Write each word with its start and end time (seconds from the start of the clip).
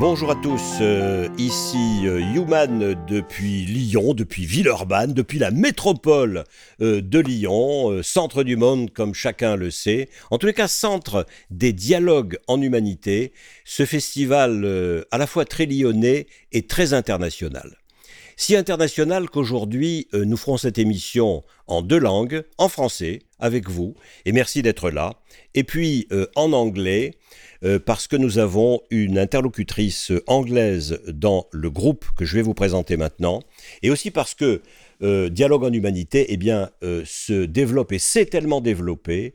Bonjour 0.00 0.32
à 0.32 0.34
tous, 0.34 0.78
euh, 0.80 1.28
ici 1.38 2.02
euh, 2.04 2.18
Human 2.18 2.96
depuis 3.06 3.64
Lyon, 3.64 4.12
depuis 4.12 4.44
Villeurbanne, 4.44 5.14
depuis 5.14 5.38
la 5.38 5.52
métropole 5.52 6.42
euh, 6.80 7.00
de 7.00 7.20
Lyon, 7.20 8.02
centre 8.02 8.42
du 8.42 8.56
monde 8.56 8.92
comme 8.92 9.14
chacun 9.14 9.54
le 9.54 9.70
sait, 9.70 10.08
en 10.32 10.38
tous 10.38 10.46
les 10.46 10.52
cas 10.52 10.66
centre 10.66 11.26
des 11.50 11.72
dialogues 11.72 12.38
en 12.48 12.60
humanité, 12.60 13.32
ce 13.64 13.86
festival 13.86 15.04
à 15.12 15.18
la 15.18 15.26
fois 15.28 15.44
très 15.44 15.66
lyonnais 15.66 16.26
et 16.50 16.66
très 16.66 16.92
international. 16.92 17.76
Si 18.36 18.56
international 18.56 19.30
qu'aujourd'hui 19.30 20.08
nous 20.12 20.36
ferons 20.36 20.56
cette 20.56 20.78
émission 20.78 21.44
en 21.68 21.82
deux 21.82 22.00
langues, 22.00 22.42
en 22.58 22.68
français 22.68 23.20
avec 23.38 23.70
vous, 23.70 23.94
et 24.24 24.32
merci 24.32 24.60
d'être 24.60 24.90
là, 24.90 25.20
et 25.54 25.62
puis 25.62 26.08
en 26.34 26.52
anglais, 26.52 27.12
euh, 27.12 27.34
parce 27.86 28.06
que 28.08 28.16
nous 28.16 28.38
avons 28.38 28.82
une 28.90 29.18
interlocutrice 29.18 30.12
anglaise 30.26 31.00
dans 31.08 31.46
le 31.50 31.70
groupe 31.70 32.04
que 32.16 32.24
je 32.24 32.36
vais 32.36 32.42
vous 32.42 32.54
présenter 32.54 32.96
maintenant, 32.96 33.42
et 33.82 33.90
aussi 33.90 34.10
parce 34.10 34.34
que 34.34 34.60
euh, 35.02 35.28
Dialogue 35.28 35.64
en 35.64 35.72
Humanité 35.72 36.26
eh 36.28 36.36
bien, 36.36 36.70
euh, 36.82 37.02
se 37.04 37.44
développe 37.44 37.92
et 37.92 37.98
s'est 37.98 38.26
tellement 38.26 38.60
développé 38.60 39.34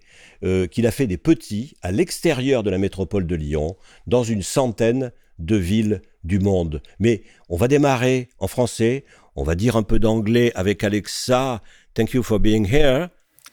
qu'il 0.71 0.87
a 0.87 0.91
fait 0.91 1.05
des 1.05 1.17
petits 1.17 1.73
à 1.81 1.91
l'extérieur 1.91 2.63
de 2.63 2.69
la 2.69 2.77
métropole 2.77 3.27
de 3.27 3.35
Lyon, 3.35 3.75
dans 4.07 4.23
une 4.23 4.41
centaine 4.41 5.11
de 5.37 5.55
villes 5.55 6.01
du 6.23 6.39
monde. 6.39 6.81
Mais 6.99 7.23
on 7.49 7.57
va 7.57 7.67
démarrer 7.67 8.29
en 8.39 8.47
français, 8.47 9.05
on 9.35 9.43
va 9.43 9.55
dire 9.55 9.75
un 9.75 9.83
peu 9.83 9.99
d'anglais 9.99 10.51
avec 10.55 10.83
Alexa. 10.83 11.61
Thank 11.93 12.13
you 12.13 12.23
for 12.23 12.39
being 12.39 12.65
here. 12.65 13.09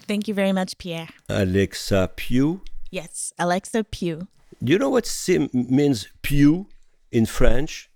Thank 0.07 0.29
you 0.29 0.35
very 0.35 0.53
much, 0.53 0.77
Pierre. 0.79 1.09
Alexa 1.29 2.09
Pugh. 2.09 2.61
Yes, 2.93 3.33
Alexa 3.39 3.83
Pugh. 3.83 4.27
Do 4.63 4.73
you 4.73 4.79
know 4.79 4.91
what 4.91 5.07
sim 5.07 5.49
means 5.53 6.09
pew 6.23 6.69
in 7.13 7.27
French? 7.27 7.91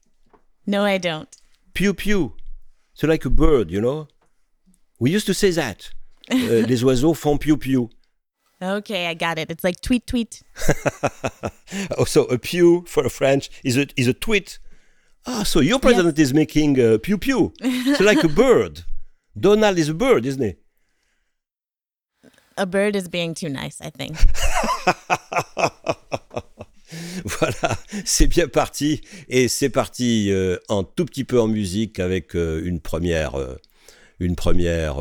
No, 0.67 0.85
I 0.85 0.99
don't. 0.99 1.35
Pew 1.75 1.95
pew. 1.95 2.35
So 2.95 3.07
like 3.07 3.25
a 3.25 3.31
bird, 3.31 3.71
you 3.71 3.81
know? 3.81 4.09
We 4.99 5.11
used 5.11 5.27
to 5.27 5.35
say 5.35 5.51
that. 5.53 5.91
uh, 6.31 6.37
les 6.37 6.85
oiseaux 6.85 7.15
font 7.15 7.41
pew 7.41 7.57
pew. 7.57 7.91
Okay, 8.63 9.07
I 9.07 9.15
got 9.15 9.39
it. 9.39 9.51
It's 9.51 9.65
like 9.65 9.81
tweet 9.81 10.07
tweet. 10.07 10.43
oh, 11.97 12.05
so 12.05 12.25
a 12.25 12.39
pew 12.39 12.85
for 12.87 13.07
a 13.07 13.11
French 13.11 13.49
is 13.65 13.79
a, 13.79 13.87
is 13.97 14.07
a 14.07 14.13
tweet. 14.13 14.59
Ah, 15.27 15.45
so 15.45 15.61
your 15.61 15.79
president 15.79 16.19
yes. 16.19 16.29
is 16.29 16.35
making 16.35 16.79
uh, 16.79 16.99
pew 17.03 17.17
pew. 17.17 17.53
so 17.97 18.05
like 18.05 18.23
a 18.23 18.29
bird. 18.45 18.85
Donald 19.39 19.79
is 19.79 19.89
a 19.89 19.95
bird, 19.95 20.27
isn't 20.27 20.43
he? 20.43 20.55
A 22.59 22.67
bird 22.67 22.95
is 22.97 23.09
being 23.09 23.33
too 23.33 23.49
nice, 23.49 23.81
I 23.81 23.89
think. 23.89 24.19
voilà, 27.25 27.79
c'est 28.05 28.27
bien 28.27 28.49
parti. 28.49 29.01
Et 29.29 29.49
c'est 29.49 29.71
parti 29.71 30.31
euh, 30.31 30.57
un 30.69 30.85
tout 30.85 31.05
petit 31.05 31.25
peu 31.25 31.41
en 31.41 31.49
musique 31.49 31.99
avec 31.99 32.35
euh, 32.35 32.63
une 32.65 32.81
première, 32.81 33.39
euh, 33.39 33.57
une 34.19 34.37
première 34.37 34.99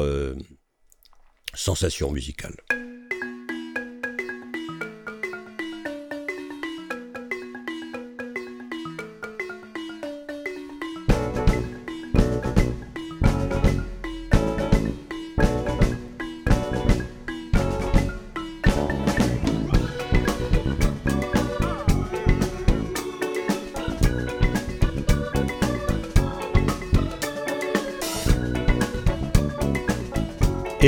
sensation 1.53 2.11
musicale. 2.11 2.55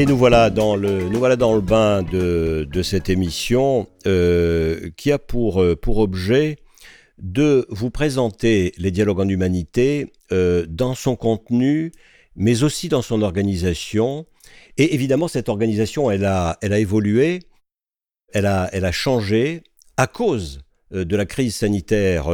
Et 0.01 0.05
nous 0.07 0.17
voilà 0.17 0.49
dans 0.49 0.75
le, 0.75 1.09
nous 1.09 1.19
voilà 1.19 1.35
dans 1.35 1.53
le 1.53 1.61
bain 1.61 2.01
de, 2.01 2.67
de 2.67 2.81
cette 2.81 3.07
émission 3.07 3.87
euh, 4.07 4.89
qui 4.97 5.11
a 5.11 5.19
pour, 5.19 5.61
euh, 5.61 5.75
pour 5.75 5.99
objet 5.99 6.57
de 7.19 7.67
vous 7.69 7.91
présenter 7.91 8.73
les 8.79 8.89
dialogues 8.89 9.19
en 9.19 9.29
humanité 9.29 10.11
euh, 10.31 10.65
dans 10.67 10.95
son 10.95 11.15
contenu, 11.15 11.91
mais 12.35 12.63
aussi 12.63 12.89
dans 12.89 13.03
son 13.03 13.21
organisation. 13.21 14.25
Et 14.79 14.95
évidemment, 14.95 15.27
cette 15.27 15.49
organisation, 15.49 16.09
elle 16.09 16.25
a, 16.25 16.57
elle 16.63 16.73
a 16.73 16.79
évolué, 16.79 17.41
elle 18.33 18.47
a, 18.47 18.71
elle 18.73 18.85
a 18.85 18.91
changé 18.91 19.61
à 19.97 20.07
cause 20.07 20.61
de 20.89 21.15
la 21.15 21.27
crise 21.27 21.55
sanitaire 21.55 22.25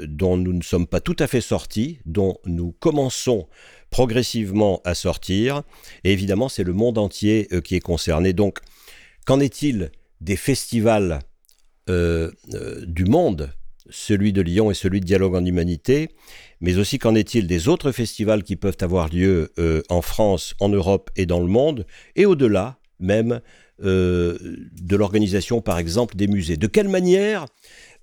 dont 0.00 0.36
nous 0.36 0.52
ne 0.52 0.62
sommes 0.62 0.86
pas 0.86 1.00
tout 1.00 1.16
à 1.18 1.26
fait 1.26 1.40
sortis, 1.40 2.00
dont 2.04 2.36
nous 2.44 2.72
commençons 2.80 3.48
progressivement 3.94 4.80
à 4.84 4.92
sortir. 4.96 5.62
Et 6.02 6.12
évidemment, 6.12 6.48
c'est 6.48 6.64
le 6.64 6.72
monde 6.72 6.98
entier 6.98 7.46
euh, 7.52 7.60
qui 7.60 7.76
est 7.76 7.80
concerné. 7.80 8.32
Donc, 8.32 8.58
qu'en 9.24 9.38
est-il 9.38 9.92
des 10.20 10.34
festivals 10.34 11.20
euh, 11.88 12.32
euh, 12.54 12.84
du 12.86 13.04
monde, 13.04 13.54
celui 13.90 14.32
de 14.32 14.42
Lyon 14.42 14.72
et 14.72 14.74
celui 14.74 14.98
de 14.98 15.06
Dialogue 15.06 15.36
en 15.36 15.44
Humanité, 15.44 16.08
mais 16.60 16.76
aussi 16.76 16.98
qu'en 16.98 17.14
est-il 17.14 17.46
des 17.46 17.68
autres 17.68 17.92
festivals 17.92 18.42
qui 18.42 18.56
peuvent 18.56 18.78
avoir 18.80 19.08
lieu 19.08 19.52
en 19.88 20.02
France, 20.02 20.54
en 20.58 20.70
Europe 20.70 21.10
et 21.14 21.26
dans 21.26 21.40
le 21.40 21.46
monde, 21.46 21.86
et 22.16 22.26
au-delà 22.26 22.78
même 22.98 23.40
de 23.78 24.96
l'organisation, 24.96 25.60
par 25.60 25.78
exemple, 25.78 26.16
des 26.16 26.26
musées. 26.26 26.56
De 26.56 26.66
quelle 26.66 26.88
manière 26.88 27.46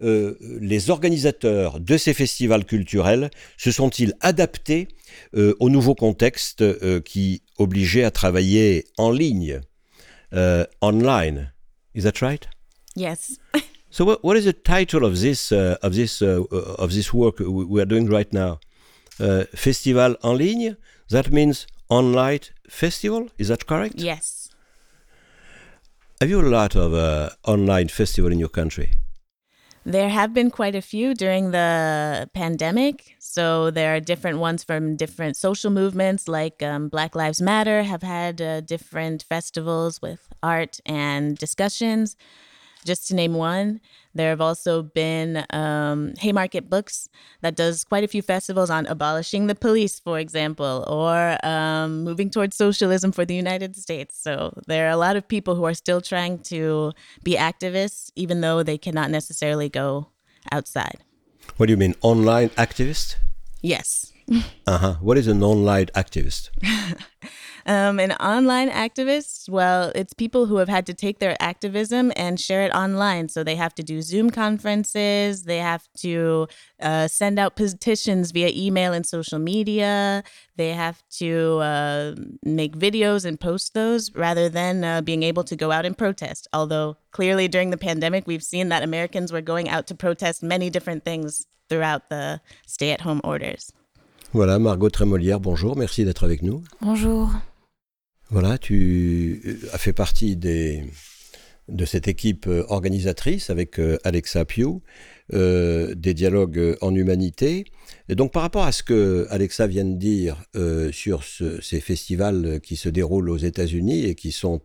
les 0.01 0.89
organisateurs 0.89 1.79
de 1.79 1.97
ces 1.97 2.13
festivals 2.13 2.65
culturels 2.65 3.29
se 3.57 3.71
sont-ils 3.71 4.13
adaptés 4.19 4.87
euh, 5.35 5.55
au 5.59 5.69
nouveau 5.69 5.95
contexte 5.95 6.61
euh, 6.61 6.99
qui 6.99 7.41
obligeait 7.57 8.03
à 8.03 8.11
travailler 8.11 8.85
en 8.97 9.11
ligne, 9.11 9.61
uh, 10.33 10.63
online? 10.81 11.53
Is 11.95 12.03
that 12.03 12.21
right? 12.21 12.47
Yes. 12.95 13.39
so, 13.89 14.05
what, 14.05 14.19
what 14.23 14.37
is 14.37 14.45
the 14.45 14.53
title 14.53 15.05
of 15.05 15.19
this 15.19 15.51
uh, 15.51 15.77
of 15.81 15.93
this 15.93 16.21
uh, 16.21 16.43
of 16.77 16.91
this 16.91 17.13
work 17.13 17.39
we 17.39 17.81
are 17.81 17.85
doing 17.85 18.09
right 18.09 18.31
now? 18.33 18.59
festival 19.53 20.17
en 20.23 20.33
ligne? 20.33 20.75
That 21.09 21.31
means 21.31 21.67
online 21.89 22.39
festival? 22.67 23.27
Is 23.37 23.49
that 23.49 23.67
correct? 23.67 24.01
Yes. 24.01 24.49
Have 26.19 26.29
you 26.29 26.41
a 26.41 26.49
lot 26.49 26.75
of 26.75 26.93
online 27.45 27.89
festival 27.89 28.31
in 28.31 28.39
your 28.39 28.49
country? 28.49 28.89
There 29.83 30.09
have 30.09 30.31
been 30.33 30.51
quite 30.51 30.75
a 30.75 30.81
few 30.81 31.15
during 31.15 31.51
the 31.51 32.29
pandemic. 32.33 33.15
So 33.19 33.71
there 33.71 33.95
are 33.95 33.99
different 33.99 34.37
ones 34.37 34.63
from 34.63 34.95
different 34.95 35.35
social 35.35 35.71
movements, 35.71 36.27
like 36.27 36.61
um, 36.61 36.87
Black 36.87 37.15
Lives 37.15 37.41
Matter, 37.41 37.81
have 37.83 38.03
had 38.03 38.41
uh, 38.41 38.61
different 38.61 39.23
festivals 39.23 39.99
with 40.01 40.27
art 40.43 40.79
and 40.85 41.35
discussions. 41.35 42.15
Just 42.85 43.07
to 43.07 43.15
name 43.15 43.33
one, 43.33 43.79
there 44.13 44.29
have 44.29 44.41
also 44.41 44.83
been 44.83 45.45
um, 45.51 46.13
Haymarket 46.19 46.69
Books 46.69 47.07
that 47.41 47.55
does 47.55 47.83
quite 47.83 48.03
a 48.03 48.07
few 48.07 48.21
festivals 48.21 48.69
on 48.69 48.85
abolishing 48.87 49.47
the 49.47 49.55
police, 49.55 49.99
for 49.99 50.19
example, 50.19 50.85
or 50.87 51.37
um, 51.45 52.03
moving 52.03 52.29
towards 52.29 52.55
socialism 52.55 53.11
for 53.11 53.25
the 53.25 53.35
United 53.35 53.75
States. 53.75 54.19
So 54.19 54.53
there 54.67 54.87
are 54.87 54.91
a 54.91 54.97
lot 54.97 55.15
of 55.15 55.27
people 55.27 55.55
who 55.55 55.63
are 55.63 55.73
still 55.73 56.01
trying 56.01 56.39
to 56.39 56.91
be 57.23 57.35
activists, 57.35 58.11
even 58.15 58.41
though 58.41 58.63
they 58.63 58.77
cannot 58.77 59.11
necessarily 59.11 59.69
go 59.69 60.09
outside. 60.51 61.03
What 61.57 61.67
do 61.67 61.71
you 61.71 61.77
mean, 61.77 61.95
online 62.01 62.49
activist? 62.49 63.15
Yes. 63.61 64.11
uh 64.67 64.77
huh. 64.77 64.93
What 65.01 65.17
is 65.17 65.27
an 65.27 65.43
online 65.43 65.87
activist? 65.87 66.49
Um, 67.65 67.99
an 67.99 68.13
online 68.13 68.69
activist, 68.69 69.49
well, 69.49 69.91
it's 69.95 70.13
people 70.13 70.45
who 70.45 70.57
have 70.57 70.69
had 70.69 70.85
to 70.87 70.93
take 70.93 71.19
their 71.19 71.35
activism 71.39 72.11
and 72.15 72.39
share 72.39 72.63
it 72.63 72.73
online. 72.73 73.29
So 73.29 73.43
they 73.43 73.55
have 73.55 73.75
to 73.75 73.83
do 73.83 74.01
Zoom 74.01 74.29
conferences, 74.29 75.43
they 75.43 75.57
have 75.57 75.87
to 75.97 76.47
uh, 76.81 77.07
send 77.07 77.39
out 77.39 77.55
petitions 77.55 78.31
via 78.31 78.49
email 78.53 78.93
and 78.93 79.05
social 79.05 79.39
media, 79.39 80.23
they 80.55 80.73
have 80.73 81.01
to 81.19 81.59
uh, 81.59 82.15
make 82.43 82.77
videos 82.77 83.25
and 83.25 83.39
post 83.39 83.73
those 83.73 84.13
rather 84.15 84.49
than 84.49 84.83
uh, 84.83 85.01
being 85.01 85.23
able 85.23 85.43
to 85.43 85.55
go 85.55 85.71
out 85.71 85.85
and 85.85 85.97
protest. 85.97 86.47
Although 86.53 86.97
clearly 87.11 87.47
during 87.47 87.69
the 87.69 87.77
pandemic, 87.77 88.27
we've 88.27 88.43
seen 88.43 88.69
that 88.69 88.83
Americans 88.83 89.31
were 89.31 89.41
going 89.41 89.69
out 89.69 89.87
to 89.87 89.95
protest 89.95 90.43
many 90.43 90.69
different 90.69 91.03
things 91.03 91.47
throughout 91.69 92.09
the 92.09 92.41
stay 92.65 92.91
at 92.91 93.01
home 93.01 93.21
orders. 93.23 93.71
Voilà, 94.33 94.59
Margot 94.59 94.89
Trémolière, 94.89 95.41
bonjour, 95.41 95.75
merci 95.75 96.05
d'être 96.05 96.23
avec 96.23 96.41
nous. 96.41 96.63
Bonjour. 96.79 97.29
Voilà, 98.33 98.57
tu 98.57 99.59
as 99.73 99.77
fait 99.77 99.91
partie 99.91 100.37
de 100.37 100.85
cette 101.85 102.07
équipe 102.07 102.47
organisatrice 102.69 103.49
avec 103.49 103.77
Alexa 104.05 104.45
Pugh, 104.45 104.79
des 105.33 106.13
dialogues 106.13 106.77
en 106.79 106.95
humanité. 106.95 107.65
Et 108.07 108.15
donc 108.15 108.31
par 108.31 108.43
rapport 108.43 108.63
à 108.63 108.71
ce 108.71 108.83
que 108.83 109.27
Alexa 109.31 109.67
vient 109.67 109.83
de 109.83 109.97
dire 109.97 110.41
sur 110.93 111.25
ces 111.25 111.81
festivals 111.81 112.61
qui 112.63 112.77
se 112.77 112.87
déroulent 112.87 113.29
aux 113.29 113.37
États-Unis 113.37 114.05
et 114.05 114.15
qui 114.15 114.31
sont 114.31 114.61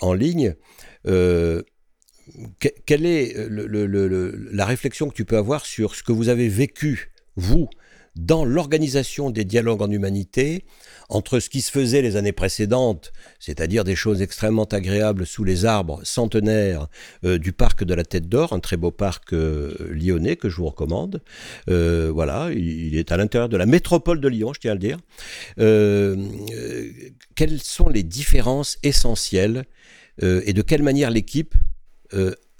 en 0.00 0.14
ligne, 0.14 0.56
quelle 1.04 3.06
est 3.06 3.36
la 4.50 4.66
réflexion 4.66 5.08
que 5.08 5.14
tu 5.14 5.24
peux 5.24 5.36
avoir 5.36 5.64
sur 5.64 5.94
ce 5.94 6.02
que 6.02 6.10
vous 6.10 6.28
avez 6.28 6.48
vécu, 6.48 7.12
vous, 7.36 7.68
dans 8.18 8.44
l'organisation 8.44 9.30
des 9.30 9.44
dialogues 9.44 9.80
en 9.80 9.90
humanité 9.90 10.64
entre 11.08 11.38
ce 11.38 11.48
qui 11.48 11.62
se 11.62 11.70
faisait 11.70 12.02
les 12.02 12.16
années 12.16 12.32
précédentes, 12.32 13.12
c'est-à-dire 13.38 13.84
des 13.84 13.94
choses 13.94 14.20
extrêmement 14.20 14.64
agréables 14.64 15.24
sous 15.24 15.44
les 15.44 15.64
arbres 15.64 16.00
centenaires 16.02 16.88
euh, 17.24 17.38
du 17.38 17.52
parc 17.52 17.84
de 17.84 17.94
la 17.94 18.04
Tête 18.04 18.28
d'Or, 18.28 18.52
un 18.52 18.58
très 18.58 18.76
beau 18.76 18.90
parc 18.90 19.32
euh, 19.32 19.72
lyonnais 19.92 20.34
que 20.34 20.48
je 20.48 20.56
vous 20.56 20.66
recommande. 20.66 21.22
Euh, 21.70 22.10
voilà, 22.12 22.50
il, 22.52 22.96
est 22.96 23.12
à 23.12 23.16
l'intérieur 23.16 23.48
de 23.48 23.56
la 23.56 23.66
métropole 23.66 24.20
de 24.20 24.28
Lyon, 24.28 24.52
je 24.52 24.60
tiens 24.60 24.72
à 24.72 24.74
le 24.74 24.80
dire. 24.80 24.98
quelles 27.36 27.62
sont 27.62 27.88
les 27.88 28.02
différences 28.02 28.78
essentielles 28.82 29.64
et 30.20 30.52
de 30.52 30.62
quelle 30.62 30.82
manière 30.82 31.10
l'équipe 31.10 31.54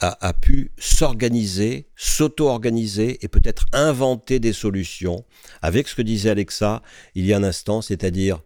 a, 0.00 0.32
pu 0.32 0.70
s'organiser, 0.78 1.88
s'auto-organiser 1.96 3.18
et 3.24 3.28
peut-être 3.28 3.66
inventer 3.72 4.38
des 4.38 4.52
solutions 4.52 5.24
avec 5.60 5.88
ce 5.88 5.96
que 5.96 6.02
disait 6.02 6.30
Alexa 6.30 6.82
il 7.14 7.26
y 7.26 7.32
a 7.32 7.36
un 7.36 7.42
instant, 7.42 7.82
c'est-à-dire 7.82 8.40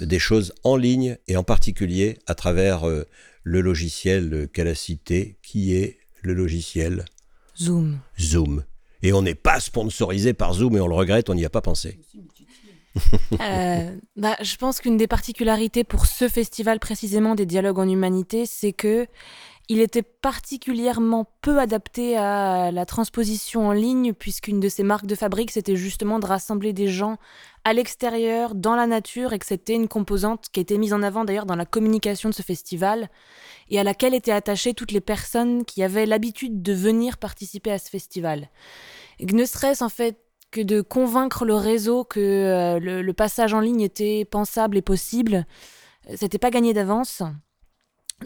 des 0.00 0.18
choses 0.18 0.52
en 0.64 0.76
ligne 0.76 1.16
et 1.26 1.36
en 1.36 1.44
particulier 1.44 2.18
à 2.26 2.34
travers 2.34 2.86
euh, 2.86 3.04
le 3.42 3.60
logiciel 3.60 4.48
qu'elle 4.52 4.68
a 4.68 4.74
cité, 4.74 5.38
qui 5.42 5.74
est 5.74 5.98
le 6.22 6.34
logiciel 6.34 7.04
Zoom. 7.58 7.98
Zoom. 8.20 8.64
Et 9.02 9.12
on 9.12 9.22
n'est 9.22 9.34
pas 9.34 9.60
sponsorisé 9.60 10.34
par 10.34 10.54
Zoom 10.54 10.76
et 10.76 10.80
on 10.80 10.86
le 10.86 10.94
regrette, 10.94 11.30
on 11.30 11.34
n'y 11.34 11.44
a 11.44 11.50
pas 11.50 11.62
pensé. 11.62 11.98
Euh, 13.40 13.96
bah, 14.16 14.36
je 14.40 14.56
pense 14.56 14.80
qu'une 14.80 14.96
des 14.96 15.06
particularités 15.06 15.84
pour 15.84 16.06
ce 16.06 16.26
festival 16.26 16.80
précisément 16.80 17.36
des 17.36 17.46
dialogues 17.46 17.78
en 17.78 17.88
humanité, 17.88 18.44
c'est 18.44 18.72
que 18.72 19.06
il 19.70 19.80
était 19.80 20.02
particulièrement 20.02 21.30
peu 21.42 21.58
adapté 21.58 22.16
à 22.16 22.70
la 22.70 22.86
transposition 22.86 23.68
en 23.68 23.72
ligne, 23.72 24.14
puisqu'une 24.14 24.60
de 24.60 24.68
ses 24.68 24.82
marques 24.82 25.06
de 25.06 25.14
fabrique, 25.14 25.50
c'était 25.50 25.76
justement 25.76 26.18
de 26.18 26.26
rassembler 26.26 26.72
des 26.72 26.88
gens 26.88 27.18
à 27.64 27.74
l'extérieur, 27.74 28.54
dans 28.54 28.74
la 28.74 28.86
nature, 28.86 29.34
et 29.34 29.38
que 29.38 29.44
c'était 29.44 29.74
une 29.74 29.88
composante 29.88 30.46
qui 30.50 30.60
était 30.60 30.78
mise 30.78 30.94
en 30.94 31.02
avant 31.02 31.26
d'ailleurs 31.26 31.44
dans 31.44 31.54
la 31.54 31.66
communication 31.66 32.30
de 32.30 32.34
ce 32.34 32.40
festival, 32.40 33.10
et 33.68 33.78
à 33.78 33.84
laquelle 33.84 34.14
étaient 34.14 34.32
attachées 34.32 34.72
toutes 34.72 34.92
les 34.92 35.02
personnes 35.02 35.66
qui 35.66 35.82
avaient 35.82 36.06
l'habitude 36.06 36.62
de 36.62 36.72
venir 36.72 37.18
participer 37.18 37.70
à 37.70 37.78
ce 37.78 37.90
festival. 37.90 38.48
Et 39.18 39.26
ne 39.26 39.44
serait-ce 39.44 39.84
en 39.84 39.90
fait 39.90 40.18
que 40.50 40.62
de 40.62 40.80
convaincre 40.80 41.44
le 41.44 41.54
réseau 41.54 42.04
que 42.04 42.20
euh, 42.20 42.78
le, 42.78 43.02
le, 43.02 43.12
passage 43.12 43.52
en 43.52 43.60
ligne 43.60 43.82
était 43.82 44.24
pensable 44.24 44.78
et 44.78 44.82
possible, 44.82 45.46
c'était 46.16 46.38
pas 46.38 46.48
gagné 46.48 46.72
d'avance. 46.72 47.22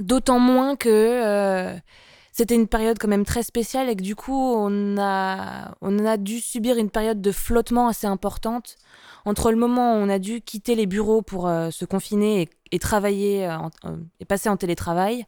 D'autant 0.00 0.38
moins 0.38 0.74
que 0.74 0.88
euh, 0.88 1.76
c'était 2.32 2.54
une 2.54 2.66
période 2.66 2.96
quand 2.98 3.08
même 3.08 3.26
très 3.26 3.42
spéciale 3.42 3.90
et 3.90 3.96
que 3.96 4.02
du 4.02 4.16
coup 4.16 4.32
on 4.34 4.96
a, 4.98 5.74
on 5.82 6.04
a 6.06 6.16
dû 6.16 6.40
subir 6.40 6.78
une 6.78 6.88
période 6.88 7.20
de 7.20 7.30
flottement 7.30 7.88
assez 7.88 8.06
importante 8.06 8.76
entre 9.26 9.50
le 9.50 9.58
moment 9.58 9.94
où 9.94 9.96
on 9.98 10.08
a 10.08 10.18
dû 10.18 10.40
quitter 10.40 10.74
les 10.74 10.86
bureaux 10.86 11.20
pour 11.20 11.46
euh, 11.46 11.70
se 11.70 11.84
confiner 11.84 12.48
et, 12.72 12.78
travailler 12.78 13.46
euh, 13.46 13.96
et 14.18 14.24
passer 14.24 14.48
en 14.48 14.56
télétravail 14.56 15.26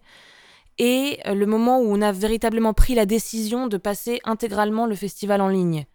et 0.78 1.20
le 1.26 1.44
moment 1.46 1.78
où 1.78 1.84
on 1.86 2.02
a 2.02 2.10
véritablement 2.10 2.72
pris 2.72 2.94
la 2.94 3.06
décision 3.06 3.68
de 3.68 3.76
passer 3.76 4.20
intégralement 4.24 4.86
le 4.86 4.96
festival 4.96 5.40
en 5.40 5.48
ligne. 5.48 5.86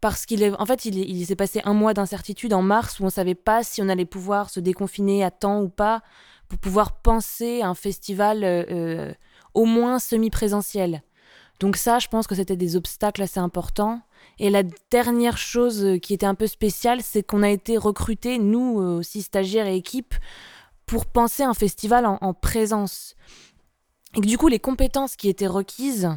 Parce 0.00 0.24
qu'il 0.24 0.42
est, 0.42 0.58
en 0.58 0.64
fait, 0.64 0.86
il, 0.86 0.98
il 0.98 1.26
s'est 1.26 1.36
passé 1.36 1.60
un 1.64 1.74
mois 1.74 1.92
d'incertitude 1.92 2.54
en 2.54 2.62
mars 2.62 2.98
où 2.98 3.02
on 3.02 3.06
ne 3.06 3.10
savait 3.10 3.34
pas 3.34 3.62
si 3.62 3.82
on 3.82 3.88
allait 3.90 4.06
pouvoir 4.06 4.48
se 4.48 4.60
déconfiner 4.60 5.22
à 5.22 5.30
temps 5.30 5.60
ou 5.60 5.68
pas 5.68 6.02
pour 6.48 6.58
pouvoir 6.58 7.00
penser 7.00 7.62
un 7.62 7.74
festival 7.74 8.44
euh, 8.44 8.64
euh, 8.70 9.14
au 9.54 9.64
moins 9.64 9.98
semi-présentiel. 9.98 11.02
Donc 11.60 11.76
ça, 11.76 11.98
je 11.98 12.08
pense 12.08 12.26
que 12.26 12.34
c'était 12.34 12.56
des 12.56 12.76
obstacles 12.76 13.22
assez 13.22 13.40
importants. 13.40 14.02
Et 14.38 14.50
la 14.50 14.62
dernière 14.90 15.38
chose 15.38 15.98
qui 16.02 16.12
était 16.12 16.26
un 16.26 16.34
peu 16.34 16.46
spéciale, 16.46 17.00
c'est 17.02 17.22
qu'on 17.22 17.42
a 17.42 17.48
été 17.48 17.78
recrutés, 17.78 18.38
nous 18.38 18.80
euh, 18.80 18.98
aussi 18.98 19.22
stagiaires 19.22 19.66
et 19.66 19.76
équipes, 19.76 20.14
pour 20.84 21.06
penser 21.06 21.42
un 21.42 21.54
festival 21.54 22.06
en, 22.06 22.18
en 22.20 22.34
présence. 22.34 23.16
Et 24.14 24.20
que 24.20 24.26
du 24.26 24.38
coup, 24.38 24.48
les 24.48 24.60
compétences 24.60 25.16
qui 25.16 25.28
étaient 25.28 25.46
requises 25.46 26.10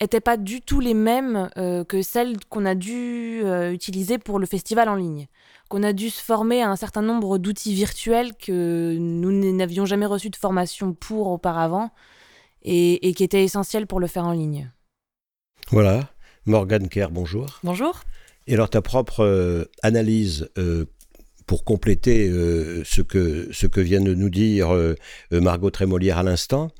n'étaient 0.00 0.20
pas 0.20 0.36
du 0.36 0.60
tout 0.60 0.80
les 0.80 0.94
mêmes 0.94 1.48
que 1.54 2.02
celles 2.02 2.36
qu'on 2.48 2.66
a 2.66 2.74
dû 2.74 3.42
utiliser 3.72 4.18
pour 4.18 4.38
le 4.38 4.46
festival 4.46 4.88
en 4.88 4.96
ligne 4.96 5.28
qu'on 5.68 5.82
a 5.82 5.92
dû 5.92 6.10
se 6.10 6.22
former 6.22 6.62
à 6.62 6.70
un 6.70 6.76
certain 6.76 7.02
nombre 7.02 7.38
d'outils 7.38 7.74
virtuels 7.74 8.34
que 8.34 8.96
nous 8.98 9.52
n'avions 9.52 9.86
jamais 9.86 10.06
reçu 10.06 10.30
de 10.30 10.36
formation 10.36 10.92
pour 10.92 11.28
auparavant 11.28 11.90
et, 12.62 13.12
qui 13.14 13.24
étaient 13.24 13.44
essentiels 13.44 13.86
pour 13.86 14.00
le 14.00 14.06
faire 14.06 14.24
en 14.24 14.32
ligne. 14.32 14.70
Voilà. 15.70 16.10
Morgane 16.46 16.88
Kerr, 16.88 17.10
bonjour. 17.10 17.60
Bonjour. 17.62 18.00
Et 18.46 18.54
alors 18.54 18.68
ta 18.68 18.82
propre 18.82 19.20
euh, 19.20 19.64
analyse 19.82 20.50
euh, 20.58 20.84
pour 21.46 21.64
compléter 21.64 22.28
euh, 22.28 22.82
ce, 22.84 23.00
que, 23.00 23.48
ce 23.50 23.66
que 23.66 23.80
vient 23.80 24.02
de 24.02 24.14
nous 24.14 24.30
dire 24.30 24.68
Margot 25.30 25.70
Trémolière 25.70 26.18
à 26.18 26.22
l'instant. 26.22 26.70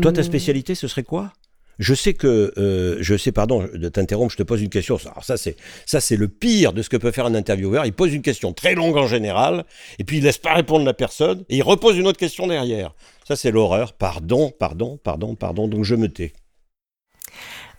Toi, 0.00 0.12
ta 0.12 0.22
spécialité, 0.22 0.74
ce 0.74 0.88
serait 0.88 1.04
quoi? 1.04 1.32
Je 1.80 1.94
sais 1.94 2.12
que, 2.12 2.52
euh, 2.58 2.98
je 3.00 3.16
sais, 3.16 3.32
pardon 3.32 3.66
de 3.72 3.88
t'interrompre, 3.88 4.30
je 4.30 4.36
te 4.36 4.42
pose 4.42 4.60
une 4.60 4.68
question. 4.68 4.98
Alors 5.06 5.24
ça, 5.24 5.38
c'est 5.38 5.56
ça, 5.86 6.02
c'est 6.02 6.16
le 6.16 6.28
pire 6.28 6.74
de 6.74 6.82
ce 6.82 6.90
que 6.90 6.98
peut 6.98 7.10
faire 7.10 7.24
un 7.24 7.34
intervieweur. 7.34 7.86
Il 7.86 7.94
pose 7.94 8.12
une 8.12 8.20
question 8.20 8.52
très 8.52 8.74
longue 8.74 8.98
en 8.98 9.06
général, 9.06 9.64
et 9.98 10.04
puis 10.04 10.18
il 10.18 10.24
laisse 10.24 10.36
pas 10.36 10.52
répondre 10.52 10.84
la 10.84 10.92
personne, 10.92 11.42
et 11.48 11.56
il 11.56 11.62
repose 11.62 11.96
une 11.96 12.06
autre 12.06 12.18
question 12.18 12.46
derrière. 12.46 12.94
Ça, 13.26 13.34
c'est 13.34 13.50
l'horreur. 13.50 13.94
Pardon, 13.94 14.50
pardon, 14.50 14.98
pardon, 15.02 15.34
pardon. 15.34 15.68
Donc 15.68 15.84
je 15.84 15.94
me 15.94 16.08
tais. 16.08 16.34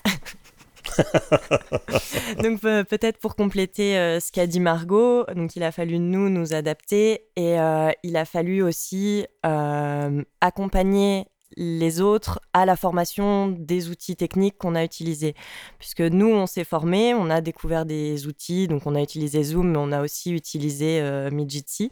donc 2.44 2.60
peut-être 2.62 3.20
pour 3.20 3.36
compléter 3.36 4.00
euh, 4.00 4.20
ce 4.20 4.32
qu'a 4.32 4.48
dit 4.48 4.60
Margot, 4.60 5.26
donc 5.36 5.56
il 5.56 5.62
a 5.62 5.72
fallu 5.72 6.00
nous 6.00 6.28
nous 6.30 6.56
adapter 6.56 7.28
et 7.36 7.60
euh, 7.60 7.92
il 8.02 8.18
a 8.18 8.26
fallu 8.26 8.64
aussi 8.64 9.28
accompagner 10.42 11.28
les 11.58 12.02
autres 12.02 12.40
à 12.54 12.66
la 12.66 12.76
formation 12.76 13.48
des 13.48 13.90
outils 13.90 14.16
techniques 14.16 14.58
qu'on 14.58 14.76
a 14.76 14.84
utilisés. 14.84 15.36
Puisque 15.80 16.02
nous, 16.02 16.30
on 16.30 16.46
s'est 16.46 16.64
formé, 16.64 17.14
on 17.14 17.30
a 17.30 17.42
découvert 17.42 17.86
des 17.86 18.28
outils, 18.28 18.68
donc 18.68 18.86
on 18.86 18.96
a 18.96 19.02
utilisé 19.02 19.44
Zoom, 19.44 19.72
mais 19.72 19.78
on 19.80 19.92
a 19.92 20.02
aussi 20.02 20.32
utilisé 20.32 21.00
euh, 21.02 21.30
Midjitsi. 21.32 21.92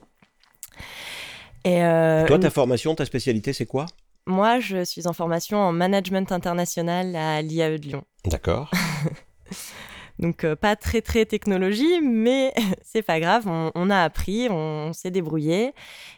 Et 1.66 1.84
euh, 1.84 2.26
Toi, 2.26 2.40
ta 2.40 2.50
formation, 2.50 2.96
ta 2.96 3.06
spécialité, 3.06 3.54
c'est 3.54 3.66
quoi? 3.66 3.86
Moi, 4.26 4.60
je 4.60 4.86
suis 4.86 5.08
en 5.08 5.14
formation 5.14 5.58
en 5.58 5.72
management 5.72 6.32
international 6.32 7.16
à 7.16 7.42
l'IAE 7.42 7.78
de 7.78 7.88
Lyon. 7.88 8.04
D'accord. 8.26 8.72
Donc 10.20 10.44
euh, 10.44 10.56
pas 10.56 10.76
très 10.76 11.02
très 11.02 11.26
technologie, 11.26 12.02
mais 12.02 12.54
c'est 12.84 13.02
pas 13.02 13.22
grave, 13.22 13.48
on, 13.48 13.90
a 13.90 14.04
appris, 14.04 14.48
on, 14.50 14.92
s'est 14.92 15.12
débrouillé 15.12 15.74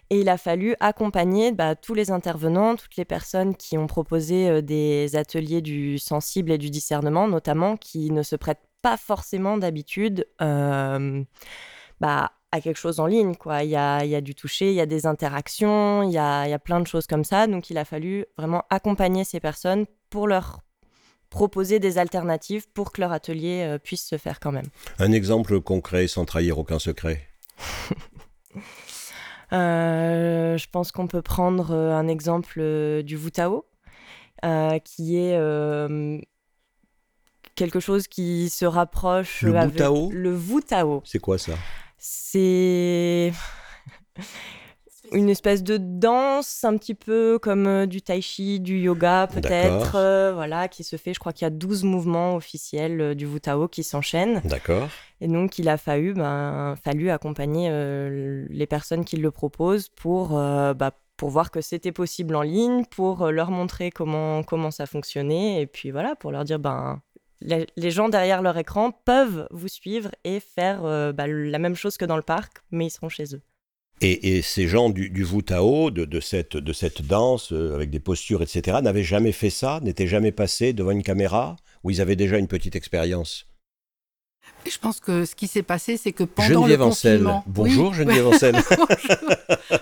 et 0.09 0.19
il 0.19 0.27
a 0.27 0.37
fallu 0.37 0.75
accompagner 0.79 1.51
bah, 1.51 1.75
tous 1.75 1.93
les 1.93 2.09
intervenants, 2.09 2.75
toutes 2.75 2.95
les 2.95 3.05
personnes 3.05 3.55
qui 3.55 3.77
ont 3.77 3.85
proposé 3.87 4.49
euh, 4.49 4.61
des 4.61 5.15
ateliers 5.15 5.61
du 5.61 5.99
sensible 5.99 6.51
et 6.51 6.57
du 6.57 6.71
discernement, 6.71 7.27
notamment 7.27 7.77
qui 7.77 8.09
ne 8.09 8.23
se 8.23 8.35
prêtent 8.35 8.65
pas 8.81 8.97
forcément 8.97 9.57
d'habitude 9.57 10.25
euh, 10.41 11.23
bah, 11.99 12.31
à 12.51 12.59
quelque 12.59 12.79
chose 12.79 12.99
en 12.99 13.05
ligne. 13.05 13.33
Il, 13.61 13.69
y 13.69 13.75
a, 13.75 14.21
du 14.21 14.33
toucher, 14.33 14.69
il 14.69 14.75
y 14.75 14.81
a 14.81 14.87
des 14.87 15.05
interactions, 15.05 16.01
il 16.01 16.11
y 16.11 16.17
a, 16.17 16.47
y 16.47 16.53
a 16.53 16.59
plein 16.59 16.79
de 16.79 16.87
choses 16.87 17.05
comme 17.05 17.23
ça. 17.23 17.45
Donc 17.45 17.69
il 17.69 17.77
a 17.77 17.85
fallu 17.85 18.25
vraiment 18.35 18.63
accompagner 18.71 19.23
ces 19.23 19.39
personnes 19.39 19.85
pour 20.09 20.27
leur 20.27 20.61
proposer 21.31 21.79
des 21.79 21.97
alternatives 21.97 22.67
pour 22.71 22.91
que 22.91 23.01
leur 23.01 23.11
atelier 23.11 23.63
euh, 23.63 23.79
puisse 23.79 24.05
se 24.05 24.17
faire 24.19 24.39
quand 24.39 24.51
même. 24.51 24.67
Un 24.99 25.11
exemple 25.11 25.59
concret 25.59 26.07
sans 26.07 26.25
trahir 26.25 26.59
aucun 26.59 26.77
secret 26.77 27.27
euh, 29.53 30.57
Je 30.57 30.67
pense 30.69 30.91
qu'on 30.91 31.07
peut 31.07 31.23
prendre 31.23 31.71
euh, 31.71 31.95
un 31.95 32.07
exemple 32.07 32.61
du 33.03 33.17
Wutao, 33.17 33.65
qui 34.83 35.17
est 35.17 35.39
quelque 37.55 37.79
chose 37.79 38.07
qui 38.07 38.49
se 38.49 38.65
rapproche. 38.65 39.41
Le 39.41 39.53
Wutao 39.53 40.11
Le 40.11 40.35
Wutao. 40.35 41.01
C'est 41.05 41.19
quoi 41.19 41.37
ça? 41.37 41.53
C'est 41.97 43.31
une 45.11 45.29
espèce 45.29 45.63
de 45.63 45.77
danse, 45.77 46.63
un 46.63 46.77
petit 46.77 46.95
peu 46.95 47.39
comme 47.39 47.67
euh, 47.67 47.85
du 47.85 48.01
tai 48.01 48.21
chi, 48.21 48.59
du 48.59 48.77
yoga 48.79 49.27
peut-être, 49.27 49.95
euh, 49.95 50.31
voilà, 50.33 50.67
qui 50.67 50.83
se 50.83 50.95
fait. 50.95 51.13
Je 51.13 51.19
crois 51.19 51.33
qu'il 51.33 51.45
y 51.45 51.47
a 51.47 51.51
12 51.51 51.83
mouvements 51.83 52.35
officiels 52.35 53.01
euh, 53.01 53.15
du 53.15 53.25
Wutao 53.25 53.67
qui 53.67 53.83
s'enchaînent. 53.83 54.41
D'accord. 54.45 54.87
Et 55.19 55.27
donc, 55.27 55.59
il 55.59 55.69
a 55.69 55.77
fallu, 55.77 56.13
ben, 56.13 56.75
fallu 56.83 57.09
accompagner 57.11 57.69
les 58.49 58.65
personnes 58.65 59.05
qui 59.05 59.17
le 59.17 59.29
proposent 59.29 59.89
pour 59.89 60.29
bah, 60.29 60.91
pour 61.15 61.29
voir 61.29 61.51
que 61.51 61.61
c'était 61.61 61.91
possible 61.91 62.35
en 62.35 62.41
ligne, 62.41 62.85
pour 62.85 63.29
leur 63.29 63.51
montrer 63.51 63.91
comment, 63.91 64.41
comment 64.41 64.71
ça 64.71 64.87
fonctionnait, 64.87 65.61
et 65.61 65.67
puis 65.67 65.91
voilà, 65.91 66.15
pour 66.15 66.31
leur 66.31 66.43
dire, 66.43 66.57
ben, 66.57 66.99
les 67.41 67.91
gens 67.91 68.09
derrière 68.09 68.41
leur 68.41 68.57
écran 68.57 68.91
peuvent 68.91 69.47
vous 69.51 69.67
suivre 69.67 70.11
et 70.23 70.39
faire 70.39 70.85
euh, 70.85 71.11
bah, 71.11 71.27
la 71.27 71.59
même 71.59 71.75
chose 71.75 71.97
que 71.97 72.05
dans 72.05 72.15
le 72.15 72.21
parc, 72.21 72.57
mais 72.71 72.87
ils 72.87 72.91
seront 72.91 73.09
chez 73.09 73.35
eux. 73.35 73.41
Et, 74.03 74.41
ces 74.41 74.67
gens 74.67 74.89
du, 74.89 75.11
du 75.11 75.23
Wutao, 75.23 75.91
de, 75.91 76.05
de, 76.05 76.19
cette, 76.19 76.57
de 76.57 76.73
cette 76.73 77.03
danse 77.03 77.53
euh, 77.53 77.75
avec 77.75 77.91
des 77.91 77.99
postures, 77.99 78.41
etc., 78.41 78.79
n'avaient 78.81 79.03
jamais 79.03 79.31
fait 79.31 79.51
ça, 79.51 79.79
n'étaient 79.83 80.07
jamais 80.07 80.31
passés 80.31 80.73
devant 80.73 80.89
une 80.89 81.03
caméra, 81.03 81.55
où 81.83 81.91
ils 81.91 82.01
avaient 82.01 82.15
déjà 82.15 82.39
une 82.39 82.47
petite 82.47 82.75
expérience? 82.75 83.45
Je 84.69 84.77
pense 84.77 84.99
que 84.99 85.25
ce 85.25 85.35
qui 85.35 85.47
s'est 85.47 85.63
passé, 85.63 85.97
c'est 85.97 86.11
que 86.11 86.23
pendant 86.23 86.67
le 86.67 86.77
confinement. 86.77 87.43
Bonjour 87.47 87.93
Geneviève 87.93 88.27
Ancel. 88.33 88.55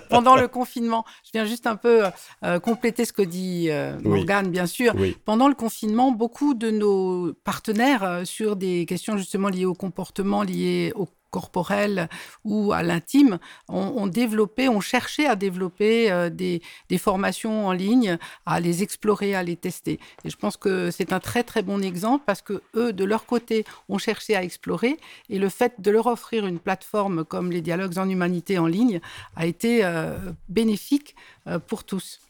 pendant 0.08 0.36
le 0.36 0.48
confinement, 0.48 1.04
je 1.24 1.30
viens 1.32 1.44
juste 1.44 1.66
un 1.66 1.76
peu 1.76 2.04
euh, 2.44 2.58
compléter 2.60 3.04
ce 3.04 3.12
que 3.12 3.22
dit 3.22 3.66
euh, 3.70 3.98
Morgane, 4.02 4.50
bien 4.50 4.66
sûr. 4.66 4.94
Pendant 5.24 5.48
le 5.48 5.54
confinement, 5.54 6.12
beaucoup 6.12 6.54
de 6.54 6.70
nos 6.70 7.32
partenaires 7.44 8.02
euh, 8.02 8.24
sur 8.24 8.56
des 8.56 8.86
questions 8.86 9.16
justement 9.16 9.48
liées 9.48 9.66
au 9.66 9.74
comportement, 9.74 10.42
liées 10.42 10.92
au 10.94 11.08
corporel 11.30 12.08
ou 12.44 12.72
à 12.72 12.82
l'intime, 12.82 13.38
ont, 13.68 14.06
développé, 14.06 14.68
ont 14.68 14.80
cherché 14.80 15.26
à 15.26 15.36
développer 15.36 16.10
euh, 16.10 16.30
des, 16.30 16.60
formations 16.98 17.66
en 17.68 17.72
ligne, 17.72 18.18
à 18.46 18.60
les 18.60 18.82
explorer, 18.82 19.34
à 19.34 19.42
les 19.42 19.56
tester. 19.56 19.98
Et 20.24 20.30
je 20.30 20.36
pense 20.36 20.56
que 20.56 20.90
c'est 20.90 21.12
un 21.12 21.20
très 21.20 21.42
très 21.42 21.62
bon 21.62 21.82
exemple 21.82 22.24
parce 22.26 22.42
que 22.42 22.62
eux, 22.74 22.92
de 22.92 23.04
leur 23.04 23.26
côté, 23.26 23.64
ont 23.88 23.98
cherché 23.98 24.36
à 24.36 24.42
explorer 24.42 24.98
et 25.28 25.38
le 25.38 25.48
fait 25.48 25.80
de 25.80 25.90
leur 25.90 26.06
offrir 26.06 26.46
une 26.46 26.58
plateforme 26.58 27.24
comme 27.24 27.50
les 27.50 27.60
dialogues 27.60 27.98
en 27.98 28.08
humanité 28.08 28.58
en 28.58 28.66
ligne 28.66 29.00
a 29.36 29.46
été 29.46 29.84
euh, 29.84 30.18
bénéfique 30.48 31.14
euh, 31.46 31.58
pour 31.58 31.84
tous. 31.84 32.20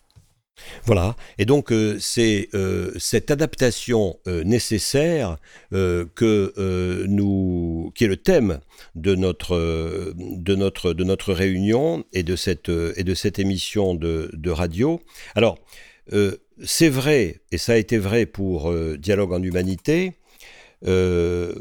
Voilà, 0.91 1.15
et 1.39 1.45
donc 1.45 1.71
euh, 1.71 1.99
c'est 2.01 2.49
euh, 2.53 2.91
cette 2.99 3.31
adaptation 3.31 4.19
euh, 4.27 4.43
nécessaire 4.43 5.37
que 5.71 7.07
nous, 7.07 7.93
qui 7.95 8.03
est 8.03 8.09
le 8.09 8.17
thème 8.17 8.59
de 8.97 9.15
notre, 9.15 10.13
de 10.17 10.55
notre, 10.57 10.93
de 10.93 11.05
notre 11.05 11.33
réunion 11.33 12.03
et 12.13 12.25
de 12.25 12.35
cette, 12.35 12.69
émission 13.39 13.95
de 13.95 14.51
radio. 14.51 15.01
Alors, 15.37 15.59
c'est 16.65 16.89
vrai, 16.89 17.41
et 17.53 17.59
ça 17.59 17.75
a 17.75 17.77
été 17.77 17.97
vrai 17.97 18.27
pour 18.27 18.75
Dialogue 18.99 19.33
en 19.33 19.43
Humanité, 19.45 20.15
euh, 20.87 21.55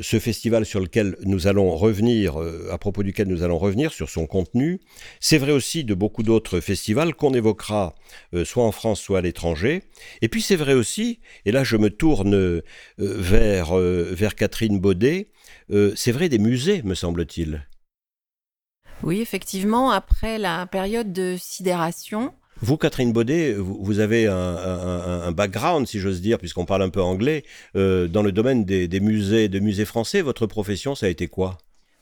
ce 0.00 0.18
festival 0.18 0.64
sur 0.64 0.80
lequel 0.80 1.16
nous 1.24 1.46
allons 1.46 1.76
revenir, 1.76 2.40
euh, 2.40 2.68
à 2.72 2.78
propos 2.78 3.02
duquel 3.02 3.28
nous 3.28 3.42
allons 3.42 3.58
revenir 3.58 3.92
sur 3.92 4.08
son 4.08 4.26
contenu. 4.26 4.80
C'est 5.20 5.38
vrai 5.38 5.52
aussi 5.52 5.84
de 5.84 5.94
beaucoup 5.94 6.22
d'autres 6.22 6.60
festivals 6.60 7.14
qu'on 7.14 7.34
évoquera 7.34 7.94
euh, 8.34 8.44
soit 8.44 8.64
en 8.64 8.72
France, 8.72 9.00
soit 9.00 9.18
à 9.18 9.22
l'étranger. 9.22 9.82
Et 10.22 10.28
puis 10.28 10.40
c'est 10.40 10.56
vrai 10.56 10.72
aussi, 10.72 11.20
et 11.44 11.52
là 11.52 11.62
je 11.62 11.76
me 11.76 11.90
tourne 11.90 12.62
vers, 12.98 13.74
vers 13.76 14.34
Catherine 14.34 14.78
Baudet, 14.78 15.28
c'est 15.94 16.12
vrai 16.12 16.28
des 16.28 16.38
musées, 16.38 16.82
me 16.82 16.94
semble-t-il. 16.94 17.66
Oui, 19.02 19.20
effectivement, 19.20 19.90
après 19.90 20.38
la 20.38 20.66
période 20.66 21.12
de 21.12 21.36
sidération, 21.38 22.32
vous, 22.62 22.76
Catherine 22.76 23.12
Baudet, 23.12 23.54
vous, 23.54 23.98
avez 23.98 24.26
un, 24.26 25.32
background, 25.32 25.86
si 25.86 25.98
j'ose 25.98 26.20
dire, 26.20 26.38
puisqu'on 26.38 26.64
parle 26.64 26.82
un 26.82 26.90
peu 26.90 27.02
anglais, 27.02 27.44
euh, 27.76 28.06
dans 28.08 28.22
le 28.22 28.32
domaine 28.32 28.64
des, 28.64 28.88
des 28.88 29.00
musées, 29.00 29.48
de 29.48 29.58
musées 29.58 29.84
français. 29.84 30.22
Votre 30.22 30.46
profession, 30.46 30.94
ça 30.94 31.06
a 31.06 31.08
été 31.08 31.26
quoi? 31.26 31.58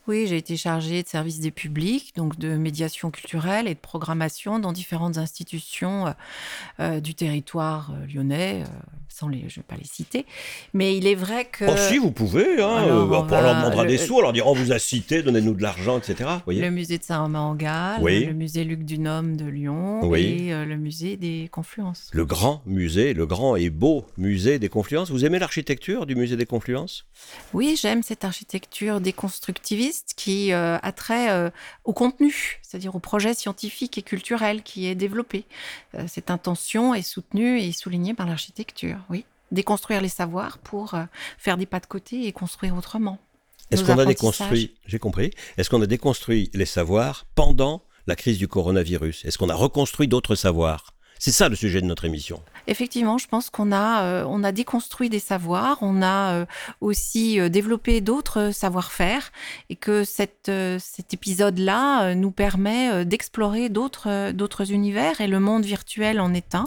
Oui, 0.07 0.25
j'ai 0.27 0.37
été 0.37 0.57
chargée 0.57 1.03
de 1.03 1.07
service 1.07 1.39
des 1.39 1.51
publics, 1.51 2.15
donc 2.15 2.39
de 2.39 2.57
médiation 2.57 3.11
culturelle 3.11 3.67
et 3.67 3.75
de 3.75 3.79
programmation 3.79 4.57
dans 4.57 4.71
différentes 4.71 5.17
institutions 5.19 6.07
euh, 6.07 6.11
euh, 6.79 6.99
du 6.99 7.13
territoire 7.13 7.91
euh, 7.91 8.07
lyonnais, 8.11 8.63
sans 9.09 9.27
les, 9.27 9.41
je 9.41 9.43
ne 9.43 9.49
vais 9.49 9.67
pas 9.67 9.75
les 9.75 9.85
citer. 9.85 10.25
Mais 10.73 10.97
il 10.97 11.05
est 11.05 11.15
vrai 11.15 11.45
que. 11.45 11.65
Oh, 11.65 11.75
si, 11.77 11.99
vous 11.99 12.11
pouvez. 12.11 12.61
Hein, 12.61 12.85
on, 12.89 13.05
leur 13.05 13.25
demandera 13.25 13.85
des 13.85 13.97
sous, 13.97 14.15
on 14.15 14.21
leur 14.21 14.33
dira 14.33 14.49
on 14.49 14.53
vous 14.53 14.71
a 14.71 14.79
cité, 14.79 15.21
donnez-nous 15.21 15.53
de 15.53 15.61
l'argent, 15.61 15.99
etc. 15.99 16.29
Voyez 16.45 16.61
le 16.61 16.71
musée 16.71 16.97
de 16.97 17.03
Saint-Romain-en-Galles, 17.03 18.01
le 18.03 18.33
musée 18.33 18.63
Luc 18.63 18.83
Dunhomme 18.83 19.37
de 19.37 19.45
Lyon 19.45 20.13
et 20.15 20.49
le 20.49 20.77
musée 20.77 21.15
des 21.15 21.47
Confluences. 21.51 22.09
Le 22.11 22.25
grand 22.25 22.63
musée, 22.65 23.13
le 23.13 23.27
grand 23.27 23.55
et 23.55 23.69
beau 23.69 24.05
musée 24.17 24.57
des 24.57 24.69
Confluences. 24.69 25.11
Vous 25.11 25.25
aimez 25.25 25.37
l'architecture 25.37 26.07
du 26.07 26.15
musée 26.15 26.37
des 26.37 26.45
Confluences? 26.45 27.05
Oui, 27.53 27.77
j'aime 27.79 28.01
cette 28.01 28.25
architecture 28.25 28.99
déconstructiviste 28.99 30.00
qui 30.15 30.53
euh, 30.53 30.77
a 30.81 30.91
trait 30.91 31.31
euh, 31.31 31.49
au 31.83 31.93
contenu, 31.93 32.59
c'est-à-dire 32.61 32.95
au 32.95 32.99
projet 32.99 33.33
scientifique 33.33 33.97
et 33.97 34.01
culturel 34.01 34.63
qui 34.63 34.87
est 34.87 34.95
développé. 34.95 35.45
Euh, 35.95 36.05
cette 36.07 36.29
intention 36.29 36.93
est 36.93 37.01
soutenue 37.01 37.59
et 37.59 37.71
soulignée 37.71 38.13
par 38.13 38.27
l'architecture, 38.27 38.97
oui. 39.09 39.25
Déconstruire 39.51 39.99
les 39.99 40.09
savoirs 40.09 40.59
pour 40.59 40.95
faire 41.37 41.57
des 41.57 41.65
pas 41.65 41.81
de 41.81 41.85
côté 41.85 42.25
et 42.25 42.31
construire 42.31 42.73
autrement. 42.77 43.19
Est-ce 43.69 43.83
qu'on 43.83 43.97
a 43.97 44.05
déconstruit, 44.05 44.75
j'ai 44.85 44.97
compris, 44.97 45.31
est-ce 45.57 45.69
qu'on 45.69 45.81
a 45.81 45.87
déconstruit 45.87 46.49
les 46.53 46.65
savoirs 46.65 47.25
pendant 47.35 47.83
la 48.07 48.15
crise 48.15 48.37
du 48.37 48.47
coronavirus? 48.47 49.25
Est-ce 49.25 49.37
qu'on 49.37 49.49
a 49.49 49.55
reconstruit 49.55 50.07
d'autres 50.07 50.35
savoirs? 50.35 50.93
C'est 51.23 51.31
ça 51.31 51.49
le 51.49 51.55
sujet 51.55 51.81
de 51.81 51.85
notre 51.85 52.05
émission. 52.05 52.41
Effectivement, 52.65 53.19
je 53.19 53.27
pense 53.27 53.51
qu'on 53.51 53.71
a, 53.71 54.05
euh, 54.05 54.51
déconstruit 54.51 55.07
des 55.07 55.19
savoirs, 55.19 55.77
on 55.81 56.01
a 56.01 56.33
euh, 56.33 56.45
aussi 56.81 57.39
euh, 57.39 57.47
développé 57.47 58.01
d'autres 58.01 58.49
savoir-faire 58.51 59.31
et 59.69 59.75
que 59.75 60.03
cet 60.03 60.49
épisode-là 61.13 62.15
nous 62.15 62.31
permet 62.31 63.05
d'explorer 63.05 63.69
d'autres 63.69 64.71
univers 64.71 65.21
et 65.21 65.27
le 65.27 65.39
monde 65.39 65.63
virtuel 65.63 66.19
en 66.19 66.33
est 66.33 66.55
un. 66.55 66.65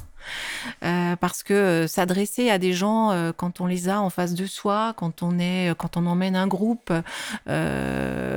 Euh, 0.83 1.17
parce 1.17 1.43
que 1.43 1.55
euh, 1.55 1.87
s'adresser 1.87 2.51
à 2.51 2.59
des 2.59 2.73
gens 2.73 3.11
euh, 3.11 3.33
quand 3.37 3.61
on 3.61 3.67
les 3.67 3.89
a 3.89 4.01
en 4.01 4.11
face 4.11 4.35
de 4.35 4.47
soi, 4.47 4.95
quand 4.97 5.23
on 5.23 5.39
est, 5.39 5.75
quand 5.79 5.97
on 5.97 6.07
emmène 6.07 6.37
un 6.37 6.47
groupe 6.47 6.93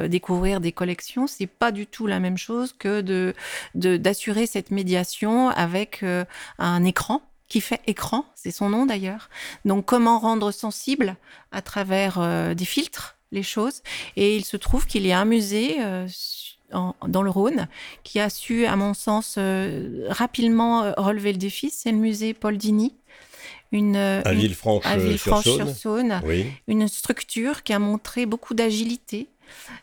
découvrir 0.09 0.61
des 0.61 0.71
collections, 0.71 1.27
c'est 1.27 1.47
pas 1.47 1.71
du 1.71 1.85
tout 1.85 2.07
la 2.07 2.19
même 2.19 2.37
chose 2.37 2.73
que 2.77 3.01
de 3.01 3.33
d'assurer 3.75 4.47
cette 4.47 4.71
médiation 4.71 5.49
avec 5.49 6.03
un 6.59 6.83
écran 6.83 7.21
qui 7.47 7.61
fait 7.61 7.81
écran, 7.87 8.25
c'est 8.35 8.51
son 8.51 8.69
nom 8.69 8.85
d'ailleurs. 8.85 9.29
Donc 9.65 9.85
comment 9.85 10.19
rendre 10.19 10.51
sensible 10.51 11.15
à 11.51 11.61
travers 11.61 12.55
des 12.55 12.65
filtres 12.65 13.17
les 13.31 13.43
choses. 13.43 13.81
Et 14.15 14.35
il 14.35 14.45
se 14.45 14.57
trouve 14.57 14.85
qu'il 14.85 15.05
y 15.05 15.11
a 15.11 15.19
un 15.19 15.25
musée 15.25 15.77
dans 16.71 17.21
le 17.21 17.29
Rhône, 17.29 17.67
qui 18.03 18.19
a 18.19 18.29
su, 18.29 18.65
à 18.65 18.75
mon 18.75 18.93
sens, 18.93 19.35
euh, 19.37 20.05
rapidement 20.09 20.83
euh, 20.83 20.93
relever 20.97 21.31
le 21.31 21.37
défi, 21.37 21.69
c'est 21.69 21.91
le 21.91 21.97
musée 21.97 22.33
Paul 22.33 22.57
Dini. 22.57 22.93
Une, 23.73 23.97
euh, 23.97 24.21
à 24.23 24.33
Villefranche-sur-Saône, 24.33 26.21
une 26.67 26.87
structure 26.87 27.63
qui 27.63 27.73
a 27.73 27.79
montré 27.79 28.25
beaucoup 28.25 28.53
d'agilité, 28.53 29.27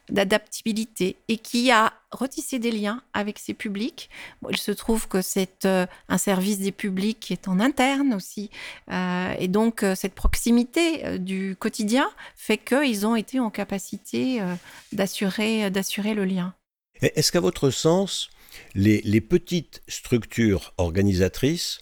d'adaptabilité 0.08 1.16
et 1.28 1.36
qui 1.36 1.70
a 1.70 1.92
retissé 2.10 2.58
des 2.58 2.70
liens 2.70 3.02
avec 3.12 3.38
ses 3.38 3.52
publics. 3.52 4.08
il 4.50 4.56
se 4.56 4.72
trouve 4.72 5.06
que 5.06 5.20
c'est 5.20 5.66
un 5.66 6.18
service 6.18 6.60
des 6.60 6.72
publics 6.72 7.20
qui 7.20 7.34
est 7.34 7.46
en 7.46 7.60
interne 7.60 8.14
aussi. 8.14 8.50
et 8.90 9.48
donc, 9.48 9.84
cette 9.94 10.14
proximité 10.14 11.18
du 11.18 11.54
quotidien 11.58 12.10
fait 12.36 12.58
qu'ils 12.58 13.06
ont 13.06 13.16
été 13.16 13.38
en 13.38 13.50
capacité 13.50 14.40
d'assurer, 14.92 15.70
d'assurer 15.70 16.14
le 16.14 16.24
lien. 16.24 16.54
Est-ce 17.02 17.32
qu'à 17.32 17.40
votre 17.40 17.70
sens, 17.70 18.30
les, 18.74 19.20
petites 19.20 19.82
structures 19.88 20.74
organisatrices 20.78 21.80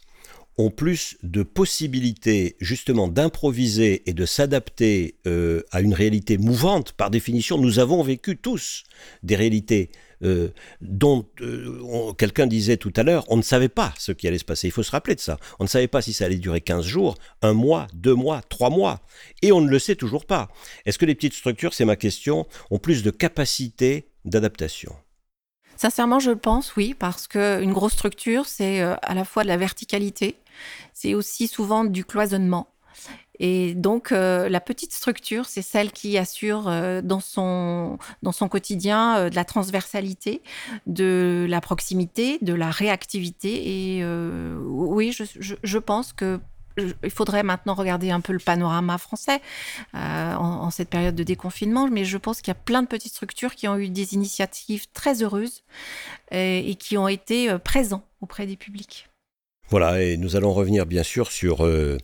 ont 0.59 0.71
plus 0.71 1.17
de 1.23 1.43
possibilités 1.43 2.57
justement 2.61 3.09
d'improviser 3.09 4.09
et 4.09 4.15
de 4.15 4.27
s'adapter 4.27 5.17
euh, 5.27 5.63
à 5.71 5.81
une 5.81 5.95
réalité 5.95 6.39
mouvante? 6.39 6.93
Par 6.93 7.11
définition, 7.11 7.59
nous 7.59 7.79
avons 7.79 8.03
vécu 8.03 8.37
tous 8.37 8.85
des 9.23 9.37
réalités 9.37 9.91
euh, 10.23 10.49
dont 10.81 11.27
euh, 11.41 12.13
quelqu'un 12.15 12.47
disait 12.47 12.77
tout 12.77 12.93
à 12.97 13.03
l'heure, 13.03 13.25
on 13.29 13.37
ne 13.37 13.43
savait 13.43 13.69
pas 13.69 13.93
ce 13.99 14.13
qui 14.13 14.29
allait 14.29 14.39
se 14.39 14.45
passer. 14.45 14.69
Il 14.69 14.71
faut 14.71 14.83
se 14.83 14.91
rappeler 14.91 15.15
de 15.15 15.21
ça. 15.21 15.39
On 15.59 15.65
ne 15.65 15.69
savait 15.69 15.89
pas 15.89 16.03
si 16.03 16.13
ça 16.13 16.27
allait 16.27 16.37
durer 16.37 16.61
15 16.61 16.85
jours, 16.85 17.17
un 17.43 17.53
mois, 17.53 17.87
deux 17.95 18.15
mois, 18.15 18.43
trois 18.49 18.71
mois. 18.71 19.01
Et 19.43 19.53
on 19.53 19.61
ne 19.61 19.69
le 19.69 19.79
sait 19.79 19.97
toujours 19.97 20.27
pas. 20.27 20.49
Est-ce 20.87 20.99
que 20.99 21.07
les 21.07 21.15
petites 21.15 21.35
structures, 21.35 21.75
c'est 21.75 21.85
ma 21.85 21.97
question, 21.97 22.47
ont 22.71 22.79
plus 22.79 23.03
de 23.03 23.11
capacité 23.11 24.09
d'adaptation? 24.25 24.95
Sincèrement, 25.77 26.21
je 26.21 26.31
pense, 26.31 26.77
oui, 26.77 26.95
parce 26.97 27.27
qu'une 27.27 27.73
grosse 27.73 27.95
structure, 27.95 28.47
c'est 28.47 28.81
euh, 28.81 28.95
à 29.03 29.15
la 29.15 29.25
fois 29.25 29.43
de 29.43 29.49
la 29.49 29.57
verticalité, 29.57 30.37
c'est 30.93 31.15
aussi 31.15 31.49
souvent 31.49 31.85
du 31.85 32.05
cloisonnement. 32.05 32.69
Et 33.39 33.75
donc, 33.75 34.13
euh, 34.13 34.49
la 34.49 34.61
petite 34.61 34.93
structure, 34.93 35.47
c'est 35.47 35.63
celle 35.63 35.93
qui 35.93 36.19
assure 36.19 36.69
euh, 36.69 37.01
dans, 37.03 37.21
son, 37.21 37.99
dans 38.23 38.33
son 38.33 38.49
quotidien 38.49 39.31
de 39.31 39.35
la 39.35 39.45
transversalité, 39.45 40.43
de 40.87 41.47
la 41.49 41.61
proximité, 41.61 42.39
de 42.43 42.55
la 42.55 42.71
réactivité. 42.71 43.99
Et 43.99 44.05
oui, 44.67 45.13
je, 45.13 45.79
pense 45.79 46.13
que 46.13 46.41
il 46.77 47.11
faudrait 47.11 47.43
maintenant 47.43 47.75
regarder 47.75 48.11
un 48.11 48.21
peu 48.21 48.33
le 48.33 48.39
panorama 48.39 48.99
français 48.99 49.41
euh, 49.95 50.35
en, 50.35 50.71
cette 50.71 50.89
période 50.89 51.15
de 51.15 51.23
déconfinement, 51.23 51.89
mais 51.89 52.05
je 52.05 52.19
pense 52.19 52.41
qu'il 52.41 52.51
y 52.51 52.57
a 52.57 52.61
plein 52.61 52.83
de 52.83 52.89
petites 52.89 53.13
structures 53.13 53.55
qui 53.55 53.69
ont 53.69 53.77
eu 53.77 53.89
des 53.89 54.15
initiatives 54.15 54.87
très 54.93 55.23
heureuses 55.23 55.63
et, 56.31 56.75
qui 56.79 56.97
ont 56.97 57.09
été 57.09 57.51
euh, 57.51 57.59
présents 57.59 58.05
auprès 58.21 58.47
des 58.47 58.57
publics. 58.57 59.09
Voilà, 59.73 60.03
et 60.03 60.17
nous 60.19 60.37
allons 60.37 60.53
revenir 60.53 60.87
bien 60.87 61.03
sûr 61.03 61.33
sur, 61.33 61.65
euh, 61.65 61.97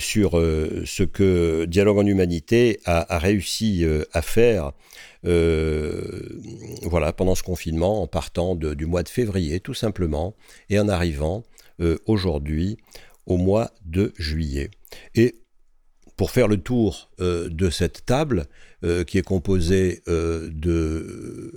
sur 0.00 0.32
ce 0.32 1.02
que 1.04 1.64
Dialogue 1.64 1.98
en 1.98 2.06
Humanité 2.06 2.80
a, 2.84 3.18
réussi 3.18 3.84
à 4.12 4.22
faire 4.22 4.72
voilà, 5.22 7.12
pendant 7.16 7.34
ce 7.34 7.42
confinement, 7.42 8.02
en 8.02 8.06
partant 8.06 8.56
du 8.56 8.86
mois 8.86 9.04
de 9.04 9.08
février 9.08 9.60
tout 9.60 9.72
simplement, 9.74 10.34
et 10.68 10.78
en 10.80 10.88
arrivant 10.88 11.44
aujourd'hui 12.06 12.76
au 13.26 13.36
mois 13.36 13.70
de 13.84 14.12
juillet. 14.18 14.70
Et 15.14 15.36
pour 16.16 16.30
faire 16.30 16.48
le 16.48 16.56
tour 16.56 17.10
euh, 17.20 17.48
de 17.48 17.70
cette 17.70 18.06
table, 18.06 18.46
euh, 18.84 19.04
qui 19.04 19.18
est 19.18 19.22
composée 19.22 20.02
euh, 20.08 20.48
de 20.50 21.52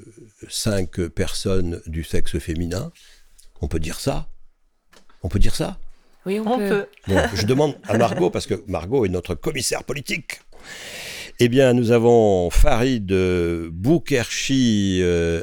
cinq 0.49 1.01
personnes 1.07 1.81
du 1.85 2.03
sexe 2.03 2.37
féminin, 2.39 2.91
on 3.61 3.67
peut 3.67 3.79
dire 3.79 3.99
ça 3.99 4.29
On 5.23 5.29
peut 5.29 5.39
dire 5.39 5.55
ça 5.55 5.77
Oui, 6.25 6.39
on, 6.39 6.57
peut. 6.57 6.87
je 7.07 7.45
demande 7.45 7.75
à 7.87 7.97
Margot, 7.97 8.29
parce 8.29 8.47
que 8.47 8.63
Margot 8.67 9.05
est 9.05 9.09
notre 9.09 9.35
commissaire 9.35 9.83
politique. 9.83 10.39
Eh 11.39 11.47
bien, 11.47 11.73
nous 11.73 11.91
avons 11.91 12.49
Farid 12.49 13.11
Boukerchi 13.71 15.01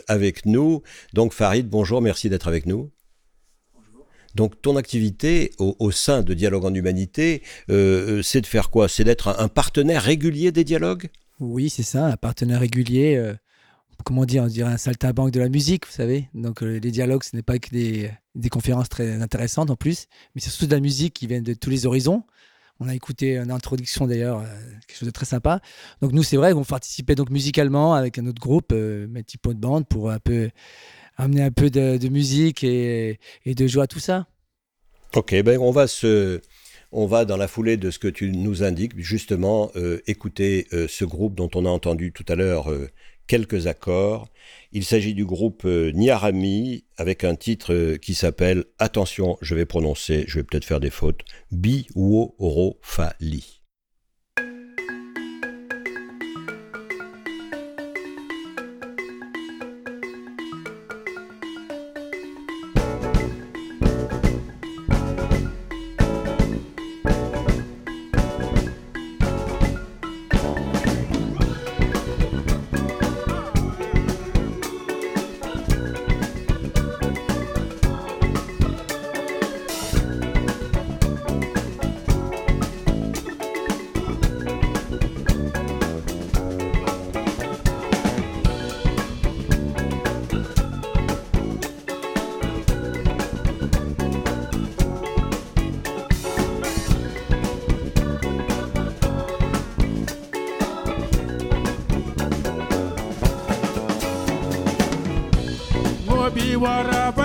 avec 0.08 0.46
nous. 0.46 0.82
Donc, 1.14 1.32
Farid, 1.32 1.68
bonjour, 1.68 2.02
merci 2.02 2.28
d'être 2.28 2.48
avec 2.48 2.66
nous. 2.66 2.90
Donc 4.36 4.60
ton 4.60 4.76
activité 4.76 5.52
au, 5.58 5.90
sein 5.90 6.20
de 6.20 6.34
Dialogue 6.34 6.66
en 6.66 6.74
Humanité, 6.74 7.42
euh, 7.70 8.20
c'est 8.22 8.42
de 8.42 8.46
faire 8.46 8.68
quoi? 8.68 8.86
C'est 8.86 9.02
d'être 9.02 9.28
un, 9.28 9.48
partenaire 9.48 10.02
régulier 10.02 10.52
des 10.52 10.62
dialogues? 10.62 11.08
Oui, 11.40 11.70
c'est 11.70 11.82
ça, 11.82 12.04
un 12.04 12.16
partenaire 12.18 12.60
régulier. 12.60 13.16
Euh, 13.16 13.32
comment 14.06 14.24
dire 14.24 14.44
On 14.44 14.46
dirait 14.46 14.72
un 14.72 14.78
saltabanque 14.78 15.32
de 15.32 15.40
la 15.40 15.48
musique, 15.48 15.84
vous 15.86 15.92
savez. 15.92 16.30
Donc 16.32 16.62
euh, 16.62 16.78
les 16.78 16.90
dialogues, 16.90 17.24
ce 17.24 17.34
n'est 17.34 17.42
pas 17.42 17.58
que 17.58 17.70
des, 17.70 18.10
conférences 18.50 18.88
très 18.88 19.20
intéressantes 19.20 19.68
en 19.68 19.76
plus, 19.76 20.06
mais 20.34 20.40
c'est 20.40 20.50
surtout 20.50 20.66
de 20.66 20.74
la 20.74 20.80
musique 20.80 21.12
qui 21.12 21.26
vient 21.26 21.42
de 21.42 21.52
tous 21.52 21.70
les 21.70 21.84
horizons. 21.84 22.22
On 22.78 22.88
a 22.88 22.94
écouté 22.94 23.36
une 23.36 23.50
introduction 23.50 24.06
d'ailleurs, 24.06 24.44
quelque 24.86 24.98
chose 24.98 25.06
de 25.06 25.12
très 25.12 25.24
sympa. 25.24 25.60
Donc 26.02 26.12
nous, 26.12 26.22
c'est 26.22 26.36
vrai 26.36 26.52
qu'on 26.52 26.62
participait 26.62 27.14
donc 27.14 27.30
musicalement 27.30 27.94
avec 27.94 28.18
un 28.18 28.26
autre 28.26 28.40
groupe, 28.40 28.70
euh, 28.72 29.06
de 29.06 29.52
bande, 29.54 29.88
pour 29.88 30.10
un 30.10 30.18
peu 30.18 30.50
amener 31.16 31.42
un 31.42 31.50
peu 31.50 31.70
de, 31.70 32.08
musique 32.08 32.62
et, 32.62 33.18
de 33.46 33.66
joie 33.66 33.84
à 33.84 33.86
tout 33.86 33.98
ça. 33.98 34.26
Ok, 35.14 35.34
ben 35.42 35.58
on 35.58 35.70
va 35.70 35.86
se, 35.86 36.42
on 36.92 37.06
va 37.06 37.24
dans 37.24 37.36
la 37.36 37.48
foulée 37.48 37.76
de 37.76 37.90
ce 37.90 37.98
que 37.98 38.08
tu 38.08 38.30
nous 38.30 38.62
indiques, 38.62 38.92
justement 38.98 39.70
euh, 39.76 40.00
écouter 40.06 40.66
euh, 40.72 40.86
ce 40.88 41.04
groupe 41.04 41.34
dont 41.34 41.50
on 41.54 41.64
a 41.64 41.70
entendu 41.70 42.12
tout 42.12 42.24
à 42.28 42.34
l'heure 42.34 42.70
euh, 42.70 42.88
quelques 43.26 43.66
accords. 43.66 44.28
Il 44.72 44.84
s'agit 44.84 45.14
du 45.14 45.24
groupe 45.24 45.64
Niarami 45.64 46.84
avec 46.96 47.24
un 47.24 47.34
titre 47.34 47.96
qui 47.96 48.14
s'appelle, 48.14 48.64
attention, 48.78 49.36
je 49.40 49.54
vais 49.54 49.66
prononcer, 49.66 50.24
je 50.26 50.38
vais 50.38 50.44
peut-être 50.44 50.64
faire 50.64 50.80
des 50.80 50.90
fautes, 50.90 51.22
Bi 51.50 51.86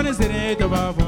on 0.02 0.06
his 0.06 0.18
direito, 0.18 0.68
babo. 0.68 1.01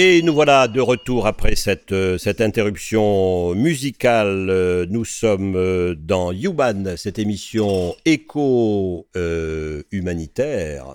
Et 0.00 0.22
nous 0.22 0.32
voilà 0.32 0.68
de 0.68 0.80
retour 0.80 1.26
après 1.26 1.56
cette, 1.56 1.90
euh, 1.90 2.16
interruption 2.38 3.52
musicale. 3.56 4.48
Euh, 4.48 4.86
nous 4.88 5.04
sommes 5.04 5.56
euh, 5.56 5.96
dans 5.96 6.30
Human, 6.30 6.96
cette 6.96 7.18
émission 7.18 7.96
éco-humanitaire 8.04 10.94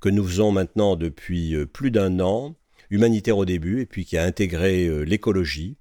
que 0.00 0.08
nous 0.08 0.26
faisons 0.26 0.50
maintenant 0.50 0.96
depuis 0.96 1.54
plus 1.66 1.92
d'un 1.92 2.18
an, 2.18 2.56
humanitaire 2.90 3.38
au 3.38 3.44
début, 3.44 3.80
et 3.80 3.86
puis 3.86 4.04
qui 4.04 4.18
a 4.18 4.24
intégré 4.24 5.04
l'écologie. 5.04 5.76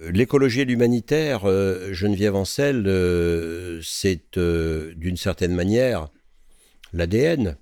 L'écologie 0.00 0.62
et 0.62 0.64
l'humanitaire, 0.64 1.42
Geneviève 1.92 2.34
Ancel, 2.34 2.82
c'est 3.80 4.36
d'une 4.36 5.16
certaine 5.16 5.54
manière 5.54 6.08
l'ADN 6.92 7.56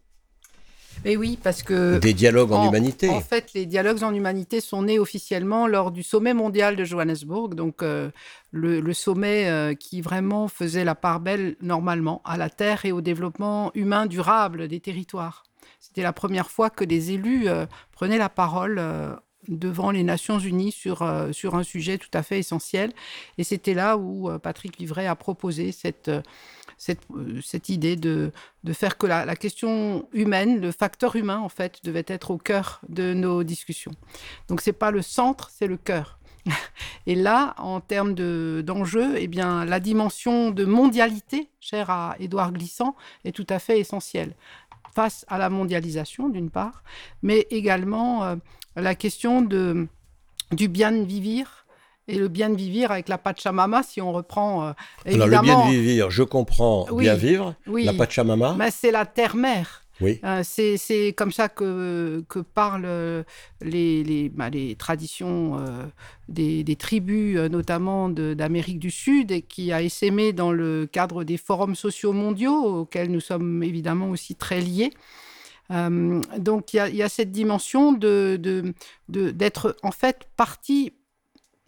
et 1.05 1.17
oui, 1.17 1.39
parce 1.43 1.63
que... 1.63 1.99
Des 1.99 2.13
dialogues 2.13 2.53
en, 2.53 2.69
humanité. 2.69 3.09
En 3.09 3.21
fait, 3.21 3.53
les 3.55 3.67
dialogues 3.67 4.03
en 4.03 4.13
humanité 4.15 4.61
sont 4.61 4.83
nés 4.83 4.99
officiellement 4.99 5.67
lors 5.67 5.91
du 5.91 6.03
sommet 6.03 6.35
mondial 6.35 6.77
de 6.77 6.85
Johannesburg, 6.85 7.55
donc 7.55 7.83
euh, 7.83 8.11
le, 8.53 8.93
sommet 8.93 9.49
euh, 9.49 9.75
qui 9.75 10.03
vraiment 10.03 10.49
faisait 10.49 10.85
la 10.85 10.95
part 10.95 11.21
belle 11.21 11.57
normalement 11.63 12.21
à 12.25 12.37
la 12.37 12.51
terre 12.51 12.85
et 12.85 12.93
au 12.93 13.01
développement 13.01 13.71
humain 13.75 14.07
durable 14.07 14.69
des 14.69 14.81
territoires. 14.81 15.45
C'était 15.79 16.03
la 16.03 16.13
première 16.13 16.51
fois 16.51 16.69
que 16.69 16.85
des 16.85 17.13
élus 17.13 17.49
euh, 17.49 17.65
prenaient 17.93 18.19
la 18.19 18.29
parole 18.29 18.83
devant 19.49 19.91
les 19.91 20.03
Nations 20.03 20.39
Unies 20.39 20.73
sur, 20.73 21.09
sur 21.33 21.55
un 21.55 21.63
sujet 21.63 21.97
tout 21.97 22.11
à 22.13 22.23
fait 22.23 22.39
essentiel. 22.39 22.93
Et 23.39 23.45
c'était 23.45 23.75
là 23.75 23.97
où 23.97 24.31
Patrick 24.39 24.79
Livret 24.79 25.07
a 25.07 25.17
proposé 25.17 25.73
cette 25.73 26.09
euh, 26.09 26.23
cette, 26.81 27.69
idée 27.69 27.95
de, 27.97 28.33
faire 28.73 28.97
que 28.97 29.07
la, 29.07 29.37
question 29.37 30.09
humaine, 30.15 30.61
le 30.61 30.73
facteur 30.73 31.15
humain, 31.15 31.39
en 31.39 31.51
fait, 31.51 31.85
devait 31.85 32.07
être 32.07 32.31
au 32.31 32.39
cœur 32.39 32.81
de 32.89 33.13
nos 33.13 33.45
discussions. 33.45 33.93
Donc, 34.49 34.63
c'est 34.63 34.73
pas 34.73 34.91
le 34.91 35.03
centre, 35.03 35.51
c'est 35.51 35.67
le 35.67 35.77
cœur. 35.77 36.19
Et 37.07 37.15
là, 37.15 37.55
en 37.59 37.81
termes 37.81 38.15
d'enjeux, 38.15 39.15
eh 39.19 39.29
la 39.29 39.81
dimension 39.81 40.51
de 40.51 40.65
mondialité, 40.65 41.51
chère 41.61 41.91
à 41.91 42.17
Édouard 42.19 42.53
Glissant, 42.53 42.97
est 43.27 43.33
tout 43.33 43.47
à 43.51 43.59
fait 43.59 43.79
essentielle 43.79 44.35
face 44.95 45.27
à 45.29 45.37
la 45.37 45.51
mondialisation, 45.51 46.31
d'une 46.31 46.51
part, 46.51 46.83
mais 47.23 47.47
également 47.51 48.25
euh, 48.25 48.37
la 48.75 48.95
question 48.95 49.43
du 49.43 50.69
bien 50.69 51.05
vivre 51.05 51.60
et 52.11 52.19
le 52.19 52.29
bien 52.29 52.51
de 52.51 52.57
vivre 52.57 52.91
avec 52.91 53.09
la 53.09 53.19
Pachamama, 53.19 53.83
si 53.83 54.01
on 54.01 54.13
reprend 54.13 54.75
évidemment... 55.07 55.25
Alors 55.27 55.43
le 55.43 55.47
bien 55.47 55.71
de 55.71 55.77
vivre, 55.77 56.11
je 56.11 56.23
comprends 56.23 56.87
bien 56.93 57.15
vivre. 57.15 57.55
La 57.67 57.93
Pachamama. 57.93 58.55
Mais 58.59 58.71
c'est 58.71 58.91
la 58.91 59.07
terre-mère. 59.07 59.83
Oui. 60.01 60.19
Euh, 60.25 60.43
c'est 60.45 61.15
comme 61.17 61.33
ça 61.33 61.49
que, 61.49 62.25
que 62.29 62.39
parlent 62.39 63.25
les, 63.61 64.03
les, 64.03 64.29
bah, 64.29 64.51
les 64.51 64.75
traditions 64.75 65.59
euh, 65.59 65.85
des, 66.29 66.65
des, 66.65 66.77
tribus, 66.77 67.37
euh, 67.37 67.49
notamment 67.49 68.09
d'Amérique 68.09 68.79
du 68.79 68.91
Sud, 68.91 69.31
et 69.31 69.43
qui 69.43 69.73
a 69.73 69.83
essaimé 69.83 70.33
dans 70.33 70.53
le 70.53 70.89
cadre 70.91 71.25
des 71.25 71.37
forums 71.37 71.75
sociaux 71.75 72.13
mondiaux, 72.13 72.81
auxquels 72.81 73.11
nous 73.11 73.21
sommes 73.21 73.63
évidemment 73.63 74.11
aussi 74.11 74.35
très 74.35 74.61
liés. 74.61 74.91
donc 75.71 76.75
il 76.75 76.89
y, 76.93 76.97
y, 76.97 77.03
a 77.03 77.09
cette 77.09 77.31
dimension 77.31 77.93
de 77.93 78.37
d'être 79.09 79.69
de, 79.69 79.77
en 79.83 79.93
fait 79.93 80.29
partie 80.37 80.95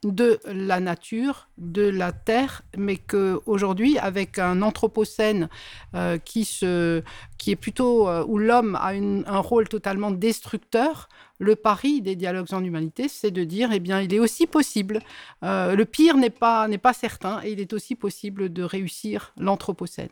de 0.05 0.41
la 0.47 0.81
nature, 0.81 1.49
de 1.59 1.83
la 1.83 2.13
terre, 2.13 2.63
mais 2.77 2.97
qu'aujourd'hui, 2.97 3.99
avec 3.99 4.39
un 4.39 4.63
anthropocène 4.63 5.49
euh, 5.95 6.19
qui, 6.19 6.45
se, 6.45 7.03
qui 7.39 7.53
est 7.53 7.57
plutôt 7.57 8.09
euh, 8.09 8.25
où 8.27 8.39
l'homme 8.39 8.75
a 8.77 8.89
un 8.89 9.39
rôle 9.39 9.69
totalement 9.69 10.11
destructeur, 10.11 11.09
le 11.39 11.57
pari 11.57 12.03
des 12.03 12.17
dialogues 12.17 12.53
en 12.53 12.65
humanité, 12.65 13.09
c'est 13.09 13.31
de 13.31 13.45
dire, 13.45 13.71
eh 13.73 13.81
bien, 13.81 14.01
il 14.01 14.13
est 14.13 14.19
aussi 14.19 14.47
possible, 14.47 15.01
euh, 15.45 15.77
le 15.77 15.85
pire 15.85 16.17
n'est 16.17 16.31
pas, 16.31 16.67
n'est 16.69 16.79
pas 16.79 16.93
certain, 16.93 17.41
et 17.45 17.53
il 17.53 17.61
est 17.61 17.73
aussi 17.73 17.95
possible 17.95 18.53
de 18.53 18.63
réussir 18.63 19.33
l'anthropocène. 19.37 20.11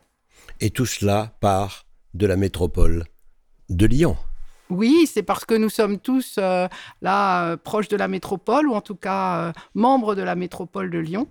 Et 0.61 0.71
tout 0.71 0.87
cela 0.87 1.37
part 1.41 1.87
de 2.15 2.27
la 2.27 2.37
métropole 2.37 3.05
de 3.69 3.87
Lyon. 3.87 4.17
Oui, 4.71 5.09
c'est 5.13 5.25
parce 5.25 5.45
que 5.45 5.55
nous 5.55 5.69
sommes 5.69 5.99
tous 5.99 6.37
euh, 6.39 6.69
là 7.03 7.45
euh, 7.45 7.57
proches 7.57 7.89
de 7.89 7.97
la 7.97 8.07
métropole, 8.07 8.69
ou 8.69 8.75
en 8.75 8.81
tout 8.81 8.95
cas 8.95 9.49
euh, 9.49 9.53
membres 9.75 10.15
de 10.15 10.23
la 10.23 10.37
métropole 10.37 10.91
de 10.91 10.99
Lyon. 10.99 11.27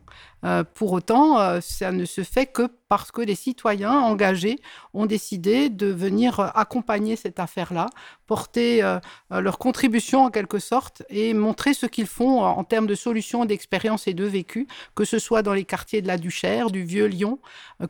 pour 0.73 0.93
autant, 0.93 1.59
ça 1.61 1.91
ne 1.91 2.05
se 2.05 2.23
fait 2.23 2.45
que 2.45 2.69
parce 2.89 3.11
que 3.11 3.21
les 3.21 3.35
citoyens 3.35 3.93
engagés 3.93 4.59
ont 4.93 5.05
décidé 5.05 5.69
de 5.69 5.87
venir 5.87 6.39
accompagner 6.55 7.15
cette 7.15 7.39
affaire-là, 7.39 7.87
porter 8.27 8.81
leur 9.29 9.57
contribution 9.57 10.23
en 10.25 10.29
quelque 10.29 10.59
sorte 10.59 11.03
et 11.09 11.33
montrer 11.33 11.73
ce 11.73 11.85
qu'ils 11.85 12.07
font 12.07 12.43
en 12.43 12.63
termes 12.63 12.87
de 12.87 12.95
solutions, 12.95 13.45
d'expériences 13.45 14.07
et 14.07 14.13
de 14.13 14.25
vécu, 14.25 14.67
que 14.95 15.05
ce 15.05 15.19
soit 15.19 15.41
dans 15.41 15.53
les 15.53 15.65
quartiers 15.65 16.01
de 16.01 16.07
la 16.07 16.17
Duchère, 16.17 16.71
du 16.71 16.83
Vieux 16.83 17.05
Lyon, 17.05 17.39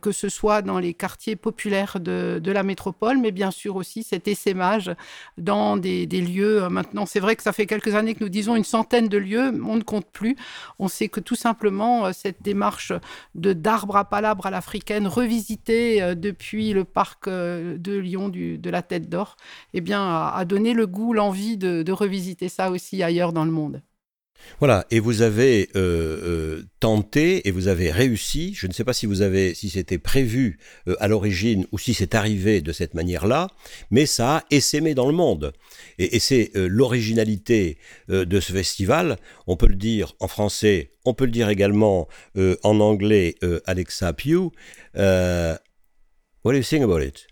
que 0.02 0.12
ce 0.12 0.30
soit 0.30 0.62
dans 0.62 0.80
les 0.80 0.94
quartiers 0.94 1.36
populaires 1.36 2.00
de, 2.00 2.42
la 2.46 2.64
métropole, 2.64 3.18
mais 3.18 3.32
bien 3.32 3.52
sûr 3.52 3.76
aussi 3.76 4.04
cet 4.04 4.28
essaimage 4.28 4.92
dans 5.38 5.78
des, 5.78 6.06
lieux. 6.08 6.64
Euh, 6.64 6.70
maintenant, 6.70 7.06
c'est 7.06 7.20
vrai 7.20 7.36
que 7.36 7.44
ça 7.44 7.54
fait 7.54 7.66
quelques 7.66 7.96
années 7.96 8.16
que 8.16 8.24
nous 8.24 8.30
disons 8.30 8.56
une 8.56 8.64
centaine 8.64 9.08
de 9.08 9.18
lieux, 9.18 9.52
on 9.64 9.76
ne 9.76 9.84
compte 9.84 10.08
plus. 10.12 10.36
On 10.80 10.88
sait 10.88 11.10
que 11.10 11.20
tout 11.20 11.36
simplement, 11.36 12.08
euh, 12.08 12.12
cette 12.12 12.42
démarche 12.42 12.92
de 13.36 13.54
d'arbre 13.54 13.96
à 13.96 14.06
palabre 14.06 14.46
à 14.46 14.50
l'africaine, 14.89 15.08
revisitée 15.08 16.02
euh, 16.02 16.15
depuis 16.15 16.73
le 16.73 16.84
parc 16.84 17.30
de 17.30 17.97
Lyon 17.97 18.30
de 18.30 18.69
la 18.69 18.82
Tête 18.82 19.10
d'Or, 19.10 19.38
eh 19.73 19.82
bien, 19.82 20.02
a, 20.02 20.45
donné 20.45 20.73
le 20.73 20.88
goût, 20.88 21.13
l'envie 21.13 21.58
de 21.58 21.91
revisiter 21.91 22.49
ça 22.49 22.71
aussi 22.71 23.04
ailleurs 23.04 23.34
dans 23.34 23.45
le 23.45 23.52
monde. 23.52 23.82
Voilà, 24.60 24.86
et 24.91 24.99
vous 24.99 25.21
avez 25.21 25.69
euh, 25.75 25.80
euh, 25.80 26.63
tenté 26.80 27.47
et 27.47 27.52
vous 27.52 27.67
avez 27.67 27.91
réussi. 27.91 28.54
Je 28.56 28.67
ne 28.67 28.73
sais 28.73 28.84
pas 28.84 28.93
si 28.93 29.06
vous 29.06 29.21
avez, 29.21 29.54
si 29.54 29.69
c'était 29.69 29.97
prévu 29.97 30.60
euh, 30.88 30.95
à 30.99 31.08
l'origine 31.08 31.65
ou 31.71 31.78
si 31.78 31.93
c'est 31.93 32.13
arrivé 32.13 32.62
de 32.62 32.71
cette 32.71 32.93
manière-là, 32.93 33.47
mais 33.89 34.06
ça 34.06 34.38
a 34.38 34.43
essaimé 34.52 34.95
dans 34.95 35.08
le 35.08 35.13
monde. 35.13 35.54
Et, 35.97 36.17
et 36.17 36.19
c'est 36.19 36.52
l'originalité 36.56 37.78
de 38.08 38.39
ce 38.39 38.52
festival. 38.52 39.17
On 39.47 39.56
peut 39.56 39.67
le 39.67 39.75
dire 39.75 40.15
en 40.19 40.28
français, 40.28 40.91
on 41.06 41.13
peut 41.13 41.25
le 41.25 41.32
dire 41.32 41.49
également 41.49 42.08
en 42.36 42.80
anglais. 42.80 43.36
Alexa 43.65 44.13
Pugh, 44.13 44.52
what 44.95 45.60
do 46.52 46.58
you 46.58 46.63
think 46.63 46.84
about 46.84 47.02
it? 47.02 47.29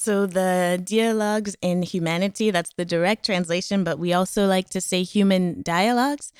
So 0.00 0.24
the 0.24 0.80
dialogues 0.82 1.56
in 1.60 1.82
humanity, 1.82 2.50
that's 2.50 2.72
the 2.72 2.86
direct 2.86 3.26
translation, 3.26 3.84
but 3.84 3.98
we 3.98 4.14
also 4.14 4.46
like 4.46 4.70
to 4.70 4.80
say 4.80 5.02
human 5.02 5.60
dialogues. 5.60 6.32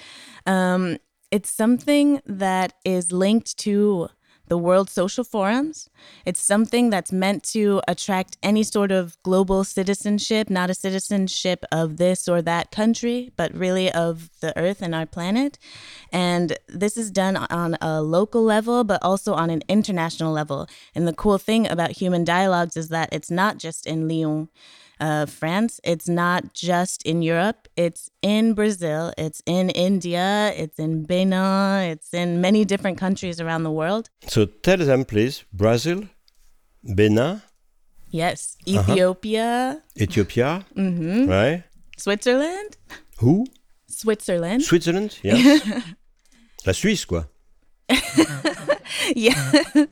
Um, 0.47 0.97
it's 1.31 1.51
something 1.51 2.23
that 2.25 2.73
is 2.87 3.13
linked 3.13 3.59
to 3.59 4.09
the 4.51 4.59
World 4.59 4.91
Social 4.91 5.23
Forums. 5.23 5.89
It's 6.27 6.43
something 6.43 6.91
that's 6.91 7.13
meant 7.13 7.45
to 7.55 7.81
attract 7.87 8.37
any 8.43 8.65
sort 8.65 8.91
of 8.91 9.17
global 9.23 9.63
citizenship, 9.63 10.51
not 10.51 10.69
a 10.69 10.75
citizenship 10.75 11.65
of 11.71 11.99
this 11.99 12.29
or 12.29 12.43
that 12.43 12.73
country, 12.73 13.31
but 13.37 13.55
really 13.55 13.93
of 13.93 14.29
the 14.41 14.53
earth 14.59 14.83
and 14.83 14.93
our 14.93 15.07
planet. 15.07 15.57
And 16.13 16.59
this 16.67 16.97
is 16.97 17.13
done 17.13 17.37
on 17.37 17.79
a 17.81 18.03
local 18.03 18.43
level, 18.43 18.83
but 18.83 19.01
also 19.03 19.35
on 19.35 19.51
an 19.51 19.63
international 19.69 20.33
level. 20.33 20.69
And 20.97 21.07
the 21.07 21.15
cool 21.15 21.39
thing 21.39 21.71
about 21.71 21.93
Human 21.93 22.25
Dialogues 22.25 22.77
is 22.77 22.89
that 22.89 23.09
it's 23.13 23.31
not 23.31 23.59
just 23.59 23.87
in 23.87 24.09
Lyon 24.09 24.49
uh, 25.01 25.27
France. 25.27 25.81
It's 25.83 26.09
not 26.09 26.55
just 26.55 27.03
in 27.05 27.23
Europe, 27.23 27.69
it's 27.77 28.11
in 28.23 28.55
Brazil, 28.55 29.13
it's 29.19 29.43
in 29.47 29.71
India, 29.71 30.53
it's 30.57 30.79
in 30.79 31.05
Benin, 31.05 31.91
it's 31.91 32.13
in 32.15 32.41
many 32.41 32.65
different 32.65 32.99
countries 32.99 33.41
around 33.41 33.65
the 33.65 33.71
world. 33.71 34.11
So 34.29 34.47
tell 34.47 34.79
them, 34.79 35.05
please 35.05 35.45
Brazil, 35.53 36.05
Benin. 36.85 37.43
Yes, 38.11 38.57
uh-huh. 38.67 38.81
Ethiopia. 38.81 39.79
Uh-huh. 39.79 40.03
Ethiopia. 40.03 40.65
Mm-hmm. 40.77 41.29
Right. 41.29 41.63
Switzerland. 41.97 42.77
Who? 43.19 43.47
Switzerland. 43.87 44.63
Switzerland, 44.63 45.19
yes. 45.23 45.63
La 46.67 46.73
Suisse, 46.73 47.05
quoi. 47.05 47.25
yes. 49.17 49.87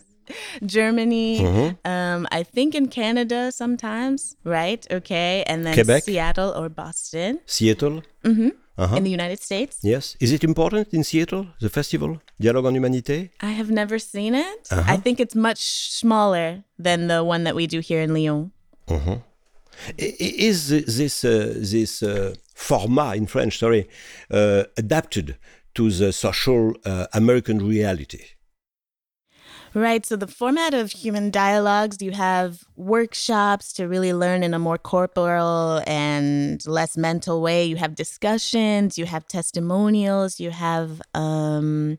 Germany. 0.64 1.40
Mm-hmm. 1.40 1.90
Um, 1.90 2.26
I 2.30 2.42
think 2.42 2.74
in 2.74 2.88
Canada 2.88 3.52
sometimes, 3.52 4.36
right? 4.44 4.86
Okay, 4.90 5.44
and 5.46 5.64
then 5.64 5.74
Quebec. 5.74 6.04
Seattle 6.04 6.52
or 6.56 6.68
Boston. 6.68 7.40
Seattle. 7.46 8.02
Mm-hmm. 8.24 8.50
Uh-huh. 8.78 8.94
In 8.94 9.02
the 9.02 9.10
United 9.10 9.42
States. 9.42 9.78
Yes. 9.82 10.16
Is 10.20 10.30
it 10.30 10.44
important 10.44 10.88
in 10.92 11.02
Seattle, 11.02 11.48
the 11.60 11.68
festival, 11.68 12.20
Dialogue 12.38 12.66
en 12.66 12.74
Humanité? 12.74 13.30
I 13.40 13.50
have 13.50 13.72
never 13.72 13.98
seen 13.98 14.36
it. 14.36 14.68
Uh-huh. 14.70 14.84
I 14.86 14.96
think 14.96 15.18
it's 15.18 15.34
much 15.34 15.58
smaller 15.90 16.62
than 16.78 17.08
the 17.08 17.24
one 17.24 17.42
that 17.42 17.56
we 17.56 17.66
do 17.66 17.80
here 17.80 18.00
in 18.00 18.14
Lyon. 18.14 18.52
Uh-huh. 18.86 19.16
Is 19.96 20.68
this 20.68 21.24
uh, 21.24 21.54
this 21.56 22.02
uh, 22.04 22.34
format 22.54 23.16
in 23.16 23.26
French, 23.26 23.58
sorry, 23.58 23.88
uh, 24.30 24.64
adapted 24.76 25.36
to 25.74 25.90
the 25.90 26.12
social 26.12 26.74
uh, 26.84 27.06
American 27.12 27.58
reality? 27.58 28.24
Right. 29.74 30.04
So, 30.04 30.16
the 30.16 30.26
format 30.26 30.72
of 30.74 30.90
human 30.92 31.31
dialogues, 31.31 31.98
you 32.00 32.12
have 32.12 32.64
workshops 32.76 33.72
to 33.74 33.87
really 33.87 34.12
learn 34.12 34.42
in 34.42 34.54
a 34.54 34.59
more 34.59 34.78
corporal 34.78 35.83
and 35.87 36.66
less 36.66 36.96
mental 36.96 37.42
way. 37.42 37.64
You 37.64 37.76
have 37.76 37.94
discussions, 37.94 38.96
you 38.96 39.04
have 39.07 39.28
testimonials, 39.28 40.40
you 40.40 40.50
have 40.50 41.02
um, 41.14 41.98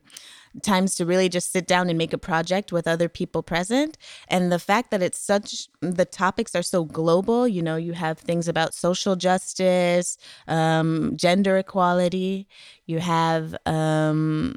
times 0.62 0.96
to 0.96 1.06
really 1.06 1.28
just 1.28 1.52
sit 1.52 1.66
down 1.66 1.88
and 1.88 1.96
make 1.96 2.12
a 2.12 2.18
project 2.18 2.72
with 2.72 2.88
other 2.88 3.08
people 3.08 3.42
present. 3.42 3.96
And 4.28 4.50
the 4.50 4.58
fact 4.58 4.90
that 4.90 5.02
it's 5.02 5.18
such, 5.18 5.68
the 5.80 6.04
topics 6.04 6.54
are 6.56 6.62
so 6.62 6.84
global, 6.84 7.46
you 7.46 7.62
know, 7.62 7.76
you 7.76 7.92
have 7.92 8.18
things 8.18 8.48
about 8.48 8.74
social 8.74 9.16
justice, 9.16 10.18
um, 10.48 11.12
gender 11.16 11.58
equality, 11.58 12.48
you 12.86 12.98
have, 12.98 13.54
um, 13.66 14.56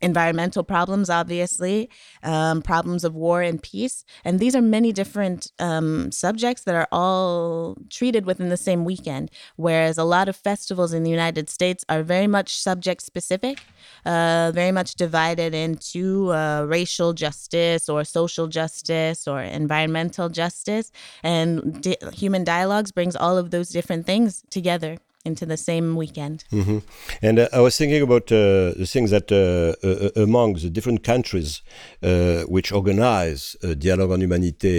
environmental 0.00 0.62
problems, 0.62 1.10
obviously, 1.10 1.90
um, 2.22 2.62
problems 2.62 3.04
of 3.04 3.14
war 3.14 3.42
and 3.42 3.62
peace. 3.62 4.04
And 4.24 4.38
these 4.38 4.54
are 4.54 4.62
many 4.62 4.92
different 4.92 5.52
um, 5.58 6.12
subjects 6.12 6.64
that 6.64 6.74
are 6.74 6.88
all 6.92 7.76
treated 7.90 8.24
within 8.26 8.48
the 8.48 8.56
same 8.56 8.84
weekend. 8.84 9.30
Whereas 9.56 9.98
a 9.98 10.04
lot 10.04 10.28
of 10.28 10.36
festivals 10.36 10.92
in 10.92 11.02
the 11.02 11.10
United 11.10 11.50
States 11.50 11.84
are 11.88 12.02
very 12.02 12.26
much 12.26 12.56
subject 12.56 13.02
specific, 13.02 13.60
uh, 14.04 14.52
very 14.54 14.72
much 14.72 14.94
divided 14.94 15.54
into 15.54 16.32
uh, 16.32 16.64
racial 16.68 17.12
justice 17.12 17.88
or 17.88 18.04
social 18.04 18.46
justice 18.46 19.26
or 19.26 19.42
environmental 19.42 20.28
justice. 20.28 20.92
And 21.22 21.82
di- 21.82 21.96
Human 22.12 22.44
Dialogues 22.44 22.92
brings 22.92 23.16
all 23.16 23.36
of 23.36 23.50
those 23.50 23.70
different 23.70 24.06
things 24.06 24.44
together 24.50 24.98
into 25.28 25.46
the 25.46 25.56
same 25.56 25.88
weekend. 26.02 26.38
Mm-hmm. 26.50 26.78
And 27.22 27.38
uh, 27.38 27.48
I 27.52 27.60
was 27.60 27.74
thinking 27.78 28.02
about 28.02 28.26
uh, 28.32 28.72
the 28.82 28.88
things 28.94 29.10
that 29.16 29.28
uh, 29.30 29.38
uh, 29.86 30.08
uh 30.16 30.22
among 30.28 30.54
the 30.64 30.70
different 30.76 31.00
countries 31.12 31.50
uh, 32.02 32.40
which 32.54 32.68
organize 32.72 33.42
Dialogue 33.84 34.12
on 34.14 34.20
Humanité 34.26 34.72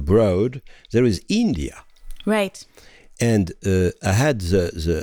abroad, 0.00 0.62
there 0.92 1.06
is 1.12 1.16
India. 1.28 1.76
Right. 2.36 2.56
And 3.20 3.52
I 4.10 4.12
had 4.24 4.36
the, 4.52 4.64
the, 4.86 4.98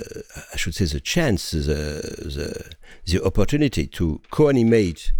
I 0.54 0.58
should 0.62 0.76
say, 0.76 0.86
the 0.86 1.04
chance, 1.16 1.52
the, 1.52 1.92
the, 2.36 2.48
the 3.10 3.18
opportunity 3.30 3.88
to 3.98 4.22
co-animate 4.38 5.14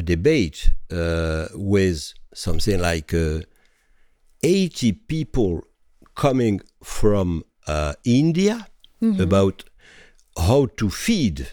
a 0.00 0.02
debate 0.14 0.60
with 1.54 1.98
something 2.32 2.78
like 2.80 3.12
80 4.42 4.92
people 4.92 5.62
coming 6.14 6.60
from 6.82 7.44
uh, 7.68 7.92
India 8.04 8.66
mm-hmm. 9.02 9.20
about 9.20 9.64
how 10.36 10.66
to 10.76 10.90
feed 10.90 11.48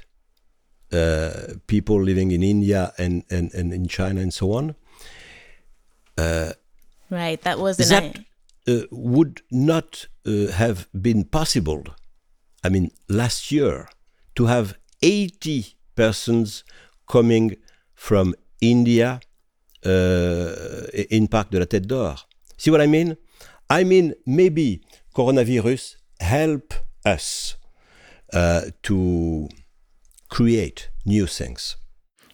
uh, 0.92 1.54
people 1.68 2.02
living 2.02 2.32
in 2.32 2.42
India 2.42 2.94
and, 2.98 3.24
and, 3.30 3.54
and 3.54 3.74
in 3.74 3.88
China 3.88 4.22
and 4.22 4.34
so 4.34 4.54
on. 4.54 4.76
Uh, 6.18 6.54
right, 7.10 7.42
that 7.42 7.60
was 7.60 7.78
that 7.78 8.20
uh, 8.68 8.82
would 8.92 9.42
not 9.52 10.08
uh, 10.26 10.48
have 10.48 10.88
been 11.00 11.26
possible. 11.26 11.84
I 12.64 12.70
mean, 12.70 12.92
last 13.10 13.52
year 13.52 13.90
to 14.36 14.46
have 14.46 14.78
80 15.02 15.76
persons 15.96 16.64
coming 17.08 17.58
from 17.94 18.34
India 18.62 19.20
uh, 19.86 20.88
in 21.10 21.28
Parc 21.28 21.52
de 21.52 21.60
la 21.60 21.66
Tête 21.66 21.86
d'Or. 21.86 22.16
See 22.58 22.72
what 22.72 22.82
I 22.82 22.88
mean? 22.88 23.18
I 23.70 23.84
mean, 23.84 24.14
maybe 24.26 24.82
coronavirus 25.14 25.96
help 26.20 26.74
us 27.06 27.58
uh, 28.34 28.62
to 28.84 29.50
create 30.30 30.90
new 31.06 31.28
things. 31.28 31.78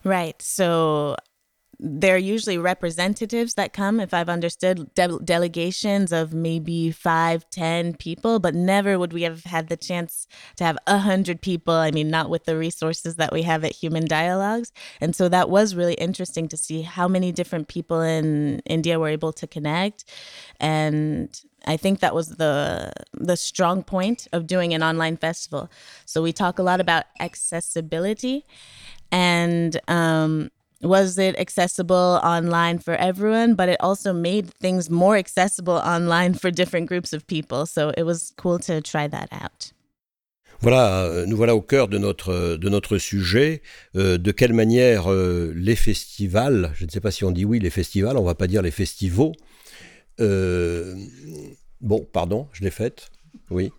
Right. 0.04 0.42
So 0.42 1.16
they're 1.84 2.18
usually 2.18 2.60
representatives 2.60 3.56
that 3.56 3.74
come, 3.74 4.00
if 4.00 4.14
I've 4.14 4.30
understood, 4.30 4.94
de- 4.94 5.20
delegations 5.20 6.12
of 6.12 6.32
maybe 6.32 6.92
five, 6.92 7.50
ten 7.50 7.96
people, 7.96 8.40
but 8.40 8.54
never 8.54 9.00
would 9.00 9.14
we 9.14 9.24
have 9.24 9.46
had 9.46 9.68
the 9.68 9.78
chance 9.78 10.28
to 10.58 10.64
have 10.64 10.78
a 10.86 11.00
hundred 11.00 11.42
people. 11.42 11.74
I 11.74 11.90
mean, 11.90 12.12
not 12.12 12.30
with 12.30 12.46
the 12.46 12.56
resources 12.56 13.16
that 13.16 13.34
we 13.34 13.42
have 13.42 13.64
at 13.64 13.72
Human 13.72 14.06
Dialogues. 14.06 14.72
And 15.02 15.16
so 15.16 15.28
that 15.30 15.50
was 15.50 15.74
really 15.74 15.96
interesting 15.96 16.48
to 16.50 16.58
see 16.58 16.84
how 16.84 17.08
many 17.08 17.32
different 17.32 17.68
people 17.68 18.02
in 18.02 18.60
India 18.60 19.00
were 19.00 19.10
able 19.10 19.34
to 19.34 19.48
connect. 19.48 20.06
And 20.60 21.36
I 21.66 21.78
think 21.78 22.00
that 22.00 22.14
was 22.14 22.30
the 22.30 22.94
the 23.14 23.38
strong 23.38 23.84
point 23.84 24.28
of 24.34 24.46
doing 24.46 24.76
an 24.76 24.84
online 24.84 25.18
festival. 25.18 25.72
So 26.06 26.22
we 26.22 26.32
talk 26.32 26.60
a 26.60 26.64
lot 26.64 26.80
about 26.80 27.06
accessibility 27.20 28.46
and 29.12 29.80
um, 29.88 30.52
was 30.84 31.18
it 31.18 31.38
accessible 31.40 32.20
online 32.24 32.80
for 32.80 32.96
everyone, 32.96 33.56
but 33.56 33.70
it 33.70 33.78
also 33.80 34.14
made 34.14 34.50
things 34.60 34.90
more 34.90 35.16
accessible 35.16 35.76
online 35.76 36.34
for 36.34 36.52
different 36.52 36.88
groups 36.88 37.14
of 37.14 37.26
people. 37.28 37.66
So 37.66 37.92
it 37.98 38.04
was 38.04 38.34
cool 38.38 38.60
to 38.60 38.82
try 38.82 39.08
that 39.08 39.30
out. 39.32 39.74
Voilà, 40.62 41.06
euh, 41.06 41.26
nous 41.26 41.36
voilà 41.36 41.56
au 41.56 41.62
cœur 41.62 41.88
de 41.88 41.98
notre, 41.98 42.56
de 42.56 42.70
notre 42.70 43.00
sujet. 43.00 43.64
Euh, 43.96 44.20
de 44.20 44.32
quelle 44.32 44.54
manière 44.54 45.12
euh, 45.12 45.52
les 45.56 45.76
festivals, 45.76 46.72
je 46.76 46.86
ne 46.86 46.90
sais 46.92 47.00
pas 47.00 47.10
si 47.10 47.24
on 47.24 47.32
dit 47.32 47.46
oui 47.46 47.60
les 47.60 47.72
festivals, 47.72 48.16
on 48.16 48.24
va 48.24 48.36
pas 48.36 48.46
dire 48.46 48.62
les 48.62 48.70
festivals, 48.70 49.32
euh, 50.20 50.96
bon, 51.82 52.08
pardon, 52.12 52.48
je 52.54 52.64
l'ai 52.64 52.70
faite. 52.70 53.10
Oui. 53.50 53.72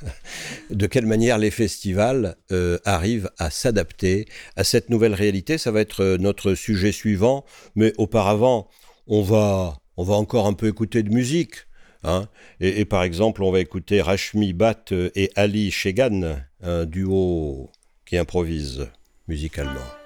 de 0.70 0.86
quelle 0.86 1.06
manière 1.06 1.38
les 1.38 1.50
festivals 1.50 2.36
euh, 2.52 2.78
arrivent 2.84 3.30
à 3.38 3.50
s'adapter 3.50 4.26
à 4.56 4.64
cette 4.64 4.88
nouvelle 4.90 5.14
réalité? 5.14 5.58
Ça 5.58 5.70
va 5.70 5.80
être 5.80 6.02
euh, 6.02 6.18
notre 6.18 6.54
sujet 6.54 6.92
suivant. 6.92 7.44
Mais 7.74 7.92
auparavant, 7.98 8.68
on 9.06 9.22
va, 9.22 9.78
on 9.96 10.04
va 10.04 10.14
encore 10.14 10.46
un 10.46 10.54
peu 10.54 10.68
écouter 10.68 11.02
de 11.02 11.10
musique. 11.10 11.54
Hein. 12.02 12.28
et, 12.60 12.86
par 12.86 13.02
exemple, 13.02 13.42
on 13.42 13.52
va 13.52 13.60
écouter 13.60 14.00
Rashmi 14.00 14.54
Bhatt 14.54 14.92
et 14.92 15.30
Ali 15.36 15.70
Shegan, 15.70 16.38
un 16.62 16.86
duo 16.86 17.68
qui 18.06 18.16
improvise 18.16 18.88
musicalement. 19.28 19.99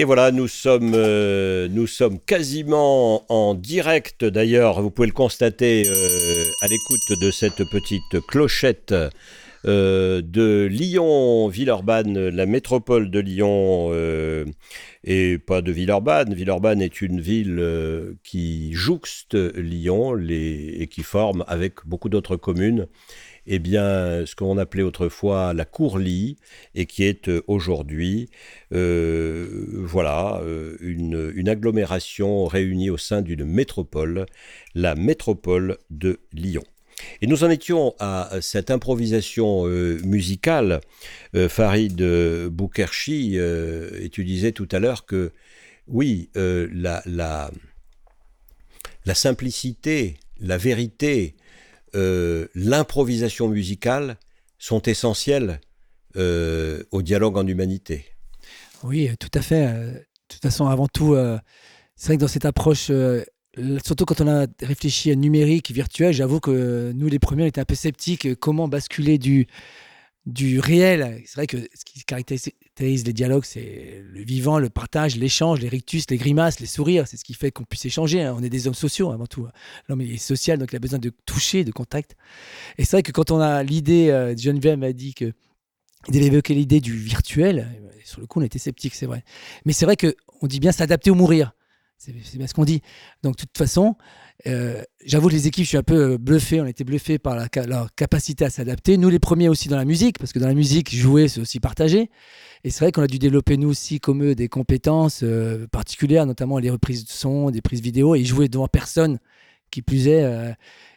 Et 0.00 0.04
voilà, 0.04 0.32
nous 0.32 0.48
sommes, 0.48 0.94
euh, 0.94 1.68
nous 1.68 1.86
sommes 1.86 2.18
quasiment 2.20 3.30
en 3.30 3.52
direct. 3.54 4.24
D'ailleurs, 4.24 4.80
vous 4.80 4.90
pouvez 4.90 5.08
le 5.08 5.12
constater 5.12 5.86
euh, 5.86 6.44
à 6.62 6.68
l'écoute 6.68 7.20
de 7.20 7.30
cette 7.30 7.62
petite 7.70 8.26
clochette 8.26 8.94
euh, 9.66 10.22
de 10.22 10.66
Lyon, 10.70 11.48
Villeurbanne, 11.48 12.30
la 12.30 12.46
métropole 12.46 13.10
de 13.10 13.20
Lyon, 13.20 13.92
et 15.04 15.36
pas 15.36 15.60
de 15.60 15.70
Villeurbanne. 15.70 16.32
Villeurbanne 16.32 16.80
est 16.80 17.02
une 17.02 17.20
ville 17.20 17.62
qui 18.24 18.72
jouxte 18.72 19.34
Lyon 19.34 20.16
et 20.30 20.88
qui 20.90 21.02
forme 21.02 21.44
avec 21.46 21.84
beaucoup 21.84 22.08
d'autres 22.08 22.36
communes 22.36 22.86
eh 23.46 23.58
bien, 23.58 24.24
ce 24.26 24.34
qu'on 24.34 24.58
appelait 24.58 24.82
autrefois 24.82 25.54
la 25.54 25.64
Courlie 25.64 26.36
et 26.74 26.86
qui 26.86 27.04
est 27.04 27.28
euh, 27.28 27.42
aujourd'hui, 27.46 28.28
euh, 28.72 29.66
voilà, 29.72 30.40
euh, 30.44 30.76
une, 30.80 31.48
agglomération 31.48 32.46
réunie 32.46 32.90
au 32.90 32.96
sein 32.96 33.22
d'une 33.22 33.44
métropole, 33.44 34.26
la 34.74 34.94
métropole 34.94 35.78
de 35.90 36.20
Lyon. 36.32 36.62
Et 37.22 37.26
nous 37.26 37.44
en 37.44 37.50
étions 37.50 37.94
à 37.98 38.30
cette 38.42 38.70
improvisation 38.70 39.64
musicale. 39.64 40.82
Farid 41.48 42.02
Boukerchi, 42.48 43.36
et 43.36 44.10
tu 44.10 44.22
disais 44.22 44.52
tout 44.52 44.68
à 44.70 44.78
l'heure 44.80 45.06
que, 45.06 45.32
oui, 45.88 46.28
la 46.34 47.50
simplicité, 49.14 50.18
la 50.40 50.58
vérité, 50.58 51.34
euh, 51.94 52.46
l'improvisation 52.54 53.48
musicale 53.48 54.16
sont 54.58 54.82
essentielles 54.82 55.60
euh, 56.16 56.82
au 56.90 57.02
dialogue 57.02 57.36
en 57.36 57.46
humanité. 57.46 58.04
Oui, 58.82 59.10
tout 59.18 59.30
à 59.34 59.42
fait. 59.42 59.66
Euh, 59.66 59.92
de 59.92 60.04
toute 60.28 60.42
façon, 60.42 60.66
avant 60.66 60.86
tout, 60.86 61.16
c'est 61.96 62.06
vrai 62.06 62.16
que 62.16 62.20
dans 62.20 62.28
cette 62.28 62.44
approche, 62.44 62.92
surtout 63.84 64.04
quand 64.04 64.20
on 64.20 64.28
a 64.28 64.46
réfléchi 64.62 65.10
à 65.10 65.16
numérique, 65.16 65.72
virtuel, 65.72 66.12
j'avoue 66.12 66.38
que 66.38 66.92
nous, 66.94 67.08
les 67.08 67.18
premiers, 67.18 67.42
on 67.42 67.46
était 67.46 67.60
un 67.60 67.64
peu 67.64 67.74
sceptiques. 67.74 68.36
Comment 68.36 68.68
basculer 68.68 69.18
du, 69.18 69.48
du 70.26 70.60
réel. 70.60 71.22
C'est 71.26 71.34
vrai 71.34 71.46
que 71.46 71.58
ce 71.74 71.84
qui 71.84 72.04
caractérise 72.80 73.06
les 73.06 73.12
dialogues, 73.12 73.44
c'est 73.44 74.02
le 74.10 74.22
vivant, 74.22 74.58
le 74.58 74.70
partage, 74.70 75.16
l'échange, 75.16 75.60
les 75.60 75.68
rictus, 75.68 76.04
les 76.08 76.16
grimaces, 76.16 76.60
les 76.60 76.66
sourires. 76.66 77.06
C'est 77.06 77.18
ce 77.18 77.24
qui 77.24 77.34
fait 77.34 77.50
qu'on 77.50 77.64
puisse 77.64 77.84
échanger. 77.84 78.22
Hein. 78.22 78.34
On 78.38 78.42
est 78.42 78.48
des 78.48 78.66
hommes 78.66 78.74
sociaux 78.74 79.12
avant 79.12 79.26
tout. 79.26 79.46
L'homme 79.88 80.00
est 80.00 80.16
social, 80.16 80.58
donc 80.58 80.72
il 80.72 80.76
a 80.76 80.78
besoin 80.78 80.98
de 80.98 81.12
toucher, 81.26 81.64
de 81.64 81.72
contact. 81.72 82.16
Et 82.78 82.84
c'est 82.84 82.96
vrai 82.96 83.02
que 83.02 83.12
quand 83.12 83.30
on 83.30 83.40
a 83.40 83.62
l'idée, 83.62 84.08
euh, 84.08 84.34
Geneviève 84.34 84.78
m'a 84.78 84.92
dit 84.92 85.12
que 85.14 85.32
il 86.08 86.22
évoqué 86.22 86.54
l'idée 86.54 86.80
du 86.80 86.96
virtuel. 86.96 87.68
Sur 88.04 88.20
le 88.20 88.26
coup, 88.26 88.40
on 88.40 88.42
était 88.42 88.58
sceptique, 88.58 88.94
c'est 88.94 89.06
vrai. 89.06 89.22
Mais 89.66 89.74
c'est 89.74 89.84
vrai 89.84 89.96
qu'on 89.96 90.46
dit 90.46 90.58
bien 90.58 90.72
s'adapter 90.72 91.10
ou 91.10 91.14
mourir. 91.14 91.52
C'est 91.98 92.12
bien 92.38 92.46
ce 92.46 92.54
qu'on 92.54 92.64
dit. 92.64 92.80
Donc, 93.22 93.36
de 93.36 93.42
toute 93.42 93.58
façon, 93.58 93.96
euh, 94.46 94.82
j'avoue 95.04 95.28
que 95.28 95.34
les 95.34 95.46
équipes, 95.46 95.64
je 95.64 95.68
suis 95.68 95.76
un 95.76 95.82
peu 95.82 96.12
euh, 96.12 96.18
bluffé. 96.18 96.60
On 96.60 96.66
était 96.66 96.84
bluffé 96.84 97.18
par 97.18 97.36
leur 97.36 97.94
capacité 97.94 98.44
à 98.44 98.50
s'adapter. 98.50 98.96
Nous, 98.96 99.08
les 99.08 99.18
premiers 99.18 99.48
aussi 99.48 99.68
dans 99.68 99.76
la 99.76 99.84
musique, 99.84 100.18
parce 100.18 100.32
que 100.32 100.38
dans 100.38 100.48
la 100.48 100.54
musique, 100.54 100.94
jouer, 100.94 101.28
c'est 101.28 101.40
aussi 101.40 101.60
partager. 101.60 102.10
Et 102.64 102.70
c'est 102.70 102.84
vrai 102.84 102.92
qu'on 102.92 103.02
a 103.02 103.06
dû 103.06 103.18
développer, 103.18 103.56
nous 103.56 103.68
aussi, 103.68 104.00
comme 104.00 104.22
eux, 104.24 104.34
des 104.34 104.48
compétences 104.48 105.20
euh, 105.22 105.66
particulières, 105.68 106.26
notamment 106.26 106.58
les 106.58 106.70
reprises 106.70 107.04
de 107.04 107.10
son, 107.10 107.50
des 107.50 107.60
prises 107.60 107.80
vidéo, 107.80 108.14
et 108.14 108.24
jouer 108.24 108.48
devant 108.48 108.68
personne, 108.68 109.18
qui 109.70 109.82
plus 109.82 110.08
est. 110.08 110.24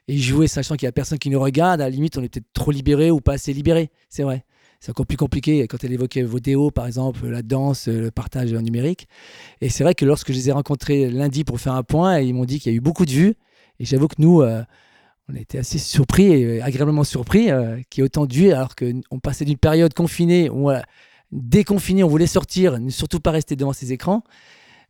et 0.07 0.17
jouer 0.17 0.47
sachant 0.47 0.75
qu'il 0.75 0.87
n'y 0.87 0.89
a 0.89 0.93
personne 0.93 1.19
qui 1.19 1.29
nous 1.29 1.39
regarde, 1.39 1.79
à 1.79 1.85
la 1.85 1.89
limite, 1.89 2.17
on 2.17 2.23
est 2.23 2.29
peut-être 2.29 2.51
trop 2.53 2.71
libéré 2.71 3.11
ou 3.11 3.21
pas 3.21 3.33
assez 3.33 3.53
libéré. 3.53 3.91
C'est 4.09 4.23
vrai. 4.23 4.43
C'est 4.83 4.89
encore 4.89 5.05
plus 5.05 5.15
compliqué 5.15 5.65
quand 5.69 5.81
elle 5.85 5.93
évoquait 5.93 6.23
Vodéo, 6.23 6.69
par 6.69 6.87
exemple, 6.87 7.25
la 7.25 7.41
danse, 7.41 7.87
le 7.87 8.11
partage 8.11 8.53
numérique. 8.53 9.07
Et 9.61 9.69
c'est 9.69 9.81
vrai 9.85 9.95
que 9.95 10.03
lorsque 10.03 10.33
je 10.33 10.33
les 10.33 10.49
ai 10.49 10.51
rencontrés 10.51 11.09
lundi 11.09 11.45
pour 11.45 11.61
faire 11.61 11.75
un 11.75 11.83
point, 11.83 12.19
ils 12.19 12.33
m'ont 12.33 12.43
dit 12.43 12.59
qu'il 12.59 12.69
y 12.69 12.75
a 12.75 12.77
eu 12.77 12.81
beaucoup 12.81 13.05
de 13.05 13.11
vues. 13.11 13.35
Et 13.79 13.85
j'avoue 13.85 14.09
que 14.09 14.15
nous, 14.17 14.41
euh, 14.41 14.61
on 15.29 15.35
était 15.35 15.57
assez 15.57 15.79
surpris 15.79 16.59
agréablement 16.59 17.05
surpris 17.05 17.49
euh, 17.49 17.79
qu'il 17.89 18.01
y 18.01 18.03
ait 18.03 18.07
autant 18.07 18.25
de 18.25 18.33
vues, 18.33 18.51
alors 18.51 18.75
qu'on 18.75 19.19
passait 19.19 19.45
d'une 19.45 19.57
période 19.57 19.93
confinée 19.93 20.49
où, 20.49 20.69
déconfiné, 21.31 22.03
on 22.03 22.09
voulait 22.09 22.27
sortir, 22.27 22.77
ne 22.77 22.89
surtout 22.89 23.21
pas 23.21 23.31
rester 23.31 23.55
devant 23.55 23.71
ces 23.71 23.93
écrans. 23.93 24.21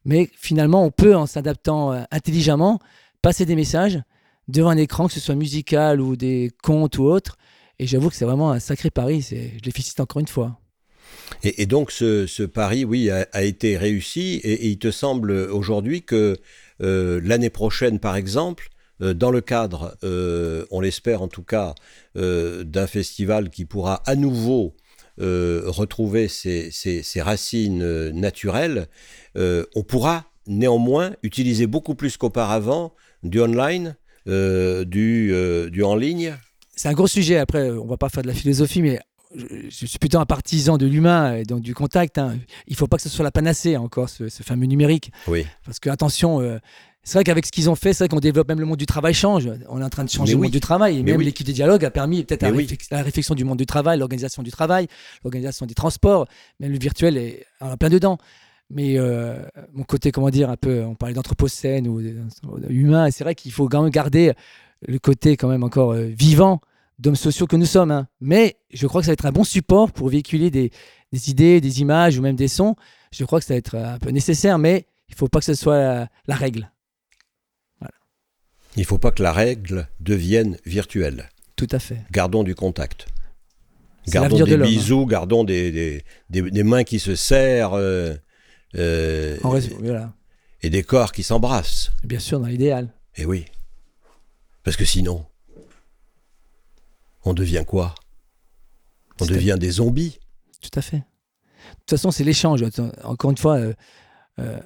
Mais 0.06 0.28
finalement, 0.34 0.84
on 0.84 0.90
peut, 0.90 1.16
en 1.16 1.28
s'adaptant 1.28 1.94
euh, 1.94 2.02
intelligemment, 2.10 2.80
passer 3.22 3.46
des 3.46 3.56
messages 3.56 4.02
devant 4.48 4.72
un 4.72 4.78
écran, 4.78 5.06
que 5.06 5.14
ce 5.14 5.20
soit 5.20 5.36
musical 5.36 6.02
ou 6.02 6.16
des 6.16 6.50
contes 6.64 6.98
ou 6.98 7.04
autres, 7.04 7.38
et 7.80 7.88
j'avoue 7.88 8.10
que 8.10 8.16
c'est 8.16 8.26
vraiment 8.26 8.52
un 8.52 8.60
sacré 8.60 8.90
pari. 8.90 9.22
Je 9.22 9.36
les 9.36 9.72
félicite 9.72 10.00
encore 10.00 10.20
une 10.20 10.28
fois. 10.28 10.60
Et, 11.44 11.66
donc 11.66 11.92
ce, 11.92 12.44
pari, 12.46 12.86
oui, 12.86 13.10
a, 13.10 13.44
été 13.44 13.78
réussi. 13.78 14.40
Et, 14.44 14.68
il 14.68 14.78
te 14.78 14.92
semble 14.92 15.32
aujourd'hui 15.32 16.04
que 16.04 16.38
euh, 16.82 17.22
l'année 17.24 17.50
prochaine, 17.50 18.00
par 18.00 18.16
exemple, 18.16 18.70
euh, 19.02 19.14
dans 19.14 19.32
le 19.32 19.42
cadre, 19.42 19.98
euh, 20.04 20.66
on 20.72 20.80
l'espère 20.80 21.22
en 21.22 21.28
tout 21.28 21.44
cas, 21.44 21.76
d'un 22.16 22.88
festival 22.88 23.50
qui 23.50 23.66
pourra 23.66 24.04
à 24.06 24.16
nouveau 24.16 24.76
retrouver 25.18 26.28
ses, 26.28 27.22
racines 27.22 28.10
naturelles, 28.12 28.88
on 29.36 29.84
pourra 29.84 30.26
néanmoins 30.46 31.16
utiliser 31.24 31.68
beaucoup 31.68 31.96
plus 31.96 32.18
qu'auparavant 32.18 32.94
du 33.24 33.42
online, 33.42 33.96
du 34.26 35.84
en 35.84 35.96
ligne 35.96 36.36
c'est 36.76 36.90
un 36.90 36.94
gros 36.94 37.08
sujet. 37.08 37.38
Après, 37.38 37.70
on 37.70 37.86
va 37.86 37.98
pas 37.98 38.10
faire 38.10 38.24
de 38.24 38.28
la 38.28 38.34
philosophie, 38.34 38.82
mais 38.82 39.00
je, 39.36 39.86
suis 39.86 40.00
plutôt 40.00 40.20
un 40.20 40.26
partisan 40.26 40.78
de 40.78 40.86
l'humain 40.86 41.36
et 41.36 41.44
donc 41.44 41.62
du 41.62 41.74
contact. 41.74 42.18
Hein. 42.18 42.38
Il 42.68 42.76
faut 42.76 42.88
pas 42.88 42.98
que 42.98 43.04
ce 43.04 43.10
soit 43.10 43.24
la 43.24 43.32
panacée 43.32 43.78
encore, 43.78 44.10
ce, 44.10 44.28
fameux 44.30 44.66
numérique. 44.66 45.12
Oui. 45.28 45.46
Parce 45.66 45.80
que 45.80 45.90
attention. 45.90 46.42
Euh, 46.42 46.60
c'est 47.06 47.18
vrai 47.18 47.26
qu'avec 47.26 47.46
ce 47.46 47.52
qu'ils 47.52 47.70
ont 47.70 47.76
fait, 47.76 47.92
c'est 47.92 48.06
vrai 48.06 48.08
qu'on 48.08 48.22
développe 48.22 48.48
même 48.48 48.62
le 48.62 48.66
monde 48.66 48.78
du 48.78 48.86
travail 48.86 49.14
change. 49.14 49.50
On 49.68 49.82
est 49.82 49.84
en 49.84 49.90
train 49.90 50.06
de 50.06 50.10
changer 50.10 50.36
le 50.36 50.40
monde 50.40 50.52
du 50.52 50.62
travail. 50.62 51.00
Et 51.00 51.04
même 51.04 51.20
l'équipe 51.20 51.46
des 51.46 51.52
dialogues 51.52 51.84
a 51.84 51.92
permis 51.92 52.24
peut-être 52.24 52.44
la, 52.92 53.04
réflexion 53.04 53.36
du 53.36 53.44
monde 53.44 53.58
du 53.58 53.66
travail, 53.66 54.00
l'organisation 54.00 54.42
du 54.42 54.52
travail, 54.52 54.88
l'organisation 55.22 55.66
des 55.66 55.74
transports. 55.74 56.28
Même 56.62 56.72
le 56.72 56.80
virtuel 56.80 57.18
est 57.18 57.46
en 57.60 57.76
plein 57.76 57.90
dedans. 57.90 58.18
Mais 58.70 58.98
euh, 58.98 59.44
mon 59.74 59.84
côté, 59.84 60.14
comment 60.14 60.30
dire, 60.30 60.50
un 60.50 60.56
peu, 60.56 60.82
on 60.86 60.96
parlait 60.96 61.14
d'anthropocène 61.14 61.90
ou 61.90 62.00
humain. 62.70 63.12
C'est 63.12 63.26
vrai 63.26 63.36
qu'il 63.36 63.52
faut 63.52 63.68
quand 63.68 63.82
même 63.82 63.92
garder 63.92 64.32
le 64.88 65.00
côté 65.00 65.38
quand 65.38 65.48
même 65.48 65.64
encore 65.64 65.92
euh, 65.92 66.06
vivant 66.06 66.62
d'hommes 67.00 67.16
sociaux 67.16 67.48
que 67.48 67.56
nous 67.56 67.66
sommes. 67.66 67.92
Hein. 67.92 68.08
Mais 68.22 68.58
je 68.72 68.88
crois 68.88 69.02
que 69.02 69.06
ça 69.06 69.12
va 69.12 69.14
être 69.14 69.26
un 69.26 69.32
bon 69.32 69.44
support 69.44 69.92
pour 69.92 70.10
véhiculer 70.10 70.52
des, 70.52 70.72
idées, 71.28 71.62
des 71.62 71.82
images 71.82 72.18
ou 72.18 72.22
même 72.22 72.36
des 72.36 72.48
sons. 72.48 72.76
Je 73.12 73.24
crois 73.26 73.40
que 73.40 73.46
ça 73.46 73.54
va 73.54 73.58
être 73.58 73.76
un 73.76 74.00
peu 74.00 74.10
nécessaire, 74.10 74.58
mais 74.58 74.88
il 75.10 75.14
ne 75.14 75.18
faut 75.18 75.28
pas 75.28 75.40
que 75.40 75.46
ce 75.46 75.54
soit 75.54 76.08
la, 76.28 76.36
règle. 76.36 76.72
Il 78.76 78.80
ne 78.80 78.86
faut 78.86 78.98
pas 78.98 79.12
que 79.12 79.22
la 79.22 79.34
règle 79.34 79.88
devienne 80.00 80.58
virtuelle. 80.66 81.30
Tout 81.56 81.68
à 81.72 81.80
fait. 81.80 82.02
Gardons 82.12 82.44
du 82.44 82.56
contact. 82.56 83.08
Gardons 84.08 84.44
des 84.44 84.58
bisous, 84.58 85.06
gardons 85.06 85.44
des, 85.44 86.04
des, 86.30 86.64
mains 86.64 86.84
qui 86.84 87.00
se 87.00 87.16
serrent. 87.16 87.78
Euh, 87.78 88.16
euh, 88.76 89.38
voilà. 89.42 90.14
Et 90.62 90.70
des 90.70 90.84
corps 90.84 91.12
qui 91.12 91.24
s'embrassent. 91.24 91.92
Bien 92.04 92.20
sûr, 92.20 92.40
dans 92.40 92.48
l'idéal. 92.48 92.90
Et 93.16 93.22
eh 93.22 93.26
oui. 93.26 93.46
Parce 94.64 94.78
que 94.78 94.86
sinon, 94.86 95.26
on 97.26 97.34
devient 97.34 97.64
quoi? 97.68 97.96
On 99.22 99.26
devient 99.26 99.58
des 99.60 99.72
zombies. 99.72 100.20
Tout 100.62 100.78
à 100.80 100.82
fait. 100.82 100.98
De 100.98 101.04
toute 101.80 101.92
façon, 101.92 102.12
c'est 102.12 102.24
l'échange. 102.24 102.64
Encore 103.04 103.32
une 103.32 103.38
fois, 103.38 103.58
euh, 103.58 103.74
euh, 104.40 104.60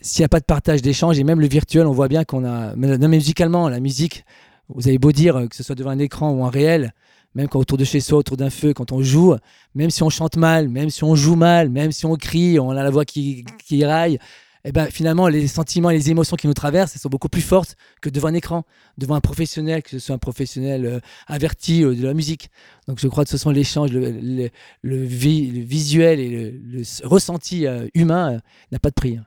s'il 0.00 0.22
n'y 0.22 0.26
a 0.26 0.28
pas 0.28 0.40
de 0.40 0.44
partage 0.44 0.82
d'échange, 0.82 1.18
et 1.18 1.24
même 1.24 1.40
le 1.40 1.46
virtuel, 1.48 1.86
on 1.86 1.92
voit 1.92 2.08
bien 2.08 2.24
qu'on 2.24 2.44
a. 2.44 2.74
Non, 2.74 2.98
mais 2.98 3.08
musicalement, 3.08 3.68
la 3.68 3.80
musique, 3.80 4.24
vous 4.68 4.88
avez 4.88 4.98
beau 4.98 5.12
dire 5.12 5.46
que 5.48 5.56
ce 5.56 5.62
soit 5.62 5.74
devant 5.74 5.90
un 5.90 5.98
écran 5.98 6.32
ou 6.32 6.44
un 6.44 6.50
réel, 6.50 6.92
même 7.34 7.48
quand 7.48 7.60
autour 7.60 7.78
de 7.78 7.84
chez 7.84 8.00
soi, 8.00 8.18
autour 8.18 8.36
d'un 8.36 8.50
feu, 8.50 8.74
quand 8.74 8.92
on 8.92 9.02
joue, 9.02 9.36
même 9.74 9.90
si 9.90 10.02
on 10.02 10.10
chante 10.10 10.36
mal, 10.36 10.68
même 10.68 10.90
si 10.90 11.04
on 11.04 11.14
joue 11.14 11.36
mal, 11.36 11.70
même 11.70 11.92
si 11.92 12.04
on 12.04 12.16
crie, 12.16 12.58
on 12.58 12.70
a 12.70 12.82
la 12.82 12.90
voix 12.90 13.04
qui, 13.04 13.44
qui 13.64 13.84
raille, 13.84 14.18
eh 14.64 14.72
ben, 14.72 14.86
finalement, 14.86 15.28
les 15.28 15.48
sentiments 15.48 15.90
et 15.90 15.96
les 15.96 16.10
émotions 16.10 16.36
qui 16.36 16.46
nous 16.46 16.54
traversent, 16.54 16.96
sont 16.96 17.08
beaucoup 17.08 17.28
plus 17.28 17.42
fortes 17.42 17.76
que 18.00 18.08
devant 18.08 18.28
un 18.28 18.34
écran, 18.34 18.64
devant 18.96 19.14
un 19.14 19.20
professionnel, 19.20 19.82
que 19.82 19.90
ce 19.90 19.98
soit 19.98 20.14
un 20.14 20.18
professionnel 20.18 20.86
euh, 20.86 21.00
averti 21.26 21.82
euh, 21.82 21.94
de 21.94 22.02
la 22.04 22.14
musique. 22.14 22.50
Donc, 22.86 23.00
je 23.00 23.08
crois 23.08 23.24
que 23.24 23.30
ce 23.30 23.38
sont 23.38 23.50
l'échange, 23.50 23.90
le, 23.90 24.50
le, 24.82 25.04
visuel 25.04 26.20
et 26.20 26.52
le, 26.52 26.82
ressenti 27.04 27.66
euh, 27.66 27.88
humain 27.94 28.40
n'a 28.70 28.78
pas 28.78 28.90
de 28.90 28.94
prix. 28.94 29.16
Hein. 29.16 29.26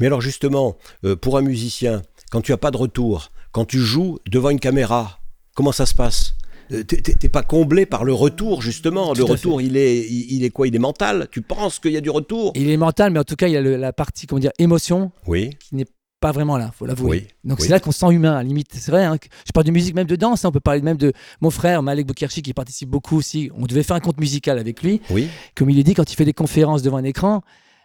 Mais 0.00 0.06
alors, 0.06 0.20
justement, 0.20 0.76
pour 1.22 1.38
un 1.38 1.42
musicien, 1.42 2.02
quand 2.30 2.42
tu 2.42 2.52
n'as 2.52 2.58
pas 2.58 2.70
de 2.70 2.76
retour, 2.76 3.30
quand 3.52 3.64
tu 3.64 3.78
joues 3.78 4.18
devant 4.28 4.50
une 4.50 4.60
caméra, 4.60 5.20
comment 5.54 5.72
ça 5.72 5.86
se 5.86 5.94
passe? 5.94 6.34
euh, 6.34 6.47
t'es 6.68 7.28
pas 7.28 7.42
comblé 7.42 7.86
par 7.86 8.04
le 8.04 8.12
retour 8.12 8.62
justement. 8.62 9.12
le 9.14 9.24
retour, 9.24 9.60
il 9.60 9.76
est, 9.76 10.06
il, 10.08 10.44
est 10.44 10.50
quoi? 10.50 10.68
Il 10.68 10.74
est 10.74 10.80
mental? 10.80 11.28
Tu 11.30 11.42
penses 11.42 11.78
qu'il 11.78 11.92
y 11.92 11.96
a 11.96 12.00
du 12.00 12.10
retour? 12.10 12.52
Il 12.54 12.70
est 12.70 12.76
mental, 12.76 13.12
mais 13.12 13.18
en 13.18 13.24
tout 13.24 13.36
cas, 13.36 13.48
il 13.48 13.52
y 13.52 13.56
a 13.56 13.60
la 13.60 13.92
partie 13.92 14.26
comment 14.26 14.40
dire 14.40 14.52
émotion, 14.58 15.12
oui. 15.26 15.50
qui 15.60 15.76
n'est 15.76 15.86
pas 16.20 16.32
vraiment 16.32 16.58
là, 16.58 16.72
faut 16.76 16.86
l'avouer. 16.86 17.28
Donc 17.44 17.60
c'est 17.60 17.68
là 17.68 17.80
qu'on 17.80 17.92
se 17.92 18.00
sent 18.00 18.12
humain, 18.12 18.32
à 18.32 18.36
la 18.36 18.42
limite. 18.42 18.70
C'est 18.72 18.90
vrai, 18.90 19.04
hein, 19.04 19.16
je 19.46 19.52
parle 19.52 19.66
de 19.66 19.70
musique, 19.70 19.94
même 19.94 20.06
de 20.06 20.16
danse. 20.16 20.44
Hein, 20.44 20.48
on 20.48 20.52
peut 20.52 20.60
parler 20.60 20.82
même 20.82 20.96
de 20.96 21.12
mon 21.40 21.50
frère 21.50 21.82
Malek 21.82 22.06
Boukirchi 22.06 22.42
qui 22.42 22.52
participe 22.52 22.88
beaucoup 22.88 23.16
aussi. 23.16 23.50
On 23.54 23.66
devait 23.66 23.82
faire 23.82 23.96
un 23.96 24.00
compte 24.00 24.18
musical 24.18 24.58
avec 24.58 24.82
lui. 24.82 25.00
Oui. 25.10 25.28
Comme 25.54 25.70
il 25.70 25.78
est 25.78 25.84
dit, 25.84 25.94
quand 25.94 26.10
il 26.10 26.16
fait 26.16 26.24
des 26.24 26.32
conférences 26.32 26.82
devant 26.82 26.96
un 26.96 27.04
écran, 27.04 27.42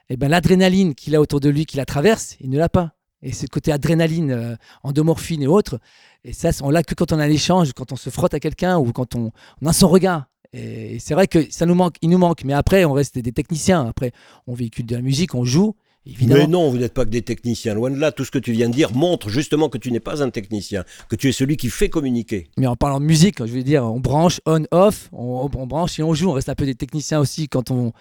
eh 0.10 0.18
ben, 0.18 0.30
l'adrénaline 0.30 0.96
qu'il 0.96 1.16
a 1.16 1.22
autour 1.22 1.40
de 1.40 1.50
lui, 1.50 1.66
qui 1.66 1.78
la 1.78 1.86
traverse, 1.86 2.38
il 2.42 2.50
ne 2.50 2.58
l'a 2.58 2.70
pas. 2.70 2.94
Et 3.24 3.32
ce 3.32 3.48
côté 3.48 3.72
adrénaline, 3.72 4.32
euh, 4.32 4.56
endomorphine 4.84 5.42
et 5.42 5.48
autres, 5.48 5.80
et 6.26 6.34
ça, 6.34 6.52
on 6.62 6.70
l'a 6.70 6.84
que 6.84 6.94
quand 6.94 7.12
on 7.12 7.20
a 7.20 7.28
l'échange, 7.28 7.74
quand 7.74 7.92
on 7.92 7.96
se 7.96 8.10
frotte 8.10 8.34
à 8.34 8.40
quelqu'un 8.40 8.78
ou 8.78 8.92
quand 8.92 9.16
on, 9.16 9.32
a 9.66 9.74
son 9.74 9.90
regard. 9.90 10.26
Et, 10.54 10.98
c'est 11.00 11.14
vrai 11.14 11.28
que 11.28 11.52
ça 11.52 11.66
nous 11.66 11.76
manque, 11.76 11.96
il 12.02 12.10
nous 12.10 12.18
manque. 12.18 12.44
Mais 12.46 12.54
après, 12.54 12.86
on 12.86 12.94
reste 12.94 13.18
des 13.18 13.32
techniciens. 13.32 13.88
Après, 13.88 14.12
on 14.48 14.54
véhicule 14.54 14.86
de 14.86 14.96
la 14.96 15.02
musique, 15.02 15.36
on 15.36 15.44
joue. 15.44 15.76
Évidemment. 16.06 16.42
Mais 16.42 16.48
non, 16.48 16.70
vous 16.70 16.78
n'êtes 16.78 16.94
pas 16.94 17.06
que 17.06 17.10
des 17.10 17.22
techniciens. 17.22 17.74
Loin 17.74 17.90
de 17.90 17.98
là, 17.98 18.12
tout 18.12 18.26
ce 18.26 18.32
que 18.32 18.40
tu 18.40 18.52
viens 18.52 18.68
de 18.68 18.74
dire 18.74 18.94
montre 18.94 19.30
justement 19.30 19.70
que 19.70 19.78
tu 19.78 19.90
n'es 19.90 20.02
pas 20.02 20.22
un 20.22 20.30
technicien, 20.32 20.84
que 21.08 21.16
tu 21.16 21.30
es 21.30 21.32
celui 21.32 21.56
qui 21.56 21.70
fait 21.70 21.88
communiquer. 21.88 22.50
Mais 22.58 22.68
en 22.68 22.76
parlant 22.76 23.00
de 23.00 23.06
musique, 23.06 23.40
je 23.40 23.52
veux 23.52 23.64
dire, 23.64 23.86
on 23.86 24.02
branche 24.02 24.42
on-off, 24.46 25.10
on, 25.14 25.48
branche 25.66 26.00
et 26.00 26.04
on 26.04 26.14
joue. 26.14 26.30
On 26.30 26.34
reste 26.34 26.50
un 26.50 26.56
peu 26.56 26.66
des 26.66 26.76
techniciens 26.76 27.22
aussi 27.22 27.48
quand 27.48 27.72
on, 27.72 27.94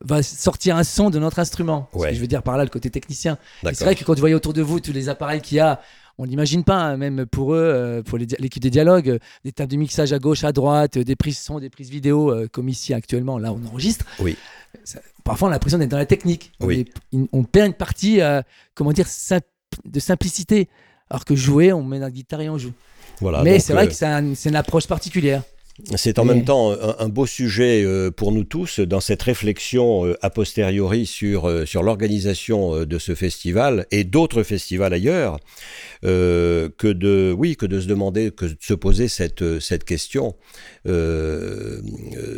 va 0.00 0.22
sortir 0.22 0.76
un 0.76 0.84
son 0.84 1.10
de 1.10 1.18
notre 1.18 1.38
instrument. 1.38 1.88
je 1.94 2.20
veux 2.20 2.26
dire 2.26 2.42
par 2.42 2.56
là 2.56 2.64
le 2.64 2.70
côté 2.70 2.90
technicien. 2.90 3.38
C'est 3.64 3.84
vrai 3.84 3.94
que 3.94 4.04
quand 4.04 4.14
vous 4.14 4.20
voyez 4.20 4.34
autour 4.34 4.52
de 4.52 4.62
vous 4.62 4.80
tous 4.80 4.92
les 4.92 5.08
appareils 5.08 5.40
qu'il 5.40 5.56
y 5.56 5.60
a, 5.60 5.80
on 6.18 6.26
n'imagine 6.26 6.64
pas, 6.64 6.78
hein, 6.78 6.96
même 6.96 7.26
pour 7.26 7.54
eux, 7.54 7.62
euh, 7.62 8.02
pour 8.02 8.18
l'équipe 8.18 8.62
des 8.62 8.70
dialogues, 8.70 9.08
euh, 9.08 9.18
des 9.44 9.52
tables 9.52 9.70
de 9.70 9.76
mixage 9.76 10.12
à 10.12 10.18
gauche, 10.18 10.42
à 10.42 10.52
droite, 10.52 10.96
euh, 10.96 11.04
des 11.04 11.14
prises 11.14 11.38
son, 11.38 11.60
des 11.60 11.70
prises 11.70 11.90
vidéo, 11.90 12.34
comme 12.52 12.68
ici 12.68 12.92
actuellement, 12.92 13.38
là 13.38 13.52
on 13.52 13.64
enregistre. 13.66 14.04
Oui. 14.18 14.36
parfois 15.24 15.48
on 15.48 15.50
a 15.52 15.54
l'impression 15.54 15.78
d'être 15.78 15.90
dans 15.90 15.96
la 15.96 16.06
technique. 16.06 16.52
Oui. 16.60 16.90
On, 17.32 17.44
perd 17.44 17.68
une 17.68 17.74
partie, 17.74 18.20
comment 18.74 18.92
dire, 18.92 19.06
de 19.84 20.00
simplicité. 20.00 20.68
Alors 21.10 21.24
que 21.24 21.34
jouer, 21.34 21.72
on 21.72 21.82
met 21.82 21.98
la 21.98 22.10
guitare 22.10 22.42
et 22.42 22.50
on 22.50 22.58
joue. 22.58 22.72
Voilà, 23.20 23.42
Mais 23.42 23.60
c'est 23.60 23.72
vrai 23.72 23.88
que 23.88 23.94
c'est 23.94 24.48
une 24.48 24.56
approche 24.56 24.86
particulière. 24.86 25.42
C'est 25.94 26.18
en 26.18 26.24
même 26.24 26.44
temps 26.44 26.72
un, 26.72 27.08
beau 27.08 27.24
sujet 27.24 27.84
euh, 27.84 28.10
pour 28.10 28.32
nous 28.32 28.42
tous 28.42 28.80
dans 28.80 28.98
cette 28.98 29.22
réflexion 29.22 30.06
euh, 30.06 30.16
a 30.22 30.30
posteriori 30.30 31.06
sur, 31.06 31.48
euh, 31.48 31.66
sur 31.66 31.84
l'organisation 31.84 32.84
de 32.84 32.98
ce 32.98 33.14
festival 33.14 33.86
et 33.92 34.02
d'autres 34.02 34.42
festivals 34.42 34.92
ailleurs 34.92 35.38
que 36.02 36.92
de 36.92 37.34
oui 37.36 37.56
que 37.56 37.66
de 37.66 37.80
se 37.80 37.86
demander 37.86 38.30
que 38.30 38.46
de 38.46 38.56
se 38.60 38.74
poser 38.74 39.08
cette, 39.08 39.60
cette 39.60 39.84
question 39.84 40.34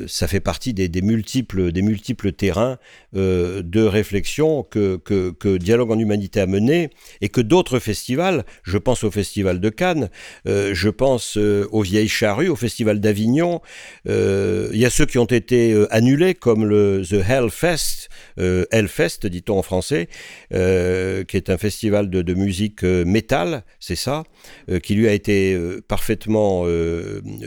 ça 0.07 0.29
fait 0.29 0.41
partie 0.41 0.75
des, 0.75 1.03
multiples 1.03 1.73
des 1.73 1.83
multiples 1.83 2.33
terrains 2.33 2.79
de 3.13 3.83
réflexion 3.83 4.63
que, 4.63 4.97
que, 4.97 5.57
Dialogue 5.57 5.91
en 5.91 5.99
Humanité 5.99 6.41
a 6.41 6.47
mené 6.47 6.91
et 7.21 7.29
que 7.29 7.41
d'autres 7.41 7.79
festivals 7.79 8.45
je 8.63 8.79
pense 8.79 9.05
au 9.05 9.11
festival 9.11 9.61
de 9.61 9.69
Cannes 9.69 10.11
je 10.47 10.89
pense 10.89 11.37
aux 11.37 11.83
Vieilles 11.83 12.09
Charrues 12.09 12.49
au 12.49 12.57
festival 12.57 13.01
d'Avignon 13.01 13.61
euh, 14.09 14.69
il 14.73 14.79
y 14.79 14.87
a 14.87 14.91
ceux 14.91 15.07
qui 15.07 15.19
ont 15.19 15.25
été 15.25 15.73
euh, 15.73 15.93
annulés, 15.93 16.35
comme 16.35 16.65
le 16.65 17.03
The 17.09 17.29
Hellfest, 17.29 18.09
euh, 18.39 18.65
Hellfest 18.71 19.27
dit-on 19.27 19.59
en 19.59 19.63
français, 19.63 20.09
qui 20.51 21.37
est 21.37 21.51
un 21.51 21.59
festival 21.59 22.11
de, 22.11 22.35
musique 22.35 22.83
métal, 22.83 23.65
c'est 23.81 23.97
ça, 23.97 24.23
qui 24.83 24.95
lui 24.95 25.09
a 25.09 25.13
été 25.13 25.59
parfaitement 25.89 26.65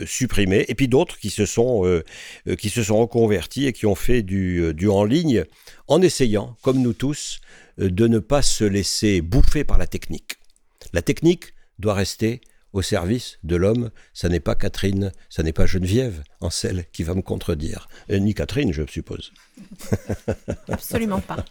supprimé. 0.05 0.65
Et 0.67 0.75
puis 0.75 0.87
d'autres 0.93 1.17
qui 1.17 1.29
se 1.29 1.45
sont 1.45 2.01
qui 2.59 2.69
se 2.69 2.83
sont 2.83 2.99
reconvertis 2.99 3.65
et 3.65 3.73
qui 3.73 3.85
ont 3.85 3.95
fait 3.95 4.21
du, 4.21 4.73
du 4.73 4.87
en 4.89 5.03
ligne 5.03 5.43
en 5.87 6.01
essayant, 6.01 6.55
comme 6.61 6.81
nous 6.81 6.93
tous, 6.93 7.39
de 7.77 8.07
ne 8.07 8.19
pas 8.19 8.41
se 8.41 8.63
laisser 8.63 9.21
bouffer 9.21 9.63
par 9.63 9.77
la 9.77 9.87
technique. 9.87 10.37
La 10.93 11.01
technique 11.01 11.53
doit 11.79 11.95
rester 11.95 12.41
au 12.73 12.81
service 12.81 13.39
de 13.43 13.55
l'homme. 13.55 13.91
Ça 14.13 14.29
n'est 14.29 14.39
pas 14.39 14.55
Catherine, 14.55 15.11
ça 15.29 15.43
n'est 15.43 15.53
pas 15.53 15.65
Geneviève 15.65 16.23
en 16.41 16.49
celle 16.49 16.85
qui 16.91 17.03
va 17.03 17.13
me 17.13 17.21
contredire. 17.21 17.87
Euh, 18.09 18.19
ni 18.19 18.33
Catherine, 18.33 18.73
je 18.73 18.85
suppose. 18.87 19.31
Absolument 20.67 21.21
pas. 21.21 21.45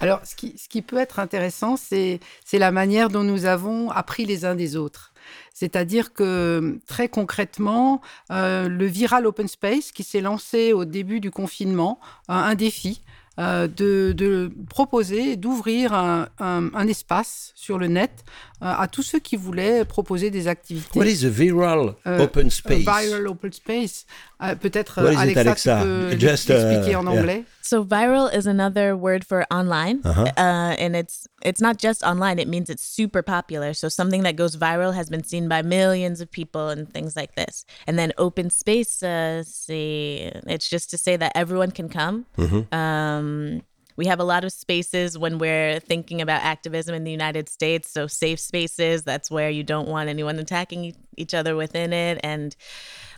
Alors, 0.00 0.20
ce 0.24 0.34
qui, 0.34 0.58
ce 0.58 0.68
qui 0.68 0.82
peut 0.82 0.98
être 0.98 1.20
intéressant, 1.20 1.76
c'est 1.76 2.20
la 2.52 2.72
manière 2.72 3.08
dont 3.08 3.24
nous 3.24 3.46
avons 3.46 3.90
appris 3.90 4.26
les 4.26 4.44
uns 4.44 4.54
des 4.54 4.76
autres. 4.76 5.11
C'est-à-dire 5.54 6.12
que 6.12 6.78
très 6.86 7.08
concrètement, 7.08 8.00
euh, 8.30 8.68
le 8.68 8.86
Viral 8.86 9.26
Open 9.26 9.48
Space 9.48 9.92
qui 9.92 10.02
s'est 10.02 10.20
lancé 10.20 10.72
au 10.72 10.84
début 10.84 11.20
du 11.20 11.30
confinement, 11.30 11.98
un 12.28 12.54
défi, 12.54 13.02
euh, 13.38 13.66
de, 13.66 14.52
proposer, 14.68 15.36
d'ouvrir 15.36 15.94
un, 15.94 16.86
espace 16.86 17.52
sur 17.54 17.78
le 17.78 17.86
net 17.86 18.10
euh, 18.20 18.51
à 18.62 18.88
tous 18.88 19.02
ceux 19.02 19.18
qui 19.18 19.36
voulaient 19.36 19.84
proposer 19.84 20.30
des 20.30 20.46
activités. 20.46 20.98
What 20.98 21.06
is 21.06 21.24
a 21.24 21.28
viral 21.28 21.94
euh, 22.06 22.24
open 22.24 22.50
space? 22.50 22.84
viral 22.84 23.26
open 23.26 23.52
space. 23.52 24.06
Euh, 24.42 24.54
peut-être 24.54 24.98
Alexa, 24.98 25.40
Alexa, 25.40 25.80
tu 25.82 25.88
peux 25.88 26.18
Just, 26.18 26.50
expliquer 26.50 26.94
uh, 26.94 27.00
en 27.00 27.06
anglais. 27.06 27.38
Yeah. 27.38 27.44
So 27.62 27.84
viral 27.84 28.28
is 28.32 28.46
another 28.46 28.96
word 28.96 29.24
for 29.24 29.44
online, 29.50 30.00
uh 30.04 30.12
-huh. 30.12 30.26
uh, 30.36 30.84
and 30.84 30.94
it's 30.96 31.28
it's 31.44 31.60
not 31.60 31.78
just 31.78 32.02
online. 32.02 32.40
It 32.40 32.48
means 32.48 32.68
it's 32.68 32.84
super 32.84 33.22
popular. 33.22 33.74
So 33.74 33.88
something 33.88 34.22
that 34.24 34.36
goes 34.36 34.56
viral 34.56 34.92
has 34.94 35.08
been 35.08 35.24
seen 35.24 35.48
by 35.48 35.62
millions 35.62 36.20
of 36.20 36.28
people 36.30 36.68
and 36.70 36.92
things 36.92 37.14
like 37.16 37.34
this. 37.34 37.64
And 37.86 37.96
then 37.96 38.12
open 38.16 38.50
space, 38.50 39.02
uh, 39.02 39.42
see, 39.44 40.30
it's 40.46 40.68
just 40.68 40.90
to 40.90 40.96
say 40.96 41.16
that 41.18 41.32
everyone 41.34 41.70
can 41.72 41.88
come. 41.88 42.24
Mm 42.36 42.48
-hmm. 42.48 42.62
um, 42.72 43.62
we 44.02 44.08
have 44.08 44.18
a 44.18 44.24
lot 44.24 44.42
of 44.42 44.50
spaces 44.50 45.16
when 45.16 45.38
we're 45.38 45.78
thinking 45.78 46.20
about 46.20 46.42
activism 46.42 46.92
in 46.92 47.04
the 47.04 47.12
United 47.12 47.48
States. 47.48 47.88
So, 47.88 48.08
safe 48.08 48.40
spaces, 48.40 49.04
that's 49.04 49.30
where 49.30 49.48
you 49.48 49.62
don't 49.62 49.86
want 49.86 50.08
anyone 50.08 50.40
attacking 50.40 50.96
each 51.16 51.34
other 51.34 51.54
within 51.54 51.92
it. 51.92 52.18
And 52.24 52.56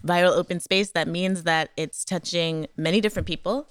viral 0.07 0.37
open 0.37 0.61
space, 0.61 0.91
that 0.91 1.09
means 1.09 1.45
that 1.45 1.71
it's 1.79 2.05
touching 2.05 2.67
many 2.77 3.01
different 3.01 3.27
people 3.27 3.67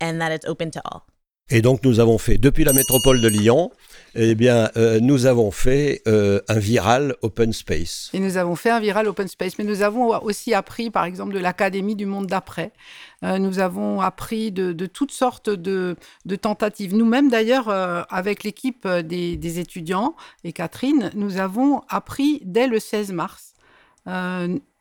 and 0.00 0.22
that 0.22 0.32
it's 0.32 0.46
open 0.46 0.70
to 0.70 0.80
all. 0.86 1.06
Et 1.50 1.62
donc 1.62 1.82
nous 1.84 2.00
avons 2.00 2.18
fait, 2.18 2.36
depuis 2.36 2.64
la 2.64 2.72
métropole 2.72 3.20
de 3.20 3.28
Lyon, 3.28 3.70
eh 4.14 4.34
bien, 4.34 4.70
euh, 4.76 5.00
nous 5.00 5.26
avons 5.26 5.50
fait 5.50 6.02
euh, 6.06 6.40
un 6.48 6.58
viral 6.58 7.14
open 7.22 7.52
space. 7.52 8.10
Et 8.12 8.20
nous 8.20 8.36
avons 8.36 8.56
fait 8.56 8.70
un 8.70 8.80
viral 8.80 9.06
open 9.06 9.28
space, 9.28 9.58
mais 9.58 9.64
nous 9.64 9.82
avons 9.82 10.08
aussi 10.22 10.54
appris, 10.54 10.90
par 10.90 11.04
exemple, 11.04 11.32
de 11.32 11.38
l'Académie 11.38 11.94
du 11.94 12.04
monde 12.04 12.26
d'après. 12.26 12.72
Euh, 13.24 13.38
nous 13.38 13.60
avons 13.60 14.00
appris 14.00 14.50
de, 14.50 14.86
toutes 14.86 15.12
sortes 15.12 15.50
de, 15.50 15.96
tentatives. 16.40 16.94
Nous-mêmes, 16.94 17.30
d'ailleurs, 17.30 17.68
avec 18.12 18.44
l'équipe 18.44 18.86
des, 18.86 19.58
étudiants 19.58 20.14
et 20.44 20.52
Catherine, 20.52 21.10
nous 21.14 21.38
avons 21.38 21.82
appris 21.88 22.42
dès 22.44 22.66
le 22.66 22.78
16 22.78 23.12
mars. 23.12 23.54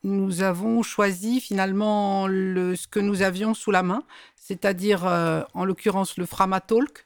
Nous 0.07 0.41
avons 0.41 0.81
choisi 0.83 1.39
finalement 1.41 2.27
le, 2.27 2.75
ce 2.75 2.87
que 2.87 2.99
nous 2.99 3.21
avions 3.21 3.53
sous 3.53 3.71
la 3.71 3.83
main, 3.83 4.03
c'est-à-dire 4.35 5.05
euh, 5.05 5.41
en 5.53 5.65
l'occurrence 5.65 6.17
le 6.17 6.25
Framatalk, 6.25 7.05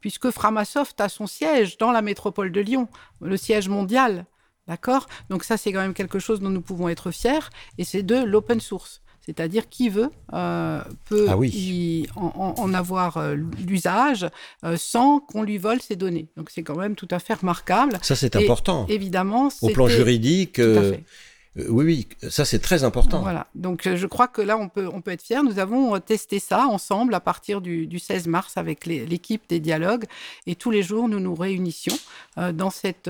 puisque 0.00 0.30
Framasoft 0.30 1.00
a 1.00 1.08
son 1.08 1.26
siège 1.26 1.78
dans 1.78 1.92
la 1.92 2.02
métropole 2.02 2.52
de 2.52 2.60
Lyon, 2.60 2.88
le 3.20 3.36
siège 3.36 3.68
mondial. 3.68 4.26
D'accord? 4.68 5.08
Donc 5.28 5.42
ça, 5.42 5.56
c'est 5.56 5.72
quand 5.72 5.80
même 5.80 5.94
quelque 5.94 6.18
chose 6.18 6.40
dont 6.40 6.50
nous 6.50 6.60
pouvons 6.60 6.88
être 6.88 7.10
fiers, 7.10 7.48
et 7.78 7.84
c'est 7.84 8.02
de 8.02 8.16
l'open 8.16 8.60
source. 8.60 9.02
C'est-à-dire 9.24 9.68
qui 9.68 9.88
veut 9.88 10.10
euh, 10.32 10.82
peut 11.04 11.26
ah 11.28 11.36
y 11.42 12.06
en, 12.16 12.54
en, 12.58 12.74
avoir 12.74 13.18
euh, 13.18 13.36
l'usage 13.66 14.26
euh, 14.64 14.76
sans 14.76 15.20
qu'on 15.20 15.44
lui 15.44 15.58
vole 15.58 15.80
ses 15.80 15.94
données. 15.94 16.28
Donc 16.36 16.50
c'est 16.50 16.64
quand 16.64 16.74
même 16.74 16.96
tout 16.96 17.06
à 17.10 17.20
fait 17.20 17.34
remarquable. 17.34 17.98
Ça 18.02 18.16
c'est 18.16 18.34
important. 18.34 18.84
Évidemment. 18.88 19.50
Au 19.62 19.68
plan 19.68 19.86
juridique. 19.86 20.54
Tout 20.54 20.62
à 20.62 20.82
fait. 20.82 21.04
Euh, 21.58 21.66
oui, 21.68 21.84
oui, 21.84 22.30
ça 22.30 22.44
c'est 22.44 22.58
très 22.58 22.84
important. 22.84 23.20
Voilà, 23.20 23.46
donc 23.54 23.86
euh, 23.86 23.96
je 23.96 24.06
crois 24.06 24.26
que 24.28 24.40
là 24.40 24.56
on 24.56 24.68
peut, 24.68 24.88
on 24.92 25.00
peut 25.00 25.10
être 25.10 25.22
fier. 25.22 25.42
Nous 25.42 25.58
avons 25.58 25.94
euh, 25.94 25.98
testé 25.98 26.38
ça 26.38 26.66
ensemble 26.66 27.14
à 27.14 27.20
partir 27.20 27.60
du, 27.60 27.98
16 27.98 28.26
mars 28.26 28.56
avec 28.56 28.86
l'équipe 28.86 29.42
des 29.48 29.60
dialogues 29.60 30.04
et 30.46 30.54
tous 30.54 30.70
les 30.70 30.82
jours 30.82 31.08
nous 31.08 31.20
nous 31.20 31.34
réunissions 31.34 31.96
dans, 32.36 32.70
cette, 32.70 33.08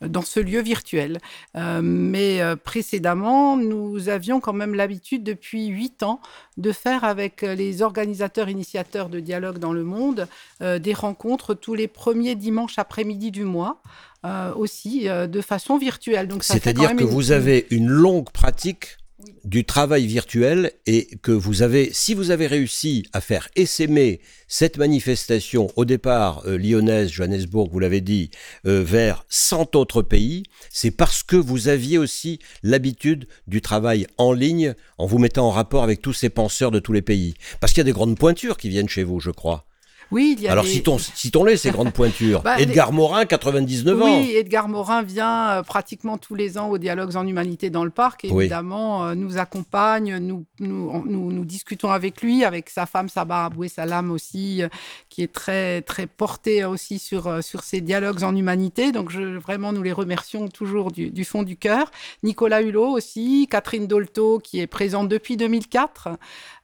dans 0.00 0.22
ce 0.22 0.40
lieu 0.40 0.60
virtuel. 0.60 1.18
mais 1.54 2.40
précédemment, 2.64 3.56
nous 3.56 4.08
avions 4.08 4.40
quand 4.40 4.52
même 4.52 4.74
l'habitude 4.74 5.22
depuis 5.22 5.66
huit 5.68 6.02
ans 6.02 6.20
de 6.56 6.72
faire 6.72 7.04
avec 7.04 7.42
les 7.42 7.82
organisateurs 7.82 8.48
initiateurs 8.48 9.08
de 9.08 9.20
dialogue 9.20 9.58
dans 9.58 9.72
le 9.72 9.84
monde 9.84 10.28
des 10.60 10.92
rencontres 10.92 11.54
tous 11.54 11.74
les 11.74 11.88
premiers 11.88 12.34
dimanches 12.34 12.78
après-midi 12.78 13.30
du 13.30 13.44
mois. 13.44 13.80
Euh, 14.26 14.52
aussi 14.54 15.08
euh, 15.08 15.28
de 15.28 15.40
façon 15.40 15.78
virtuelle. 15.78 16.28
C'est-à-dire 16.40 16.96
que 16.96 17.04
vous 17.04 17.30
avez 17.30 17.68
une 17.70 17.86
longue 17.86 18.28
pratique 18.32 18.96
du 19.44 19.64
travail 19.64 20.08
virtuel 20.08 20.72
et 20.86 21.06
que 21.22 21.30
vous 21.30 21.62
avez, 21.62 21.90
si 21.92 22.14
vous 22.14 22.32
avez 22.32 22.48
réussi 22.48 23.06
à 23.12 23.20
faire 23.20 23.48
essaimer 23.54 24.20
cette 24.48 24.76
manifestation 24.76 25.68
au 25.76 25.84
départ 25.84 26.42
euh, 26.46 26.58
lyonnaise, 26.58 27.10
Johannesburg, 27.10 27.68
vous 27.70 27.78
l'avez 27.78 28.00
dit, 28.00 28.32
vers 28.64 29.24
100 29.28 29.76
autres 29.76 30.02
pays, 30.02 30.42
c'est 30.68 30.90
parce 30.90 31.22
que 31.22 31.36
vous 31.36 31.68
aviez 31.68 31.96
aussi 31.96 32.40
l'habitude 32.64 33.28
du 33.46 33.60
travail 33.60 34.08
en 34.16 34.32
ligne 34.32 34.74
en 34.98 35.06
vous 35.06 35.18
mettant 35.18 35.46
en 35.46 35.52
rapport 35.52 35.84
avec 35.84 36.02
tous 36.02 36.12
ces 36.12 36.28
penseurs 36.28 36.72
de 36.72 36.80
tous 36.80 36.92
les 36.92 37.02
pays. 37.02 37.34
Parce 37.60 37.72
qu'il 37.72 37.80
y 37.80 37.82
a 37.82 37.84
des 37.84 37.92
grandes 37.92 38.18
pointures 38.18 38.56
qui 38.56 38.68
viennent 38.68 38.88
chez 38.88 39.04
vous, 39.04 39.20
je 39.20 39.30
crois. 39.30 39.67
Oui, 40.10 40.34
il 40.38 40.42
y 40.42 40.48
a 40.48 40.52
Alors 40.52 40.64
citons-les, 40.66 41.56
ces 41.56 41.70
grandes 41.72 41.92
pointures. 41.92 42.42
Bah, 42.42 42.58
Edgar 42.58 42.92
Morin, 42.92 43.26
99 43.26 44.02
ans. 44.02 44.04
Oui, 44.06 44.32
Edgar 44.34 44.68
Morin 44.68 45.02
vient 45.02 45.50
euh, 45.50 45.62
pratiquement 45.62 46.16
tous 46.16 46.34
les 46.34 46.56
ans 46.56 46.70
aux 46.70 46.78
Dialogues 46.78 47.16
en 47.16 47.26
Humanité 47.26 47.68
dans 47.68 47.84
le 47.84 47.90
parc. 47.90 48.24
évidemment, 48.24 49.06
euh, 49.06 49.14
nous 49.14 49.38
accompagne, 49.38 50.18
nous 50.18 50.46
nous, 50.60 51.04
nous, 51.06 51.44
discutons 51.44 51.90
avec 51.90 52.22
lui, 52.22 52.44
avec 52.44 52.70
sa 52.70 52.86
femme 52.86 53.08
Sabah 53.08 53.46
Aboué 53.46 53.68
Salam 53.68 54.10
aussi, 54.10 54.62
euh, 54.62 54.68
qui 55.08 55.22
est 55.22 55.32
très, 55.32 55.82
très 55.82 56.06
portée 56.06 56.64
aussi 56.64 56.98
sur, 56.98 57.42
sur 57.42 57.62
ces 57.62 57.80
dialogues 57.80 58.24
en 58.24 58.34
humanité. 58.34 58.92
Donc 58.92 59.10
je, 59.10 59.38
vraiment, 59.38 59.72
nous 59.72 59.82
les 59.82 59.92
remercions 59.92 60.48
toujours 60.48 60.90
du, 60.90 61.10
du 61.10 61.24
fond 61.24 61.42
du 61.42 61.56
cœur. 61.56 61.90
Nicolas 62.22 62.62
Hulot 62.62 62.88
aussi, 62.88 63.46
Catherine 63.50 63.86
Dolto, 63.86 64.38
qui 64.38 64.60
est 64.60 64.66
présente 64.66 65.08
depuis 65.08 65.36
2004. 65.36 66.08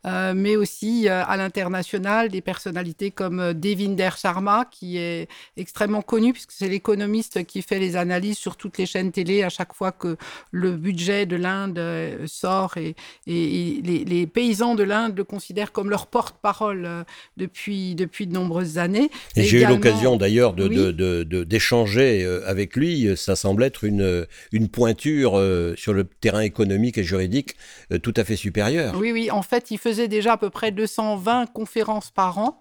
Euh, 0.06 0.34
mais 0.36 0.56
aussi 0.56 1.08
euh, 1.08 1.22
à 1.24 1.38
l'international 1.38 2.28
des 2.28 2.42
personnalités 2.42 3.10
comme 3.10 3.40
euh, 3.40 3.52
Devinder 3.54 4.10
Sharma, 4.18 4.66
qui 4.70 4.98
est 4.98 5.28
extrêmement 5.56 6.02
connu 6.02 6.34
puisque 6.34 6.52
c'est 6.52 6.68
l'économiste 6.68 7.44
qui 7.46 7.62
fait 7.62 7.78
les 7.78 7.96
analyses 7.96 8.36
sur 8.36 8.56
toutes 8.56 8.76
les 8.76 8.84
chaînes 8.84 9.12
télé 9.12 9.42
à 9.42 9.48
chaque 9.48 9.72
fois 9.72 9.92
que 9.92 10.16
le 10.50 10.72
budget 10.72 11.24
de 11.24 11.36
l'Inde 11.36 11.80
sort 12.26 12.76
et, 12.76 12.94
et, 13.26 13.80
les, 13.82 14.26
paysans 14.26 14.74
de 14.74 14.82
l'Inde 14.82 15.16
le 15.16 15.24
considèrent 15.24 15.72
comme 15.72 15.88
leur 15.88 16.06
porte-parole 16.06 16.88
depuis, 17.36 17.94
depuis 17.94 18.26
de 18.26 18.32
nombreuses 18.32 18.78
années. 18.78 19.10
Et, 19.36 19.44
j'ai 19.44 19.62
eu 19.62 19.66
l'occasion 19.66 20.16
d'ailleurs 20.16 20.52
d'échanger 20.52 22.24
de, 22.24 22.28
de, 22.28 22.42
avec 22.46 22.76
lui. 22.76 23.16
Ça 23.16 23.36
semble 23.36 23.62
être 23.62 23.84
une, 23.84 24.26
une 24.52 24.68
pointure 24.68 25.32
sur 25.76 25.92
le 25.92 26.04
terrain 26.04 26.40
économique 26.40 26.98
et 26.98 27.04
juridique 27.04 27.56
tout 28.02 28.14
à 28.16 28.24
fait 28.24 28.36
supérieure. 28.36 28.94
Oui, 28.98 29.12
oui. 29.12 29.30
En 29.30 29.42
fait, 29.42 29.70
il 29.70 29.78
faisait 29.78 29.93
faisait 29.94 30.08
déjà 30.08 30.32
à 30.32 30.36
peu 30.36 30.50
près 30.50 30.70
220 30.70 31.46
conférences 31.52 32.10
par 32.10 32.38
an. 32.38 32.60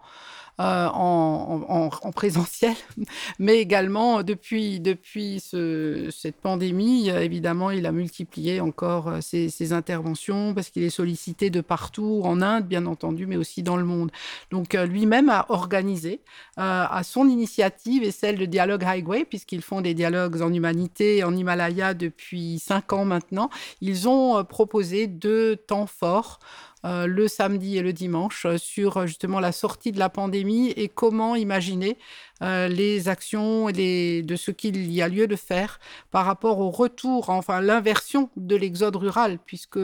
Euh, 0.60 0.88
en, 0.88 1.90
présentiel, 2.14 2.76
mais 3.40 3.58
également 3.58 4.22
depuis, 4.22 4.80
depuis 4.80 5.40
cette 5.40 6.36
pandémie, 6.36 7.10
évidemment, 7.10 7.72
il 7.72 7.88
a 7.88 7.92
multiplié 7.92 8.62
encore 8.62 9.08
euh, 9.08 9.20
ses, 9.20 9.74
interventions 9.74 10.54
parce 10.54 10.70
qu'il 10.70 10.84
est 10.84 10.92
sollicité 10.92 11.50
de 11.50 11.60
partout, 11.60 12.22
en 12.24 12.44
Inde, 12.44 12.68
bien 12.68 12.86
entendu, 12.86 13.26
mais 13.26 13.36
aussi 13.36 13.64
dans 13.64 13.78
le 13.78 13.84
monde. 13.84 14.12
Donc 14.52 14.76
euh, 14.76 14.86
lui-même 14.86 15.30
a 15.30 15.48
organisé, 15.50 16.22
à 16.56 17.02
son 17.04 17.28
initiative 17.28 18.04
et 18.04 18.12
celle 18.12 18.38
de 18.38 18.46
Dialogue 18.46 18.84
Highway, 18.84 19.26
puisqu'ils 19.26 19.64
font 19.64 19.82
des 19.82 19.96
dialogues 19.96 20.40
en 20.44 20.54
humanité 20.54 21.24
en 21.24 21.36
Himalaya 21.36 21.96
depuis 21.96 22.60
cinq 22.60 22.94
ans 22.94 23.06
maintenant, 23.06 23.50
ils 23.82 24.08
ont 24.08 24.44
proposé 24.44 25.08
deux 25.08 25.56
temps 25.56 25.88
forts 25.88 26.40
euh, 26.86 27.08
le 27.08 27.30
samedi 27.30 27.78
et 27.78 27.82
le 27.82 27.94
dimanche 27.94 28.46
euh, 28.46 28.58
sur 28.58 28.98
euh, 28.98 29.06
justement 29.06 29.40
la 29.40 29.54
sortie 29.54 29.94
de 29.94 30.00
la 30.00 30.10
pandémie 30.10 30.70
et 30.72 30.90
comment 30.90 31.36
imaginer 31.36 31.98
les 32.42 33.08
actions 33.08 33.70
et 33.70 34.22
de 34.22 34.36
ce 34.36 34.52
qu'il 34.52 34.92
y 34.92 35.02
a 35.02 35.08
lieu 35.08 35.28
de 35.28 35.36
faire 35.38 35.80
par 36.12 36.26
rapport 36.26 36.60
au 36.60 36.72
retour, 36.72 37.30
enfin 37.30 37.62
l'inversion 37.62 38.30
de 38.36 38.58
l'exode 38.58 38.98
rural, 38.98 39.40
puisque 39.46 39.80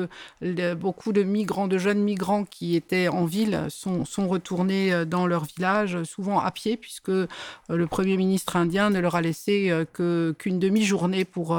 beaucoup 0.77 1.13
de 1.13 1.23
migrants, 1.23 1.69
de 1.69 1.77
jeunes 1.77 2.03
migrants 2.03 2.43
qui 2.43 2.75
étaient 2.75 3.07
en 3.07 3.23
ville 3.23 3.67
sont, 3.69 4.03
sont 4.03 4.27
retournés 4.27 5.05
dans 5.05 5.25
leur 5.25 5.45
village, 5.45 6.03
souvent 6.03 6.41
à 6.41 6.51
pied, 6.51 6.75
puisque 6.75 7.07
le 7.07 7.87
Premier 7.87 8.17
ministre 8.17 8.57
indien 8.57 8.89
ne 8.89 8.99
leur 8.99 9.15
a 9.15 9.21
laissé 9.21 9.71
qu'une 9.93 10.59
demi-journée 10.59 11.23
pour, 11.23 11.57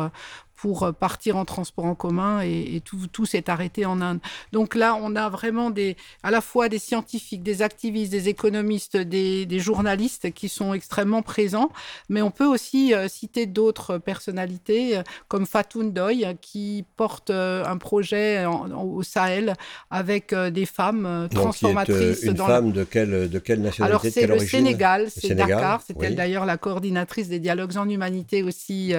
pour 0.61 0.83
euh, 0.83 0.93
partir 0.93 1.39
en 1.39 1.45
transport 1.47 1.87
en 1.87 1.95
commun 1.95 2.43
et, 2.43 2.83
tout, 2.85 3.07
tout 3.11 3.25
s'est 3.25 3.49
arrêté 3.49 3.87
en 3.87 4.01
Inde. 4.03 4.19
Donc 4.53 4.75
là, 4.75 4.95
on 5.01 5.17
a 5.17 5.29
vraiment 5.31 5.71
des, 5.71 5.97
à 6.23 6.31
la 6.31 6.43
fois 6.43 6.69
des 6.69 6.79
scientifiques, 6.79 7.43
des 7.43 7.63
activistes, 7.63 8.13
des 8.13 8.29
économistes, 8.29 8.97
des, 8.97 9.47
journalistes 9.59 10.33
qui 10.33 10.49
sont 10.49 10.75
extrêmement 10.75 11.23
présents, 11.23 11.71
mais 12.09 12.23
on 12.23 12.31
peut 12.31 12.47
aussi 12.47 12.95
euh, 12.95 13.09
citer 13.09 13.47
d'autres 13.47 13.99
personnalités 13.99 14.99
euh, 14.99 15.03
comme 15.29 15.47
Fatoun 15.47 15.93
Doy 15.93 16.25
qui 16.41 16.85
porte 16.97 17.31
un 17.31 17.77
projet 17.79 18.45
au 18.47 19.03
Sahel 19.03 19.55
avec 19.91 20.35
des 20.35 20.67
femmes 20.67 21.29
transformatrices. 21.31 22.23
une 22.23 22.37
femme 22.37 22.73
de, 22.73 22.85
quelle, 22.85 23.29
de 23.29 23.39
quelle 23.39 23.61
nationalité 23.61 23.83
Alors 23.83 24.15
c'est 24.15 24.27
le 24.27 24.39
Sénégal, 24.39 25.09
c'est 25.11 25.35
Dakar, 25.35 25.83
c'est 25.87 25.97
elle 26.03 26.17
d'ailleurs 26.17 26.47
la 26.47 26.57
coordinatrice 26.57 27.29
des 27.29 27.39
dialogues 27.39 27.77
en 27.77 27.89
humanité 27.89 28.43
aussi 28.43 28.93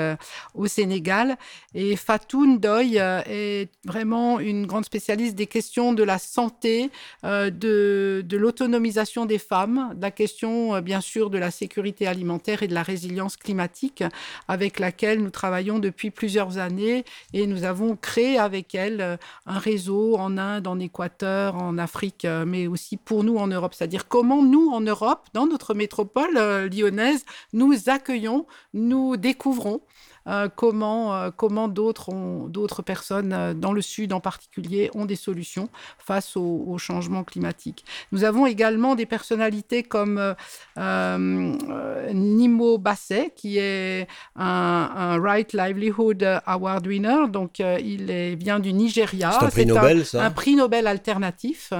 au 0.54 0.68
Sénégal. 0.68 1.38
Et 1.74 1.96
Fatou 1.96 2.46
Ndoye 2.46 2.98
euh, 2.98 3.22
est 3.28 3.70
vraiment 3.86 4.42
une 4.42 4.66
grande 4.66 4.84
spécialiste 4.84 5.36
des 5.36 5.48
questions 5.48 5.94
de 5.94 6.04
la 6.04 6.20
santé, 6.20 6.90
euh, 7.24 7.50
de, 7.50 8.26
de 8.28 8.38
l'autonomisation 8.38 9.26
des 9.26 9.38
femmes, 9.38 9.94
de 9.96 10.02
la 10.02 10.12
question 10.12 10.76
euh, 10.76 10.82
bien 10.82 11.00
sûr 11.00 11.30
de 11.30 11.38
la 11.38 11.50
sécurité 11.50 12.08
alimentaire 12.08 12.62
et 12.62 12.68
de 12.68 12.74
la 12.74 12.84
résilience 12.84 13.38
climatique 13.38 14.04
avec 14.50 14.80
laquelle 14.80 15.22
nous 15.22 15.30
travaillons 15.30 15.80
depuis 15.80 16.12
plusieurs 16.12 16.58
années 16.58 17.06
et 17.32 17.48
nous 17.48 17.64
avons 17.64 17.96
créé 17.96 18.38
avec 18.38 18.76
elle 18.76 19.18
un 19.46 19.60
réseau 19.60 20.18
en 20.18 20.38
Inde, 20.38 20.68
en 20.68 20.78
Équateur, 20.78 21.56
en 21.56 21.78
Afrique, 21.78 22.28
mais 22.46 22.68
aussi 22.68 22.98
pour 22.98 23.24
nous 23.24 23.38
en 23.38 23.48
Europe. 23.48 23.74
C'est-à-dire 23.74 24.08
comment 24.08 24.44
nous 24.44 24.72
en 24.72 24.82
Europe, 24.82 25.28
dans 25.34 25.48
notre 25.48 25.74
métropole 25.74 26.36
lyonnaise, 26.72 27.24
nous 27.54 27.74
accueillons, 27.88 28.46
nous 28.74 29.18
découvrons 29.18 29.82
euh, 30.28 30.50
comment, 30.56 31.16
euh, 31.16 31.32
comment 31.36 31.68
d'autres, 31.68 32.82
personnes 32.84 33.34
euh, 33.34 33.54
dans 33.54 33.74
le 33.74 33.82
Sud 33.82 34.14
en 34.14 34.20
particulier 34.20 34.92
ont 34.94 35.06
des 35.06 35.16
solutions 35.16 35.70
face 35.98 36.38
au, 36.38 36.64
au 36.68 36.78
changement 36.78 37.24
climatique. 37.24 37.84
Nous 38.12 38.24
avons 38.24 38.46
également 38.46 38.96
des 38.96 39.08
personnalités 39.08 39.84
comme 39.84 40.36
Nimo 40.78 42.78
Basset, 42.78 43.34
qui 43.36 43.58
est 43.58 44.08
un, 44.36 45.20
Right 45.20 45.54
Livelihood 45.54 46.24
Award 46.46 46.86
winner. 46.86 47.28
Donc, 47.30 47.60
il 47.60 48.12
est, 48.12 48.36
vient 48.36 48.60
du 48.60 48.74
Nigeria. 48.74 49.32
C'est 49.32 49.46
un 49.46 49.50
prix 49.50 49.66
Nobel, 49.66 50.06
ça 50.06 50.26
Un 50.26 50.32
prix 50.32 50.56
Nobel 50.56 50.88
alternatif, 50.88 51.74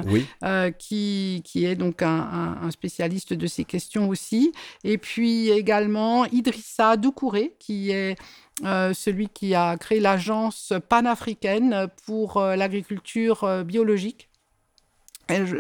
qui, 0.80 1.42
qui 1.46 1.66
est 1.66 1.76
donc 1.76 2.02
un, 2.02 2.58
un, 2.62 2.72
spécialiste 2.72 3.34
de 3.34 3.48
ces 3.48 3.66
questions 3.66 4.10
aussi. 4.10 4.52
Et 4.84 4.98
puis 4.98 5.50
également 5.50 6.26
Idrissa 6.26 6.98
Doucouré, 6.98 7.54
qui 7.60 7.92
est 7.92 8.18
euh, 8.64 8.94
celui 8.94 9.28
qui 9.30 9.56
a 9.56 9.76
créé 9.78 10.00
l'agence 10.00 10.74
panafricaine 10.88 11.88
pour 12.06 12.38
euh, 12.38 12.56
l'agriculture 12.56 13.44
euh, 13.44 13.64
biologique. 13.64 14.30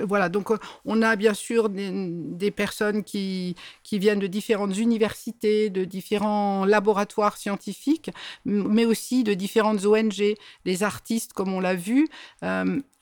voilà, 0.03 0.29
donc 0.29 0.49
on 0.85 1.01
a 1.01 1.15
bien 1.15 1.33
sûr 1.33 1.69
des, 1.69 2.51
personnes 2.51 3.03
qui, 3.03 3.55
qui, 3.83 3.97
viennent 3.97 4.19
de 4.19 4.27
différentes 4.27 4.77
universités, 4.77 5.69
de 5.69 5.85
différents 5.85 6.65
laboratoires 6.65 7.37
scientifiques, 7.37 8.11
mais 8.45 8.85
aussi 8.85 9.23
de 9.23 9.33
différentes 9.33 9.85
ONG, 9.85 10.35
des 10.65 10.83
artistes 10.83 11.33
comme 11.33 11.53
on 11.53 11.61
l'a 11.61 11.75
vu, 11.75 12.07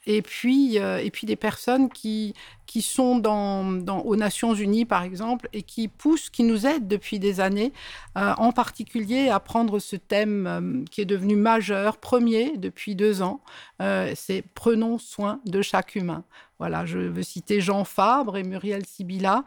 et, 0.06 0.22
puis, 0.22 0.76
et 0.76 1.10
puis 1.10 1.26
des 1.26 1.36
personnes 1.36 1.88
qui, 1.88 2.34
qui 2.70 2.82
sont 2.82 3.18
dans, 3.18 3.80
aux 4.04 4.14
Nations 4.14 4.54
Unies, 4.54 4.84
par 4.84 5.02
exemple, 5.02 5.48
et 5.52 5.64
qui 5.64 5.88
poussent, 5.88 6.30
qui 6.30 6.44
nous 6.44 6.68
aident 6.68 6.86
depuis 6.86 7.18
des 7.18 7.40
années, 7.40 7.72
euh, 8.16 8.32
en 8.38 8.52
particulier 8.52 9.28
à 9.28 9.40
prendre 9.40 9.80
ce 9.80 9.96
thème 9.96 10.46
euh, 10.46 10.84
qui 10.88 11.00
est 11.00 11.04
devenu 11.04 11.34
majeur, 11.34 11.96
premier 11.96 12.56
depuis 12.56 12.94
deux 12.94 13.22
ans, 13.22 13.40
euh, 13.82 14.12
c'est 14.14 14.44
prenons 14.54 14.98
soin 14.98 15.40
de 15.46 15.62
chaque 15.62 15.96
humain. 15.96 16.22
Voilà, 16.60 16.86
je 16.86 16.98
veux 16.98 17.22
citer 17.22 17.60
Jean 17.60 17.84
Fabre 17.84 18.36
et 18.36 18.44
Muriel 18.44 18.84
Sibilla, 18.86 19.44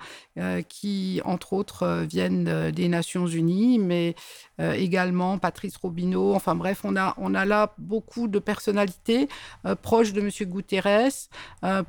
qui, 0.68 1.22
entre 1.24 1.54
autres, 1.54 2.06
viennent 2.10 2.72
des 2.72 2.88
Nations 2.90 3.28
Unies, 3.28 3.80
mais 3.80 4.16
également 4.60 5.38
Patrice 5.38 5.78
Robineau. 5.78 6.34
Enfin 6.34 6.56
bref, 6.56 6.82
on 6.84 6.96
a, 6.96 7.14
on 7.18 7.36
a 7.36 7.46
là 7.46 7.76
beaucoup 7.78 8.28
de 8.28 8.40
personnalités 8.40 9.28
proches 9.84 10.12
de 10.12 10.22
M. 10.22 10.30
Guterres, 10.50 11.30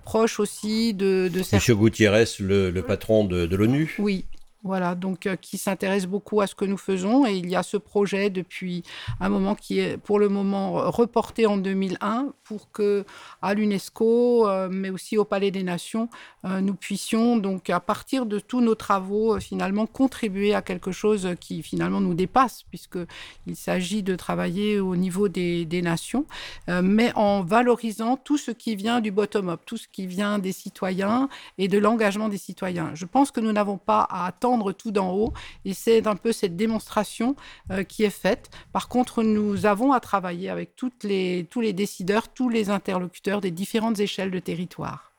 proches 0.05 0.39
aussi 0.39 0.93
de, 0.93 1.31
Monsieur 1.53 1.75
Gutiérrez, 1.75 2.27
le, 2.41 2.81
patron 2.83 3.25
de, 3.25 3.47
de 3.47 3.57
l'ONU 3.57 3.97
Oui, 3.99 4.27
voilà, 4.65 4.95
donc 4.95 5.27
euh, 5.27 5.37
qui 5.37 5.59
s'intéresse 5.59 6.07
beaucoup 6.07 6.41
à 6.41 6.47
ce 6.47 6.55
que 6.55 6.65
nous 6.65 6.79
faisons. 6.79 7.27
Et 7.27 7.37
il 7.37 7.51
y 7.51 7.55
a 7.55 7.62
ce 7.62 7.77
projet 7.77 8.31
depuis 8.31 8.83
un 9.21 9.29
moment 9.29 9.55
qui 9.55 9.79
est 9.79 9.99
pour 9.99 10.19
le 10.19 10.31
moment 10.31 10.91
reporté 10.91 11.45
en 11.45 11.59
2001 11.59 12.33
pour 12.45 12.73
que 12.73 13.05
à 13.43 13.53
l'UNESCO, 13.53 14.49
euh, 14.49 14.69
mais 14.73 14.89
aussi 14.89 15.19
au 15.19 15.25
Palais 15.27 15.51
des 15.51 15.62
Nations, 15.62 16.09
euh, 16.47 16.62
nous 16.62 16.75
puissions 16.75 17.37
donc 17.37 17.69
à 17.69 17.79
partir 17.79 18.25
de 18.25 18.39
tous 18.39 18.62
nos 18.62 18.75
travaux 18.75 19.39
finalement 19.39 19.87
contribuer 19.87 20.55
à 20.55 20.62
quelque 20.62 20.93
chose 20.93 21.29
qui 21.41 21.62
finalement 21.62 22.01
nous 22.01 22.15
dépasse 22.15 22.62
puisque 22.71 22.99
il 23.47 23.57
s'agit 23.57 24.03
de 24.03 24.17
travailler 24.17 24.81
au 24.81 24.97
niveau 24.97 25.29
des, 25.29 25.67
des 25.67 25.83
nations, 25.83 26.25
mais 26.69 27.12
en 27.17 27.43
valorisant 27.43 28.17
tout 28.17 28.39
ce 28.39 28.51
qui 28.51 28.77
vient 28.77 29.01
du 29.01 29.11
bottom-up, 29.11 29.61
tout 29.67 29.77
ce 29.77 29.89
qui 29.89 30.07
vient 30.07 30.39
des 30.39 30.53
citoyens 30.53 31.29
et 31.59 31.69
de 31.69 31.79
l'engagement 31.79 32.29
des 32.29 32.39
citoyens. 32.39 32.93
Je 32.95 33.05
pense 33.05 33.31
que 33.31 33.41
nous 33.41 33.53
n'avons 33.53 33.77
pas 33.77 34.07
à 34.09 34.27
attendre 34.27 34.54
tout 34.73 34.91
d'en 34.91 35.13
haut. 35.13 35.33
Et 35.65 35.75
c'est 35.75 36.07
un 36.07 36.17
peu 36.17 36.33
cette 36.33 36.57
démonstration 36.57 37.37
euh, 37.71 37.85
qui 37.85 38.05
est 38.05 38.11
faite. 38.11 38.51
Par 38.73 38.89
contre, 38.89 39.23
nous 39.23 39.67
avons 39.67 39.93
à 39.93 40.01
travailler 40.01 40.51
avec 40.51 40.77
toutes 40.77 41.05
les, 41.05 41.47
tous 41.51 41.61
les 41.61 41.73
décideurs, 41.73 42.29
tous 42.29 42.49
les 42.49 42.71
interlocuteurs 42.71 43.41
des 43.41 43.51
différentes 43.51 44.01
échelles 44.01 44.31
de 44.31 44.39
territoire. 44.39 45.15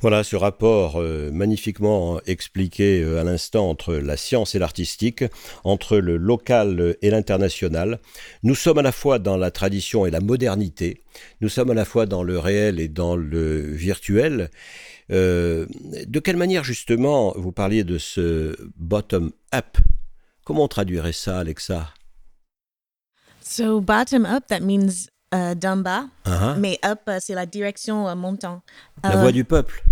Voilà 0.00 0.24
ce 0.24 0.36
rapport 0.36 0.96
euh, 0.96 1.30
magnifiquement 1.32 2.20
expliqué 2.26 3.02
euh, 3.02 3.20
à 3.20 3.24
l'instant 3.24 3.68
entre 3.68 3.94
la 3.94 4.16
science 4.16 4.54
et 4.54 4.58
l'artistique, 4.58 5.24
entre 5.64 5.98
le 5.98 6.16
local 6.16 6.96
et 7.02 7.10
l'international. 7.10 7.98
Nous 8.42 8.54
sommes 8.54 8.78
à 8.78 8.82
la 8.82 8.92
fois 8.92 9.18
dans 9.18 9.36
la 9.36 9.50
tradition 9.50 10.06
et 10.06 10.10
la 10.10 10.20
modernité, 10.20 11.02
nous 11.40 11.48
sommes 11.48 11.70
à 11.70 11.74
la 11.74 11.84
fois 11.84 12.06
dans 12.06 12.22
le 12.22 12.38
réel 12.38 12.80
et 12.80 12.88
dans 12.88 13.16
le 13.16 13.60
virtuel. 13.60 14.50
Euh, 15.10 15.66
de 16.06 16.18
quelle 16.20 16.36
manière 16.36 16.64
justement 16.64 17.32
vous 17.36 17.52
parliez 17.52 17.84
de 17.84 17.98
ce 17.98 18.56
bottom-up 18.76 19.78
Comment 20.46 20.64
on 20.64 20.68
traduirait 20.68 21.12
ça, 21.12 21.40
Alexa? 21.40 21.88
So 23.40 23.80
bottom-up, 23.80 24.46
that 24.46 24.60
means 24.60 25.08
euh, 25.34 25.56
d'en 25.56 25.76
bas, 25.76 26.04
uh-huh. 26.24 26.56
mais 26.56 26.78
up, 26.84 27.00
euh, 27.08 27.18
c'est 27.20 27.34
la 27.34 27.46
direction 27.46 28.08
euh, 28.08 28.14
montant. 28.14 28.62
La 29.02 29.16
voix 29.16 29.32
du 29.32 29.44
peuple. 29.44 29.84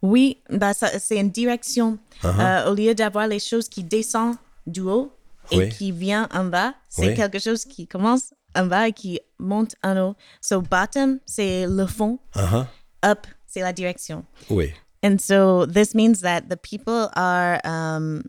Oui, 0.00 0.38
bah, 0.48 0.74
c'est 0.74 1.18
une 1.18 1.30
direction. 1.30 1.98
Uh-huh. 2.22 2.68
au 2.68 2.74
lieu 2.74 2.94
d'avoir 2.94 3.26
les 3.26 3.40
choses 3.40 3.68
qui 3.68 3.82
descendent 3.82 4.36
du 4.64 4.80
haut 4.80 5.12
et 5.50 5.68
qui 5.68 5.90
viennent 5.90 6.28
en 6.32 6.44
bas, 6.44 6.74
c'est 6.88 7.14
quelque 7.14 7.40
chose 7.40 7.64
qui 7.64 7.88
commence 7.88 8.32
en 8.54 8.66
bas 8.66 8.86
et 8.86 8.92
qui 8.92 9.18
monte 9.40 9.74
en 9.82 9.96
haut. 9.98 10.14
So 10.40 10.62
bottom, 10.62 11.18
c'est 11.26 11.66
le 11.66 11.86
fond. 11.86 12.20
Uh-huh. 12.36 12.66
Up, 13.04 13.26
c'est 13.52 13.62
la 13.62 13.72
direction. 13.72 14.24
Oui. 14.48 14.72
And 15.02 15.20
so 15.20 15.66
this 15.66 15.94
means 15.94 16.20
that 16.20 16.48
the 16.48 16.56
people 16.56 17.10
are, 17.16 17.60
um, 17.64 18.24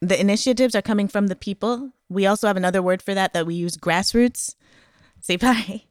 the 0.00 0.20
initiatives 0.20 0.74
are 0.74 0.82
coming 0.82 1.08
from 1.08 1.28
the 1.28 1.36
people. 1.36 1.92
We 2.08 2.26
also 2.26 2.48
have 2.48 2.56
another 2.56 2.82
word 2.82 3.00
for 3.00 3.14
that 3.14 3.32
that 3.32 3.46
we 3.46 3.54
use 3.54 3.76
grassroots. 3.76 4.56
say 5.22 5.36
bye. 5.46 5.82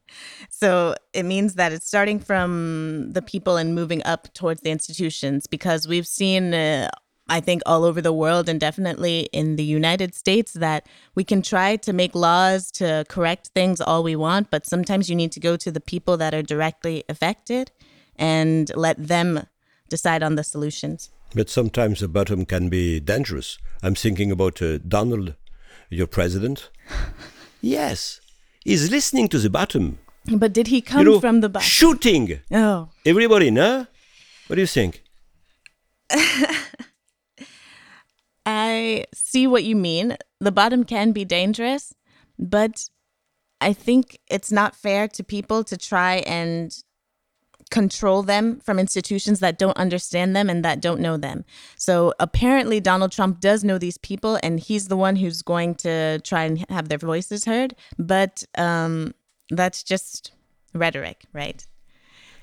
So 0.49 0.95
it 1.13 1.23
means 1.23 1.55
that 1.55 1.71
it's 1.71 1.87
starting 1.87 2.19
from 2.19 3.11
the 3.13 3.21
people 3.21 3.57
and 3.57 3.73
moving 3.73 4.03
up 4.03 4.33
towards 4.33 4.61
the 4.61 4.69
institutions 4.69 5.47
because 5.47 5.87
we've 5.87 6.05
seen, 6.05 6.53
uh, 6.53 6.89
I 7.29 7.39
think, 7.39 7.61
all 7.65 7.85
over 7.85 8.01
the 8.01 8.11
world 8.11 8.49
and 8.49 8.59
definitely 8.59 9.29
in 9.31 9.55
the 9.55 9.63
United 9.63 10.13
States 10.13 10.51
that 10.53 10.85
we 11.15 11.23
can 11.23 11.41
try 11.41 11.77
to 11.77 11.93
make 11.93 12.13
laws 12.13 12.71
to 12.71 13.05
correct 13.07 13.51
things 13.55 13.79
all 13.79 14.03
we 14.03 14.17
want, 14.17 14.51
but 14.51 14.65
sometimes 14.65 15.09
you 15.09 15.15
need 15.15 15.31
to 15.31 15.39
go 15.39 15.55
to 15.55 15.71
the 15.71 15.79
people 15.79 16.17
that 16.17 16.33
are 16.33 16.43
directly 16.43 17.05
affected 17.07 17.71
and 18.17 18.71
let 18.75 19.07
them 19.07 19.47
decide 19.89 20.23
on 20.23 20.35
the 20.35 20.43
solutions. 20.43 21.09
But 21.33 21.49
sometimes 21.49 21.99
the 21.99 22.07
bottom 22.07 22.45
can 22.45 22.69
be 22.69 22.99
dangerous. 22.99 23.57
I'm 23.81 23.95
thinking 23.95 24.31
about 24.31 24.61
uh, 24.61 24.79
Donald, 24.79 25.35
your 25.89 26.07
president. 26.07 26.69
yes, 27.61 28.19
he's 28.63 28.91
listening 28.91 29.27
to 29.29 29.39
the 29.39 29.49
bottom. 29.49 29.99
But 30.25 30.53
did 30.53 30.67
he 30.67 30.81
come 30.81 30.99
you 30.99 31.13
know, 31.13 31.19
from 31.19 31.41
the 31.41 31.49
bottom? 31.49 31.67
Shooting. 31.67 32.39
Oh. 32.51 32.89
Everybody, 33.05 33.49
no? 33.49 33.87
What 34.47 34.55
do 34.55 34.61
you 34.61 34.67
think? 34.67 35.03
I 38.45 39.05
see 39.13 39.47
what 39.47 39.63
you 39.63 39.75
mean. 39.75 40.17
The 40.39 40.51
bottom 40.51 40.83
can 40.83 41.11
be 41.11 41.25
dangerous, 41.25 41.93
but 42.37 42.89
I 43.61 43.73
think 43.73 44.19
it's 44.29 44.51
not 44.51 44.75
fair 44.75 45.07
to 45.07 45.23
people 45.23 45.63
to 45.63 45.77
try 45.77 46.15
and 46.27 46.75
control 47.71 48.21
them 48.21 48.59
from 48.59 48.77
institutions 48.77 49.39
that 49.39 49.57
don't 49.57 49.77
understand 49.77 50.35
them 50.35 50.49
and 50.49 50.63
that 50.63 50.81
don't 50.81 50.99
know 50.99 51.17
them. 51.17 51.45
So 51.77 52.13
apparently, 52.19 52.79
Donald 52.79 53.11
Trump 53.11 53.39
does 53.39 53.63
know 53.63 53.79
these 53.79 53.97
people, 53.97 54.37
and 54.43 54.59
he's 54.59 54.87
the 54.87 54.97
one 54.97 55.15
who's 55.15 55.41
going 55.41 55.75
to 55.75 56.19
try 56.19 56.43
and 56.43 56.63
have 56.69 56.89
their 56.89 56.99
voices 56.99 57.45
heard. 57.45 57.73
But 57.97 58.43
um, 58.57 59.15
that's 59.49 59.81
just 59.81 60.33
rhetoric, 60.73 61.25
right? 61.33 61.65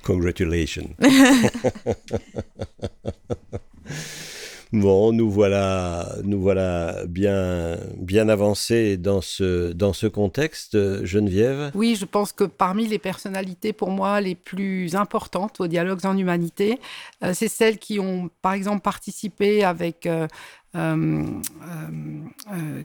Congratulations. 0.02 0.96
Bon, 4.72 5.12
nous 5.12 5.30
voilà, 5.30 6.16
nous 6.24 6.40
voilà 6.40 7.06
bien, 7.06 7.78
bien 7.96 8.28
avancés 8.28 8.98
dans 8.98 9.22
ce, 9.22 9.72
dans 9.72 9.94
ce 9.94 10.06
contexte, 10.06 11.04
Geneviève. 11.04 11.70
Oui, 11.74 11.96
je 11.98 12.04
pense 12.04 12.32
que 12.32 12.44
parmi 12.44 12.86
les 12.86 12.98
personnalités 12.98 13.72
pour 13.72 13.90
moi 13.90 14.20
les 14.20 14.34
plus 14.34 14.94
importantes 14.94 15.60
aux 15.60 15.68
dialogues 15.68 16.04
en 16.04 16.16
humanité, 16.16 16.78
euh, 17.24 17.32
c'est 17.34 17.48
celles 17.48 17.78
qui 17.78 17.98
ont, 17.98 18.28
par 18.42 18.52
exemple, 18.52 18.82
participé 18.82 19.64
avec 19.64 20.04
euh, 20.06 20.26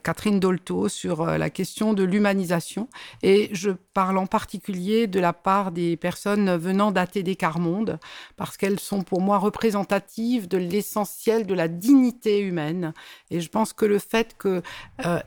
Catherine 0.04 0.40
Dolto 0.40 0.90
sur 0.90 1.26
la 1.26 1.50
question 1.50 1.94
de 1.94 2.04
l'humanisation. 2.04 2.88
Et 3.22 3.50
je 3.52 3.72
parle 3.94 4.18
en 4.18 4.26
particulier 4.26 5.08
de 5.08 5.20
la 5.20 5.34
part 5.34 5.72
des 5.72 5.98
personnes 5.98 6.56
venant 6.56 6.92
d'ATD 6.92 7.36
Carmonde, 7.36 8.00
parce 8.38 8.58
qu'elles 8.58 8.80
sont 8.80 9.04
pour 9.04 9.22
moi 9.22 9.38
représentatives 9.38 10.48
de 10.48 10.58
l'essentiel 10.58 11.46
de 11.46 11.54
la 11.54 11.68
dignité 11.68 12.40
humaine. 12.40 12.94
Et 13.30 13.40
je 13.42 13.50
pense 13.50 13.74
que 13.74 13.86
le 13.86 14.00
fait 14.00 14.36
que, 14.38 14.62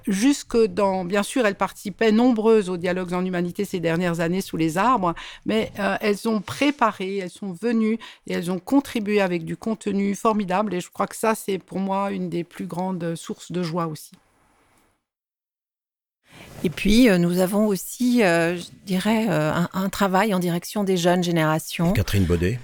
jusque 0.06 0.56
dans, 0.56 1.04
bien 1.04 1.22
sûr, 1.22 1.46
elles 1.46 1.56
participaient 1.56 2.12
nombreuses 2.12 2.70
aux 2.70 2.76
dialogues 2.76 3.12
en 3.12 3.24
humanité 3.24 3.64
ces 3.64 3.80
dernières 3.80 4.20
années 4.20 4.40
sous 4.40 4.56
les 4.56 4.78
arbres, 4.78 5.14
mais 5.44 5.72
elles 6.00 6.28
ont 6.28 6.40
préparé, 6.40 7.18
elles 7.18 7.30
sont 7.30 7.52
venues 7.52 7.98
et 8.26 8.32
elles 8.32 8.50
ont 8.50 8.58
contribué 8.58 9.20
avec 9.20 9.44
du 9.44 9.56
contenu 9.56 10.14
formidable. 10.14 10.74
Et 10.74 10.80
je 10.80 10.90
crois 10.90 11.06
que 11.06 11.16
ça, 11.16 11.34
c'est 11.34 11.58
pour 11.58 11.78
moi 11.78 12.10
une 12.10 12.28
des 12.28 12.44
plus 12.46 12.66
grande 12.66 13.14
source 13.14 13.52
de 13.52 13.62
joie 13.62 13.86
aussi. 13.86 14.12
Et 16.64 16.70
puis, 16.70 17.08
euh, 17.08 17.18
nous 17.18 17.38
avons 17.38 17.66
aussi, 17.66 18.22
euh, 18.22 18.56
je 18.56 18.64
dirais, 18.84 19.26
euh, 19.28 19.52
un, 19.72 19.88
travail 19.88 20.34
en 20.34 20.38
direction 20.38 20.84
des 20.84 20.96
jeunes 20.96 21.22
générations. 21.22 21.92
Catherine 21.92 22.24
Baudet. 22.24 22.58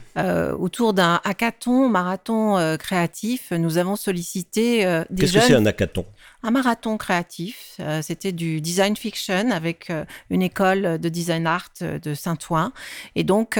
autour 0.59 0.93
d'un 0.93 1.21
hackathon, 1.25 1.89
marathon 1.89 2.77
créatif, 2.79 3.53
nous 3.53 3.79
avons 3.79 3.97
sollicité 3.97 4.79
des 4.79 4.83
jeunes. 4.85 5.07
Qu'est-ce 5.17 5.33
que 5.33 5.41
c'est 5.41 5.55
un 5.55 5.67
hackathon? 5.67 6.05
Un 6.43 6.51
marathon 6.51 6.97
créatif. 6.97 7.77
Euh, 7.81 8.03
c'était 8.03 8.33
du 8.33 8.61
design 8.61 8.97
fiction 8.97 9.51
avec 9.51 9.91
euh, 9.91 10.05
une 10.31 10.43
école 10.43 10.99
de 10.99 11.09
design 11.09 11.47
art 11.47 11.71
euh, 11.83 11.99
de 11.99 12.15
Saint-Ouen. 12.15 12.73
Et 13.15 13.25
donc, 13.25 13.59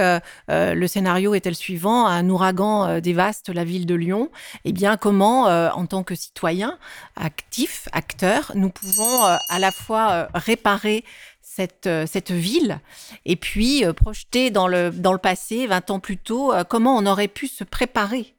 le 0.49 0.87
scénario 0.87 1.35
était 1.35 1.51
le 1.51 1.55
suivant 1.55 2.07
un 2.07 2.29
ouragan 2.29 3.01
dévaste 3.01 3.49
la 3.49 3.65
ville 3.65 3.87
de 3.87 3.95
Lyon. 3.95 4.31
Eh 4.65 4.73
bien, 4.73 4.97
comment, 4.97 5.45
en 5.45 5.87
tant 5.87 6.03
que 6.03 6.15
citoyens 6.15 6.79
actifs, 7.17 7.89
acteurs, 7.93 8.53
nous 8.55 8.71
pouvons 8.71 9.23
à 9.23 9.59
la 9.59 9.71
fois 9.71 10.29
réparer 10.35 11.05
cette, 11.43 11.89
cette 12.07 12.31
ville 12.31 12.81
et 13.25 13.37
puis 13.37 13.85
projeter 13.95 14.51
dans 14.51 14.69
le, 14.69 14.91
dans 14.91 15.13
le 15.13 15.19
passé, 15.19 15.67
20 15.67 15.91
ans 15.91 16.01
plus 16.01 16.19
tôt, 16.19 16.53
comment 16.69 16.97
on 16.97 17.07
aurait 17.07 17.29
pu 17.29 17.47
se 17.49 17.65
préparer 17.65 18.35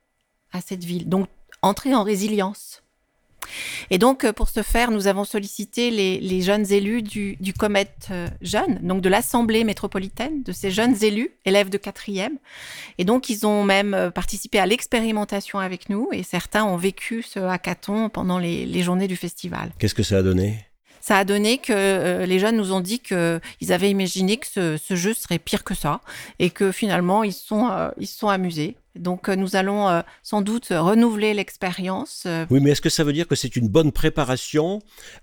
à 0.51 0.61
cette 0.61 0.83
ville. 0.83 1.09
Donc, 1.09 1.27
entrer 1.61 1.95
en 1.95 2.03
résilience. 2.03 2.82
Et 3.89 3.97
donc, 3.97 4.23
euh, 4.23 4.33
pour 4.33 4.49
ce 4.49 4.61
faire, 4.61 4.91
nous 4.91 5.07
avons 5.07 5.23
sollicité 5.23 5.91
les, 5.91 6.41
jeunes 6.41 6.71
élus 6.71 7.01
du, 7.01 7.37
du 7.39 7.53
Comet 7.53 7.87
euh, 8.11 8.27
Jeune, 8.41 8.79
donc 8.81 9.01
de 9.01 9.09
l'Assemblée 9.09 9.63
métropolitaine, 9.63 10.43
de 10.43 10.51
ces 10.51 10.71
jeunes 10.71 10.95
élus, 11.03 11.31
élèves 11.45 11.69
de 11.69 11.77
quatrième. 11.77 12.37
Et 12.97 13.05
donc, 13.05 13.29
ils 13.29 13.45
ont 13.45 13.63
même 13.63 13.93
euh, 13.93 14.11
participé 14.11 14.59
à 14.59 14.65
l'expérimentation 14.65 15.59
avec 15.59 15.89
nous 15.89 16.09
et 16.11 16.23
certains 16.23 16.65
ont 16.65 16.77
vécu 16.77 17.23
ce 17.23 17.39
hackathon 17.39 18.09
pendant 18.09 18.39
les, 18.39 18.83
journées 18.83 19.07
du 19.07 19.15
festival. 19.15 19.71
Qu'est-ce 19.79 19.95
que 19.95 20.03
ça 20.03 20.17
a 20.17 20.23
donné? 20.23 20.65
Ça 21.03 21.17
a 21.17 21.25
donné 21.25 21.57
que 21.57 22.23
les 22.23 22.39
jeunes 22.39 22.55
nous 22.55 22.71
ont 22.71 22.79
dit 22.79 22.99
qu'ils 22.99 23.73
avaient 23.73 23.89
imaginé 23.89 24.37
que 24.37 24.47
ce, 24.47 24.95
jeu 24.95 25.13
serait 25.13 25.39
pire 25.39 25.65
que 25.65 25.75
ça 25.75 25.99
et 26.39 26.49
que 26.49 26.71
finalement 26.71 27.23
ils 27.23 27.33
sont, 27.33 27.69
ils 27.97 28.07
se 28.07 28.17
sont 28.17 28.29
amusés. 28.29 28.77
Donc 28.95 29.27
euh, 29.27 29.35
nous 29.35 29.55
allons 29.55 29.89
euh, 29.89 30.01
sans 30.21 30.41
doute 30.41 30.67
renouveler 30.69 31.33
l'expérience. 31.33 32.23
Euh. 32.25 32.45
Oui, 32.49 32.59
mais 32.61 32.71
est-ce 32.71 32.81
que 32.81 32.89
ça 32.89 33.03
veut 33.03 33.13
dire 33.13 33.27
que 33.27 33.35
c'est 33.35 33.55
une 33.55 33.67
bonne 33.67 33.91
préparation 33.91 34.79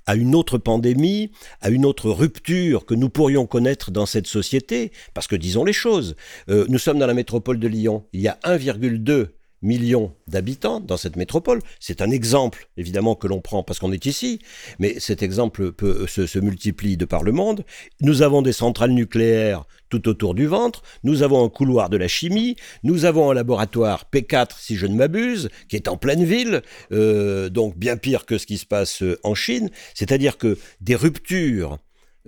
à 0.07 0.17
une 0.17 0.35
autre 0.35 0.59
pandémie, 0.59 1.31
à 1.61 1.71
une 1.71 1.87
autre 1.87 2.11
rupture 2.11 2.85
que 2.85 2.95
nous 2.95 3.09
pourrions 3.09 3.47
connaître 3.47 3.91
dans 3.91 4.07
cette 4.07 4.27
société? 4.27 4.93
Parce 5.15 5.27
que 5.27 5.37
disons 5.37 5.65
les 5.65 5.73
choses, 5.73 6.17
nous 6.49 6.79
sommes 6.79 6.99
dans 6.99 7.07
la 7.07 7.15
métropole 7.15 7.59
de 7.59 7.69
Lyon, 7.69 8.05
il 8.13 8.21
y 8.21 8.29
a 8.29 8.39
1,2 8.45 9.29
millions 9.63 10.15
d'habitants 10.27 10.81
dans 10.81 10.97
cette 10.97 11.17
métropole. 11.17 11.61
C'est 11.79 12.03
un 12.03 12.11
exemple, 12.11 12.69
évidemment, 12.77 13.15
que 13.15 13.27
l'on 13.27 13.41
prend 13.41 13.63
parce 13.63 13.79
qu'on 13.79 13.93
est 13.93 14.07
ici, 14.07 14.41
mais 14.79 14.99
cet 14.99 15.23
exemple 15.23 15.73
peut, 15.73 16.07
se, 16.07 16.27
se, 16.27 16.39
multiplie 16.39 16.97
de 16.97 17.05
par 17.05 17.23
le 17.23 17.33
monde. 17.33 17.65
Nous 18.01 18.23
avons 18.23 18.43
des 18.43 18.53
centrales 18.53 18.93
nucléaires 18.93 19.65
tout 19.91 20.09
autour 20.09 20.35
du 20.35 20.47
ventre, 20.47 20.83
nous 21.03 21.23
avons 21.23 21.45
un 21.45 21.49
couloir 21.49 21.91
de 21.91 21.97
la 21.97 22.09
chimie, 22.09 22.57
nous 22.85 23.05
avons 23.05 23.31
un 23.31 23.35
laboratoire 23.35 24.05
P4, 24.11 24.53
si 24.59 24.77
je 24.77 24.87
ne 24.87 24.95
m'abuse, 24.95 25.51
qui 25.69 25.77
est 25.77 25.89
en 25.89 25.97
pleine 25.97 26.25
ville, 26.25 26.63
euh, 26.93 27.51
donc 27.51 27.77
bien 27.77 27.97
pire 27.97 28.25
que 28.25 28.39
ce 28.39 28.47
qui 28.47 28.57
se 28.57 28.67
passe 28.67 29.03
euh, 29.03 29.19
en 29.25 29.35
Chine. 29.35 29.69
C'est-à-dire 29.95 30.39
que 30.39 30.57
des 30.81 30.95
ruptures 30.95 31.79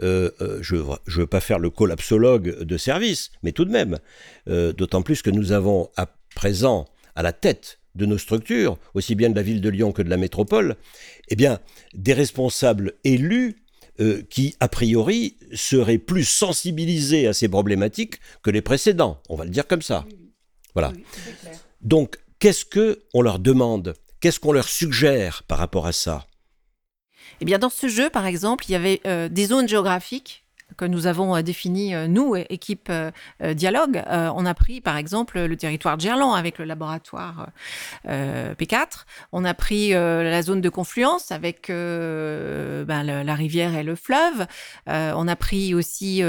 euh, 0.02 0.30
je 0.62 0.76
ne 0.76 0.96
veux 1.06 1.26
pas 1.26 1.40
faire 1.40 1.58
le 1.58 1.68
collapsologue 1.68 2.62
de 2.62 2.76
service, 2.78 3.30
mais 3.42 3.52
tout 3.52 3.66
de 3.66 3.70
même, 3.70 3.98
d'autant 4.46 5.02
plus 5.02 5.20
que 5.20 5.28
nous 5.28 5.52
avons 5.52 5.90
à 5.98 6.06
présent 6.34 6.86
à 7.14 7.22
la 7.22 7.32
tête 7.32 7.80
de 7.94 8.06
nos 8.06 8.18
structures, 8.18 8.78
aussi 8.94 9.14
bien 9.14 9.30
de 9.30 9.36
la 9.36 9.42
ville 9.42 9.60
de 9.60 9.68
Lyon 9.68 9.92
que 9.92 10.02
de 10.02 10.08
la 10.08 10.16
métropole, 10.16 10.76
eh 11.28 11.36
bien, 11.36 11.60
des 11.94 12.14
responsables 12.14 12.94
élus 13.04 13.62
euh, 14.00 14.22
qui, 14.30 14.56
a 14.60 14.68
priori, 14.68 15.36
seraient 15.52 15.98
plus 15.98 16.24
sensibilisés 16.24 17.26
à 17.26 17.34
ces 17.34 17.48
problématiques 17.48 18.16
que 18.42 18.50
les 18.50 18.62
précédents. 18.62 19.20
On 19.28 19.36
va 19.36 19.44
le 19.44 19.50
dire 19.50 19.66
comme 19.66 19.82
ça. 19.82 20.06
Voilà. 20.74 20.92
Donc, 21.82 22.18
qu'est-ce 22.38 22.64
que 22.64 23.02
on 23.12 23.20
leur 23.20 23.38
demande? 23.38 23.94
Qu'est-ce 24.20 24.40
qu'on 24.40 24.52
leur 24.52 24.68
suggère 24.68 25.42
par 25.46 25.58
rapport 25.58 25.86
à 25.86 25.92
ça? 25.92 26.26
Eh 27.40 27.44
bien, 27.44 27.58
dans 27.58 27.70
ce 27.70 27.88
jeu, 27.88 28.08
par 28.08 28.26
exemple, 28.26 28.64
il 28.68 28.72
y 28.72 28.76
avait 28.76 29.00
euh, 29.06 29.28
des 29.28 29.46
zones 29.46 29.68
géographiques 29.68 30.41
que 30.76 30.84
nous 30.84 31.06
avons 31.06 31.36
euh, 31.36 31.42
défini, 31.42 31.94
euh, 31.94 32.06
nous, 32.06 32.36
équipe 32.36 32.88
euh, 32.90 33.10
Dialogue. 33.54 34.02
on 34.08 34.46
a 34.46 34.54
pris, 34.54 34.80
par 34.80 34.96
exemple, 34.96 35.40
le 35.40 35.56
territoire 35.56 35.96
de 35.96 36.02
Gerland 36.02 36.34
avec 36.34 36.58
le 36.58 36.64
laboratoire 36.64 37.48
P4. 38.06 39.04
On 39.32 39.44
a 39.44 39.54
pris 39.54 39.90
la 39.90 40.42
zone 40.42 40.60
de 40.60 40.68
confluence 40.68 41.32
avec 41.32 41.68
ben, 41.68 43.02
la 43.02 43.34
rivière 43.34 43.74
et 43.74 43.82
le 43.82 43.94
fleuve. 43.94 44.46
on 44.86 45.28
a 45.28 45.36
pris 45.36 45.74
aussi 45.74 46.22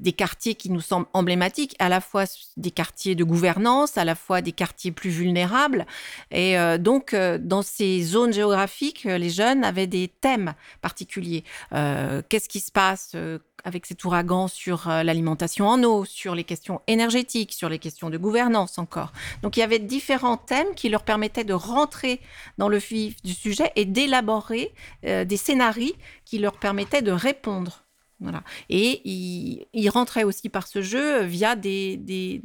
des 0.00 0.12
quartiers 0.12 0.54
qui 0.54 0.70
nous 0.70 0.80
semblent 0.80 1.08
emblématiques, 1.12 1.74
à 1.78 1.88
la 1.88 2.00
fois 2.00 2.24
des 2.56 2.70
quartiers 2.70 3.14
de 3.14 3.24
gouvernance, 3.24 3.98
à 3.98 4.04
la 4.04 4.14
fois 4.14 4.40
des 4.40 4.52
quartiers 4.52 4.92
plus 4.92 5.10
vulnérables. 5.10 5.86
Et 6.30 6.56
donc, 6.78 7.14
dans 7.14 7.62
ces 7.62 8.02
zones 8.02 8.32
géographiques, 8.32 9.04
les 9.04 9.30
jeunes 9.30 9.64
avaient 9.64 9.86
des 9.86 10.08
thèmes 10.08 10.54
particuliers. 10.80 11.44
Qu'est-ce 11.70 12.48
qui 12.48 12.60
se 12.60 12.72
passe 12.72 13.16
avec 13.64 13.86
cet 13.86 14.04
ouragan 14.04 14.48
sur 14.48 14.88
euh, 14.88 15.02
l'alimentation 15.02 15.68
en 15.68 15.82
eau, 15.82 16.04
sur 16.04 16.34
les 16.34 16.44
questions 16.44 16.80
énergétiques, 16.86 17.52
sur 17.52 17.68
les 17.68 17.78
questions 17.78 18.10
de 18.10 18.18
gouvernance 18.18 18.78
encore. 18.78 19.12
Donc 19.42 19.56
il 19.56 19.60
y 19.60 19.62
avait 19.62 19.78
différents 19.78 20.36
thèmes 20.36 20.74
qui 20.74 20.88
leur 20.88 21.02
permettaient 21.02 21.44
de 21.44 21.54
rentrer 21.54 22.20
dans 22.58 22.68
le 22.68 22.78
vif 22.78 23.22
du 23.22 23.32
sujet 23.32 23.72
et 23.76 23.84
d'élaborer 23.84 24.72
euh, 25.04 25.24
des 25.24 25.36
scénarios 25.36 25.94
qui 26.24 26.38
leur 26.38 26.58
permettaient 26.58 27.02
de 27.02 27.12
répondre 27.12 27.84
voilà. 28.20 28.42
Et 28.68 29.00
il, 29.08 29.88
rentrait 29.90 30.24
aussi 30.24 30.48
par 30.48 30.66
ce 30.66 30.82
jeu 30.82 31.22
via 31.22 31.54
des, 31.54 32.42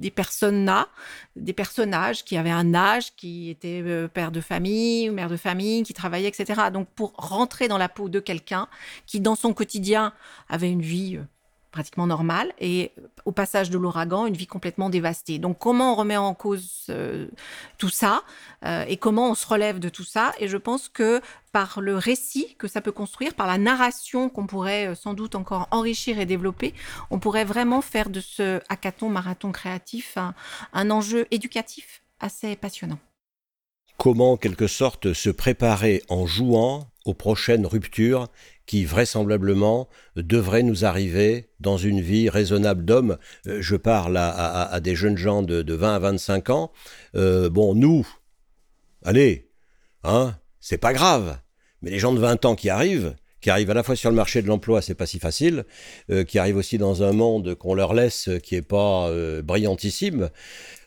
des 0.00 0.12
des 1.36 1.52
personnages 1.52 2.24
qui 2.24 2.36
avaient 2.36 2.50
un 2.50 2.74
âge, 2.74 3.14
qui 3.16 3.50
étaient 3.50 3.82
euh, 3.84 4.08
père 4.08 4.32
de 4.32 4.40
famille 4.40 5.10
ou 5.10 5.12
mère 5.12 5.28
de 5.28 5.36
famille, 5.36 5.82
qui 5.82 5.94
travaillaient, 5.94 6.28
etc. 6.28 6.62
Donc 6.72 6.88
pour 6.88 7.12
rentrer 7.16 7.68
dans 7.68 7.78
la 7.78 7.88
peau 7.88 8.08
de 8.08 8.18
quelqu'un 8.18 8.66
qui, 9.06 9.20
dans 9.20 9.36
son 9.36 9.52
quotidien, 9.52 10.12
avait 10.48 10.70
une 10.70 10.82
vie 10.82 11.16
euh, 11.16 11.22
pratiquement 11.70 12.06
normale 12.06 12.52
et 12.58 12.92
euh, 12.98 13.02
au 13.24 13.32
passage 13.32 13.70
de 13.70 13.78
l'ouragan, 13.78 14.26
une 14.26 14.36
vie 14.36 14.46
complètement 14.46 14.90
dévastée. 14.90 15.38
Donc 15.38 15.58
comment 15.58 15.92
on 15.92 15.94
remet 15.94 16.16
en 16.16 16.34
cause 16.34 16.90
tout 17.76 17.90
ça 17.90 18.22
et 18.88 18.96
comment 18.96 19.30
on 19.30 19.34
se 19.34 19.46
relève 19.46 19.78
de 19.78 19.90
tout 19.90 20.04
ça? 20.04 20.32
Et 20.40 20.48
je 20.48 20.56
pense 20.56 20.88
que 20.88 21.20
par 21.52 21.80
le 21.80 21.96
récit 21.96 22.54
que 22.58 22.68
ça 22.68 22.80
peut 22.80 22.92
construire, 22.92 23.34
par 23.34 23.46
la 23.46 23.58
narration 23.58 24.28
qu'on 24.28 24.46
pourrait 24.46 24.94
sans 24.94 25.14
doute 25.14 25.34
encore 25.34 25.68
enrichir 25.70 26.18
et 26.18 26.26
développer, 26.26 26.74
on 27.10 27.18
pourrait 27.18 27.44
vraiment 27.44 27.80
faire 27.80 28.10
de 28.10 28.20
ce 28.20 28.60
hackathon 28.68 29.08
marathon 29.08 29.52
créatif 29.52 30.16
un 30.72 30.90
enjeu 30.90 31.26
éducatif 31.30 32.02
assez 32.20 32.56
passionnant. 32.56 32.98
Comment, 33.96 34.32
en 34.32 34.36
quelque 34.38 34.66
sorte, 34.66 35.12
se 35.12 35.28
préparer 35.28 36.02
en 36.08 36.26
jouant 36.26 36.88
aux 37.04 37.12
prochaines 37.12 37.66
ruptures 37.66 38.28
qui 38.64 38.84
vraisemblablement 38.84 39.88
devraient 40.16 40.62
nous 40.62 40.84
arriver 40.84 41.50
dans 41.60 41.76
une 41.76 42.00
vie 42.00 42.28
raisonnable 42.28 42.84
d'homme. 42.84 43.18
Euh, 43.46 43.58
je 43.60 43.76
parle 43.76 44.16
à, 44.16 44.80
des 44.80 44.94
jeunes 44.94 45.16
gens 45.16 45.42
de, 45.42 45.74
20 45.74 45.94
à 45.94 45.98
25 45.98 46.50
ans. 46.50 46.72
Euh, 47.14 47.50
bon, 47.50 47.74
nous, 47.74 48.06
allez, 49.04 49.50
hein, 50.04 50.34
c'est 50.60 50.78
pas 50.78 50.92
grave. 50.92 51.38
Mais 51.82 51.90
les 51.90 51.98
gens 51.98 52.12
de 52.12 52.20
20 52.20 52.44
ans 52.44 52.54
qui 52.54 52.68
arrivent, 52.68 53.14
qui 53.40 53.50
arrivent 53.50 53.70
à 53.70 53.74
la 53.74 53.82
fois 53.82 53.96
sur 53.96 54.10
le 54.10 54.16
marché 54.16 54.42
de 54.42 54.46
l'emploi, 54.46 54.82
c'est 54.82 54.94
pas 54.94 55.06
si 55.06 55.18
facile, 55.18 55.64
euh, 56.10 56.24
qui 56.24 56.38
arrivent 56.38 56.58
aussi 56.58 56.76
dans 56.76 57.02
un 57.02 57.12
monde 57.12 57.54
qu'on 57.54 57.74
leur 57.74 57.94
laisse 57.94 58.28
qui 58.42 58.54
est 58.54 58.62
pas 58.62 59.10
brillantissime. 59.42 60.30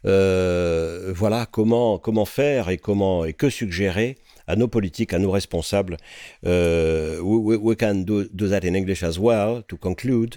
voilà 0.03 1.47
comment 1.51 1.97
comment 1.97 2.25
faire 2.25 2.69
et 2.69 2.77
comment 2.77 3.25
et 3.25 3.33
que 3.33 3.49
suggérer 3.49 4.17
à 4.47 4.55
nos 4.55 4.67
politiques, 4.67 5.13
à 5.13 5.19
nos 5.19 5.31
responsables. 5.31 5.97
Uh, 6.45 7.19
we, 7.21 7.57
we, 7.57 7.75
can 7.75 8.03
do, 8.03 8.25
do, 8.33 8.49
that 8.49 8.63
in 8.63 8.75
English 8.75 9.03
as 9.03 9.17
well, 9.17 9.63
to 9.67 9.77
conclude. 9.77 10.35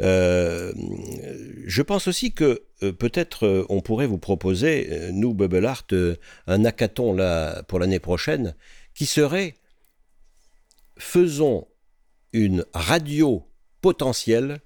Uh, 0.00 0.72
je 1.66 1.82
pense 1.82 2.06
aussi 2.08 2.32
que 2.32 2.62
euh, 2.82 2.92
peut-être 2.92 3.46
euh, 3.46 3.66
on 3.68 3.80
pourrait 3.80 4.06
vous 4.06 4.18
proposer, 4.18 4.88
euh, 4.90 5.10
nous, 5.12 5.34
Bubble 5.34 5.66
Art, 5.66 5.86
un 6.46 6.64
hackathon 6.64 7.12
là, 7.12 7.62
pour 7.64 7.78
l'année 7.78 8.00
prochaine 8.00 8.54
qui 8.94 9.06
serait 9.06 9.54
faisons 10.98 11.66
une 12.32 12.64
radio 12.74 13.48
potentielle 13.80 14.60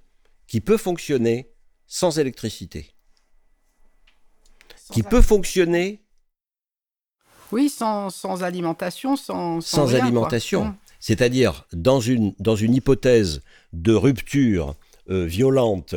qui 0.47 0.61
peut 0.61 0.77
fonctionner 0.77 1.51
sans 1.87 2.19
électricité. 2.19 2.93
qui 4.91 5.03
peut 5.03 5.21
fonctionner 5.21 6.01
oui, 7.51 7.69
sans, 7.69 8.09
alimentation, 8.43 9.15
sans... 9.15 9.61
Sans, 9.61 9.95
alimentation. 9.95 10.65
Mmh. 10.65 10.75
C'est-à-dire, 10.99 11.65
dans 11.73 11.99
une, 11.99 12.33
dans 12.39 12.55
une 12.55 12.73
hypothèse 12.73 13.41
de 13.73 13.93
rupture 13.93 14.75
euh, 15.09 15.25
violente 15.25 15.95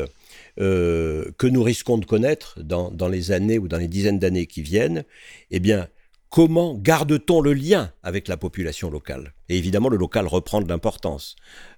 euh, 0.59 1.31
que 1.37 1.47
nous 1.47 1.63
risquons 1.63 1.97
de 1.97 2.05
connaître 2.05 2.59
dans, 2.61 2.91
dans, 2.91 3.07
les 3.07 3.31
années 3.31 3.57
ou 3.57 3.67
dans 3.67 3.77
les 3.77 3.87
dizaines 3.87 4.19
d'années 4.19 4.45
qui 4.45 4.61
viennent, 4.61 5.03
eh 5.49 5.59
bien, 5.59 5.87
comment 6.29 6.75
garde-t-on 6.75 7.41
le 7.41 7.53
lien 7.53 7.91
avec 8.03 8.27
la 8.27 8.37
population 8.37 8.89
locale? 8.89 9.33
Et 9.49 9.57
évidemment, 9.57 9.89
le 9.89 9.97
local 9.97 10.27
reprend 10.27 10.61
de 10.61 10.69
l'importance. 10.69 11.35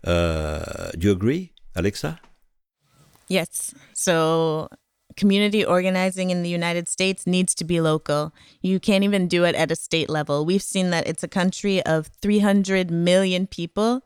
Euh, 0.07 0.61
do 0.95 1.07
you 1.07 1.13
agree, 1.13 1.51
Alexa? 1.75 2.17
Yes. 3.29 3.73
So 3.95 4.67
community 5.15 5.63
organizing 5.65 6.29
in 6.29 6.43
the 6.43 6.49
United 6.49 6.87
States 6.87 7.25
needs 7.27 7.53
to 7.55 7.63
be 7.63 7.81
local. 7.81 8.33
You 8.61 8.79
can't 8.79 9.03
even 9.03 9.27
do 9.27 9.43
it 9.43 9.55
at 9.55 9.71
a 9.71 9.75
state 9.75 10.09
level. 10.09 10.45
We've 10.45 10.61
seen 10.61 10.89
that 10.91 11.07
it's 11.07 11.23
a 11.23 11.27
country 11.27 11.83
of 11.83 12.07
300 12.21 12.91
million 12.91 13.47
people, 13.47 14.03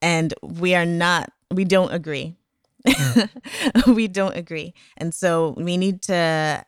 and 0.00 0.34
we 0.42 0.74
are 0.74 0.86
not, 0.86 1.32
we 1.50 1.64
don't 1.64 1.92
agree. 1.92 2.36
we 3.86 4.08
don't 4.08 4.36
agree. 4.36 4.74
And 4.96 5.14
so 5.14 5.54
we 5.56 5.76
need 5.76 6.02
to, 6.02 6.64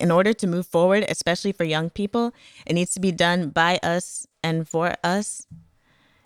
in 0.00 0.10
order 0.10 0.32
to 0.32 0.46
move 0.46 0.66
forward, 0.66 1.04
especially 1.08 1.52
for 1.52 1.64
young 1.64 1.90
people, 1.90 2.32
it 2.66 2.74
needs 2.74 2.94
to 2.94 3.00
be 3.00 3.12
done 3.12 3.50
by 3.50 3.78
us 3.82 4.26
and 4.42 4.68
for 4.68 4.94
us. 5.04 5.46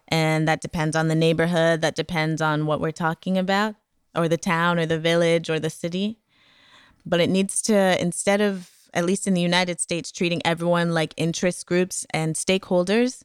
And 0.06 0.48
that 0.48 0.60
depends 0.60 0.96
on 0.96 1.08
the 1.08 1.14
neighborhood, 1.14 1.82
that 1.82 1.94
depends 1.94 2.40
on 2.40 2.66
what 2.66 2.80
we're 2.80 2.92
talking 2.92 3.36
about, 3.36 3.74
or 4.14 4.28
the 4.28 4.38
town, 4.38 4.78
or 4.78 4.86
the 4.86 4.98
village, 4.98 5.50
or 5.50 5.60
the 5.60 5.68
city 5.68 6.18
but 7.08 7.20
it 7.20 7.30
needs 7.30 7.62
to 7.62 8.00
instead 8.00 8.40
of 8.40 8.70
at 8.94 9.04
least 9.04 9.26
in 9.26 9.34
the 9.34 9.40
United 9.40 9.80
States 9.80 10.10
treating 10.10 10.40
everyone 10.44 10.92
like 10.94 11.12
interest 11.16 11.66
groups 11.66 12.06
and 12.10 12.34
stakeholders 12.34 13.22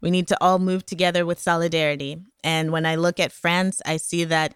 we 0.00 0.10
need 0.10 0.28
to 0.28 0.36
all 0.40 0.58
move 0.58 0.86
together 0.86 1.26
with 1.26 1.40
solidarity 1.40 2.18
and 2.44 2.70
when 2.70 2.86
i 2.86 2.94
look 2.94 3.18
at 3.18 3.32
france 3.32 3.82
i 3.84 3.96
see 3.96 4.24
that 4.24 4.54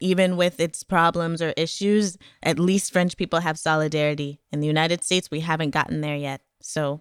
even 0.00 0.36
with 0.36 0.60
its 0.60 0.84
problems 0.84 1.42
or 1.42 1.52
issues 1.56 2.16
at 2.42 2.58
least 2.58 2.92
french 2.92 3.16
people 3.16 3.40
have 3.40 3.58
solidarity 3.58 4.38
in 4.52 4.60
the 4.60 4.66
united 4.66 5.02
states 5.02 5.30
we 5.30 5.40
haven't 5.40 5.70
gotten 5.70 6.00
there 6.00 6.16
yet 6.16 6.40
so 6.60 7.00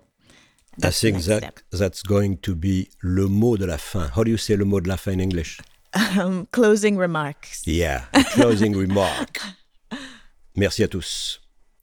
I 0.81 0.89
think 0.89 1.21
that 1.25 1.61
that's 1.71 2.01
going 2.01 2.37
to 2.37 2.55
be 2.55 2.89
le 3.03 3.29
mot 3.29 3.59
de 3.59 3.67
la 3.67 3.77
fin. 3.77 4.09
How 4.15 4.23
do 4.23 4.31
you 4.31 4.37
say 4.37 4.55
le 4.55 4.65
mot 4.65 4.83
de 4.83 4.89
la 4.89 4.95
fin 4.95 5.13
in 5.13 5.19
English? 5.19 5.59
Um, 6.17 6.47
closing 6.51 6.97
remarks. 6.97 7.67
Yeah, 7.67 8.05
closing 8.31 8.75
remark. 8.85 9.39
Merci 10.55 10.83
à 10.83 10.87
tous 10.87 11.41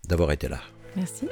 d'avoir 0.08 0.30
été 0.30 0.48
là. 0.48 0.60
Merci. 0.96 1.28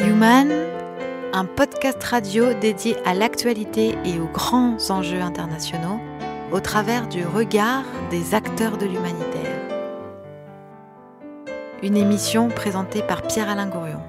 Human, 0.00 0.50
un 1.34 1.44
podcast 1.44 2.02
radio 2.02 2.54
dédié 2.54 2.96
à 3.04 3.12
l'actualité 3.12 3.96
et 4.06 4.18
aux 4.18 4.28
grands 4.28 4.78
enjeux 4.90 5.20
internationaux 5.20 6.00
au 6.52 6.60
travers 6.60 7.06
du 7.06 7.24
regard 7.26 7.84
des 8.10 8.34
acteurs 8.34 8.78
de 8.78 8.86
l'humanitaire 8.86 9.49
une 11.82 11.96
émission 11.96 12.48
présentée 12.48 13.02
par 13.02 13.22
Pierre-Alain 13.22 13.66
Gourion. 13.66 14.02